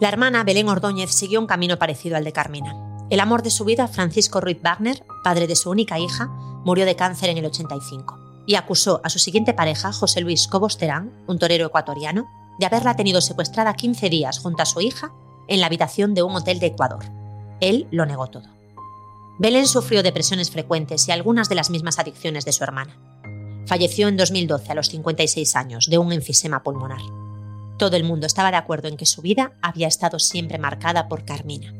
La 0.00 0.08
hermana 0.08 0.44
Belén 0.44 0.68
Ordóñez 0.68 1.10
siguió 1.10 1.40
un 1.40 1.46
camino 1.46 1.78
parecido 1.78 2.16
al 2.16 2.24
de 2.24 2.32
Carmina. 2.32 2.74
El 3.08 3.20
amor 3.20 3.42
de 3.42 3.50
su 3.50 3.64
vida, 3.64 3.88
Francisco 3.88 4.40
Ruiz 4.40 4.60
Wagner, 4.62 5.04
padre 5.22 5.46
de 5.46 5.56
su 5.56 5.70
única 5.70 5.98
hija, 5.98 6.26
murió 6.64 6.84
de 6.84 6.96
cáncer 6.96 7.30
en 7.30 7.38
el 7.38 7.46
85 7.46 8.44
y 8.46 8.54
acusó 8.54 9.00
a 9.04 9.10
su 9.10 9.18
siguiente 9.18 9.54
pareja, 9.54 9.92
José 9.92 10.20
Luis 10.20 10.48
Cobos 10.48 10.78
Terán, 10.78 11.12
un 11.26 11.38
torero 11.38 11.66
ecuatoriano, 11.66 12.28
de 12.58 12.66
haberla 12.66 12.96
tenido 12.96 13.20
secuestrada 13.20 13.74
15 13.74 14.08
días 14.08 14.38
junto 14.38 14.62
a 14.62 14.66
su 14.66 14.80
hija 14.80 15.12
en 15.48 15.60
la 15.60 15.66
habitación 15.66 16.14
de 16.14 16.22
un 16.22 16.34
hotel 16.34 16.58
de 16.58 16.66
Ecuador. 16.66 17.04
Él 17.60 17.86
lo 17.90 18.06
negó 18.06 18.28
todo. 18.28 18.48
Belén 19.38 19.66
sufrió 19.66 20.02
depresiones 20.02 20.50
frecuentes 20.50 21.08
y 21.08 21.12
algunas 21.12 21.48
de 21.48 21.56
las 21.56 21.70
mismas 21.70 21.98
adicciones 21.98 22.44
de 22.44 22.52
su 22.52 22.64
hermana. 22.64 22.96
Falleció 23.66 24.06
en 24.06 24.16
2012 24.16 24.70
a 24.70 24.74
los 24.76 24.88
56 24.88 25.56
años 25.56 25.90
de 25.90 25.98
un 25.98 26.12
enfisema 26.12 26.62
pulmonar. 26.62 27.00
Todo 27.78 27.96
el 27.96 28.04
mundo 28.04 28.26
estaba 28.26 28.52
de 28.52 28.56
acuerdo 28.56 28.86
en 28.86 28.96
que 28.96 29.06
su 29.06 29.22
vida 29.22 29.52
había 29.60 29.88
estado 29.88 30.20
siempre 30.20 30.58
marcada 30.58 31.08
por 31.08 31.24
Carmina. 31.24 31.74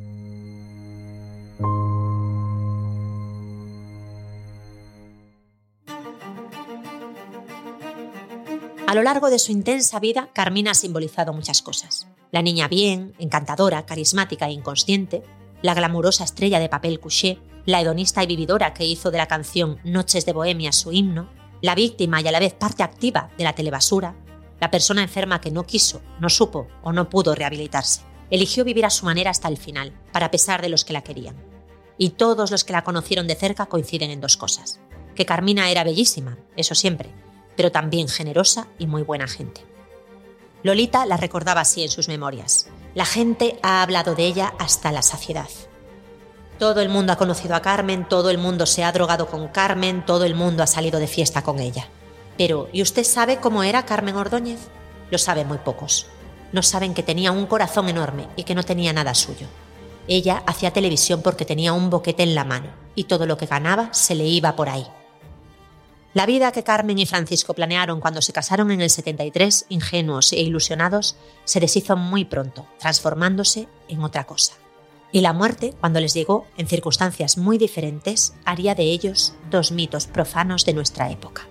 A 8.89 8.95
lo 8.95 9.03
largo 9.03 9.31
de 9.31 9.39
su 9.39 9.53
intensa 9.53 10.01
vida, 10.01 10.29
Carmina 10.33 10.73
ha 10.73 10.75
simbolizado 10.75 11.33
muchas 11.33 11.63
cosas. 11.63 12.09
La 12.33 12.43
niña 12.43 12.67
bien, 12.67 13.15
encantadora, 13.19 13.87
carismática 13.87 14.49
e 14.49 14.53
inconsciente, 14.53 15.23
la 15.63 15.75
glamurosa 15.75 16.25
estrella 16.25 16.59
de 16.59 16.69
papel 16.69 17.01
couché, 17.01 17.39
la 17.65 17.81
hedonista 17.81 18.23
y 18.23 18.27
vividora 18.27 18.75
que 18.75 18.85
hizo 18.85 19.11
de 19.11 19.19
la 19.19 19.27
canción 19.27 19.79
Noches 19.85 20.27
de 20.27 20.33
Bohemia 20.33 20.73
su 20.73 20.93
himno, 20.93 21.29
la 21.63 21.75
víctima 21.75 22.21
y 22.21 22.29
a 22.29 22.33
la 22.33 22.41
vez 22.41 22.55
parte 22.55 22.83
activa 22.83 23.31
de 23.37 23.45
la 23.45 23.55
telebasura, 23.55 24.15
la 24.61 24.71
persona 24.71 25.03
enferma 25.03 25.41
que 25.41 25.51
no 25.51 25.65
quiso, 25.65 26.01
no 26.21 26.29
supo 26.29 26.69
o 26.83 26.93
no 26.93 27.09
pudo 27.09 27.35
rehabilitarse. 27.35 28.03
Eligió 28.31 28.65
vivir 28.65 28.85
a 28.85 28.91
su 28.91 29.05
manera 29.05 29.31
hasta 29.31 29.49
el 29.49 29.57
final, 29.57 29.93
para 30.13 30.31
pesar 30.31 30.63
de 30.63 30.69
los 30.69 30.85
que 30.85 30.93
la 30.93 31.03
querían. 31.03 31.37
Y 31.99 32.11
todos 32.11 32.51
los 32.51 32.65
que 32.65 32.73
la 32.73 32.85
conocieron 32.85 33.27
de 33.27 33.37
cerca 33.37 33.67
coinciden 33.67 34.11
en 34.11 34.21
dos 34.21 34.37
cosas. 34.37 34.81
Que 35.15 35.27
Carmina 35.27 35.71
era 35.71 35.85
bellísima, 35.85 36.39
eso 36.57 36.75
siempre, 36.75 37.11
pero 37.57 37.73
también 37.73 38.09
generosa 38.09 38.69
y 38.79 38.87
muy 38.87 39.03
buena 39.03 39.29
gente. 39.29 39.65
Lolita 40.63 41.07
la 41.07 41.17
recordaba 41.17 41.61
así 41.61 41.83
en 41.83 41.91
sus 41.91 42.09
memorias. 42.09 42.69
La 42.95 43.07
gente 43.07 43.59
ha 43.63 43.83
hablado 43.83 44.15
de 44.15 44.27
ella 44.27 44.55
hasta 44.59 44.91
la 44.91 45.03
saciedad. 45.03 45.49
Todo 46.59 46.81
el 46.81 46.89
mundo 46.89 47.13
ha 47.13 47.17
conocido 47.17 47.55
a 47.55 47.61
Carmen, 47.61 48.09
todo 48.09 48.31
el 48.31 48.39
mundo 48.39 48.65
se 48.65 48.83
ha 48.83 48.93
drogado 48.93 49.27
con 49.27 49.49
Carmen, 49.49 50.05
todo 50.07 50.25
el 50.25 50.35
mundo 50.35 50.63
ha 50.63 50.67
salido 50.67 50.99
de 50.99 51.07
fiesta 51.07 51.43
con 51.43 51.59
ella. 51.59 51.89
Pero, 52.39 52.69
¿y 52.73 52.81
usted 52.81 53.05
sabe 53.05 53.39
cómo 53.39 53.63
era 53.63 53.85
Carmen 53.85 54.17
Ordóñez? 54.17 54.61
Lo 55.11 55.19
saben 55.19 55.49
muy 55.49 55.59
pocos. 55.59 56.07
No 56.53 56.63
saben 56.63 56.95
que 56.95 57.03
tenía 57.03 57.33
un 57.33 57.47
corazón 57.47 57.89
enorme 57.89 58.29
y 58.37 58.45
que 58.45 58.55
no 58.55 58.63
tenía 58.63 58.93
nada 58.93 59.15
suyo. 59.15 59.47
Ella 60.09 60.43
hacía 60.47 60.73
televisión 60.73 61.21
porque 61.23 61.45
tenía 61.45 61.73
un 61.73 61.91
boquete 61.91 62.23
en 62.23 62.35
la 62.35 62.45
mano 62.45 62.71
y 62.95 63.05
todo 63.05 63.27
lo 63.27 63.37
que 63.37 63.47
ganaba 63.47 63.93
se 63.93 64.15
le 64.15 64.25
iba 64.25 64.57
por 64.57 64.69
ahí. 64.69 64.87
La 66.15 66.25
vida 66.25 66.53
que 66.53 66.63
Carmen 66.63 66.99
y 66.99 67.05
Francisco 67.05 67.53
planearon 67.53 68.01
cuando 68.01 68.23
se 68.23 68.33
casaron 68.33 68.71
en 68.71 68.81
el 68.81 68.89
73, 68.89 69.67
ingenuos 69.69 70.33
e 70.33 70.41
ilusionados, 70.41 71.17
se 71.45 71.61
deshizo 71.61 71.97
muy 71.97 72.25
pronto, 72.25 72.67
transformándose 72.79 73.69
en 73.89 74.03
otra 74.03 74.25
cosa. 74.25 74.55
Y 75.13 75.21
la 75.21 75.33
muerte, 75.33 75.75
cuando 75.81 76.01
les 76.01 76.15
llegó, 76.15 76.47
en 76.57 76.67
circunstancias 76.67 77.39
muy 77.39 77.59
diferentes, 77.59 78.35
haría 78.45 78.75
de 78.75 78.85
ellos 78.85 79.35
dos 79.51 79.73
mitos 79.73 80.07
profanos 80.07 80.65
de 80.65 80.75
nuestra 80.75 81.11
época. 81.11 81.43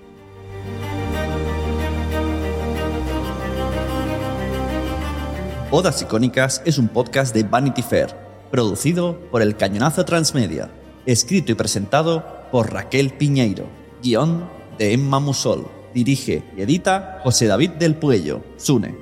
Bodas 5.72 6.02
Icónicas 6.02 6.62
es 6.66 6.78
un 6.78 6.90
podcast 6.90 7.34
de 7.34 7.44
Vanity 7.44 7.82
Fair, 7.82 8.16
producido 8.52 9.18
por 9.32 9.42
El 9.42 9.58
Cañonazo 9.58 10.06
Transmedia, 10.06 10.72
escrito 11.06 11.52
y 11.52 11.56
presentado 11.56 12.48
por 12.52 12.72
Raquel 12.72 13.12
Piñeiro, 13.12 13.68
guion 14.02 14.50
de 14.78 14.94
Emma 14.94 15.20
Musol, 15.20 15.68
dirige 15.94 16.44
y 16.56 16.62
edita 16.62 17.20
José 17.24 17.48
David 17.48 17.72
del 17.72 17.96
Puello, 17.96 18.44
Sune. 18.58 18.96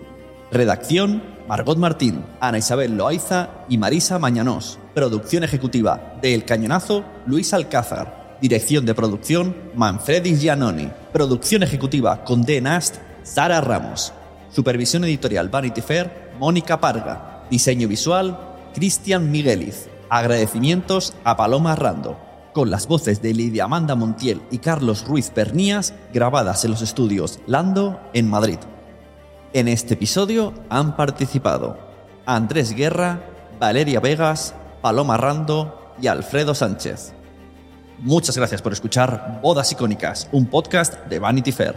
Redacción 0.52 1.33
Margot 1.48 1.78
Martín, 1.78 2.24
Ana 2.40 2.58
Isabel 2.58 2.96
Loaiza 2.96 3.50
y 3.68 3.78
Marisa 3.78 4.18
Mañanós. 4.18 4.80
Producción 4.96 5.44
ejecutiva 5.44 6.16
de 6.22 6.34
El 6.34 6.46
Cañonazo, 6.46 7.04
Luis 7.26 7.54
Alcázar. 7.54 8.38
Dirección 8.42 8.86
de 8.86 8.96
producción, 8.96 9.56
Manfredis 9.76 10.40
Giannoni. 10.40 10.90
Producción 11.12 11.64
ejecutiva 11.64 12.24
con 12.24 12.44
D. 12.44 12.62
Nast, 12.62 12.96
Sara 13.24 13.60
Ramos. 13.60 14.14
Supervisión 14.52 15.04
editorial 15.04 15.50
Vanity 15.50 15.82
Fair, 15.82 16.32
Mónica 16.40 16.80
Parga. 16.80 17.44
Diseño 17.50 17.90
visual, 17.90 18.40
Cristian 18.74 19.30
Migueliz. 19.30 19.90
Agradecimientos 20.10 21.14
a 21.26 21.36
Paloma 21.36 21.76
Rando. 21.76 22.18
Con 22.54 22.72
las 22.72 22.88
voces 22.88 23.22
de 23.22 23.34
Lidia 23.34 23.66
Amanda 23.66 23.96
Montiel 23.96 24.42
y 24.50 24.60
Carlos 24.60 25.06
Ruiz 25.06 25.30
Pernías, 25.30 25.94
grabadas 26.14 26.64
en 26.64 26.72
los 26.72 26.82
estudios 26.82 27.40
Lando 27.48 28.00
en 28.14 28.30
Madrid. 28.30 28.60
En 29.54 29.68
este 29.68 29.94
episodio 29.94 30.52
han 30.70 30.96
participado 30.96 31.78
Andrés 32.26 32.74
Guerra, 32.74 33.22
Valeria 33.60 34.00
Vegas, 34.00 34.56
Paloma 34.82 35.16
Rando 35.16 35.94
y 36.02 36.08
Alfredo 36.08 36.56
Sánchez. 36.56 37.14
Muchas 38.00 38.36
gracias 38.36 38.64
por 38.64 38.74
escuchar 38.74 39.42
Bodas 39.44 39.72
Icónicas, 39.72 40.28
un 40.32 40.48
podcast 40.48 41.06
de 41.06 41.20
Vanity 41.20 41.52
Fair. 41.52 41.76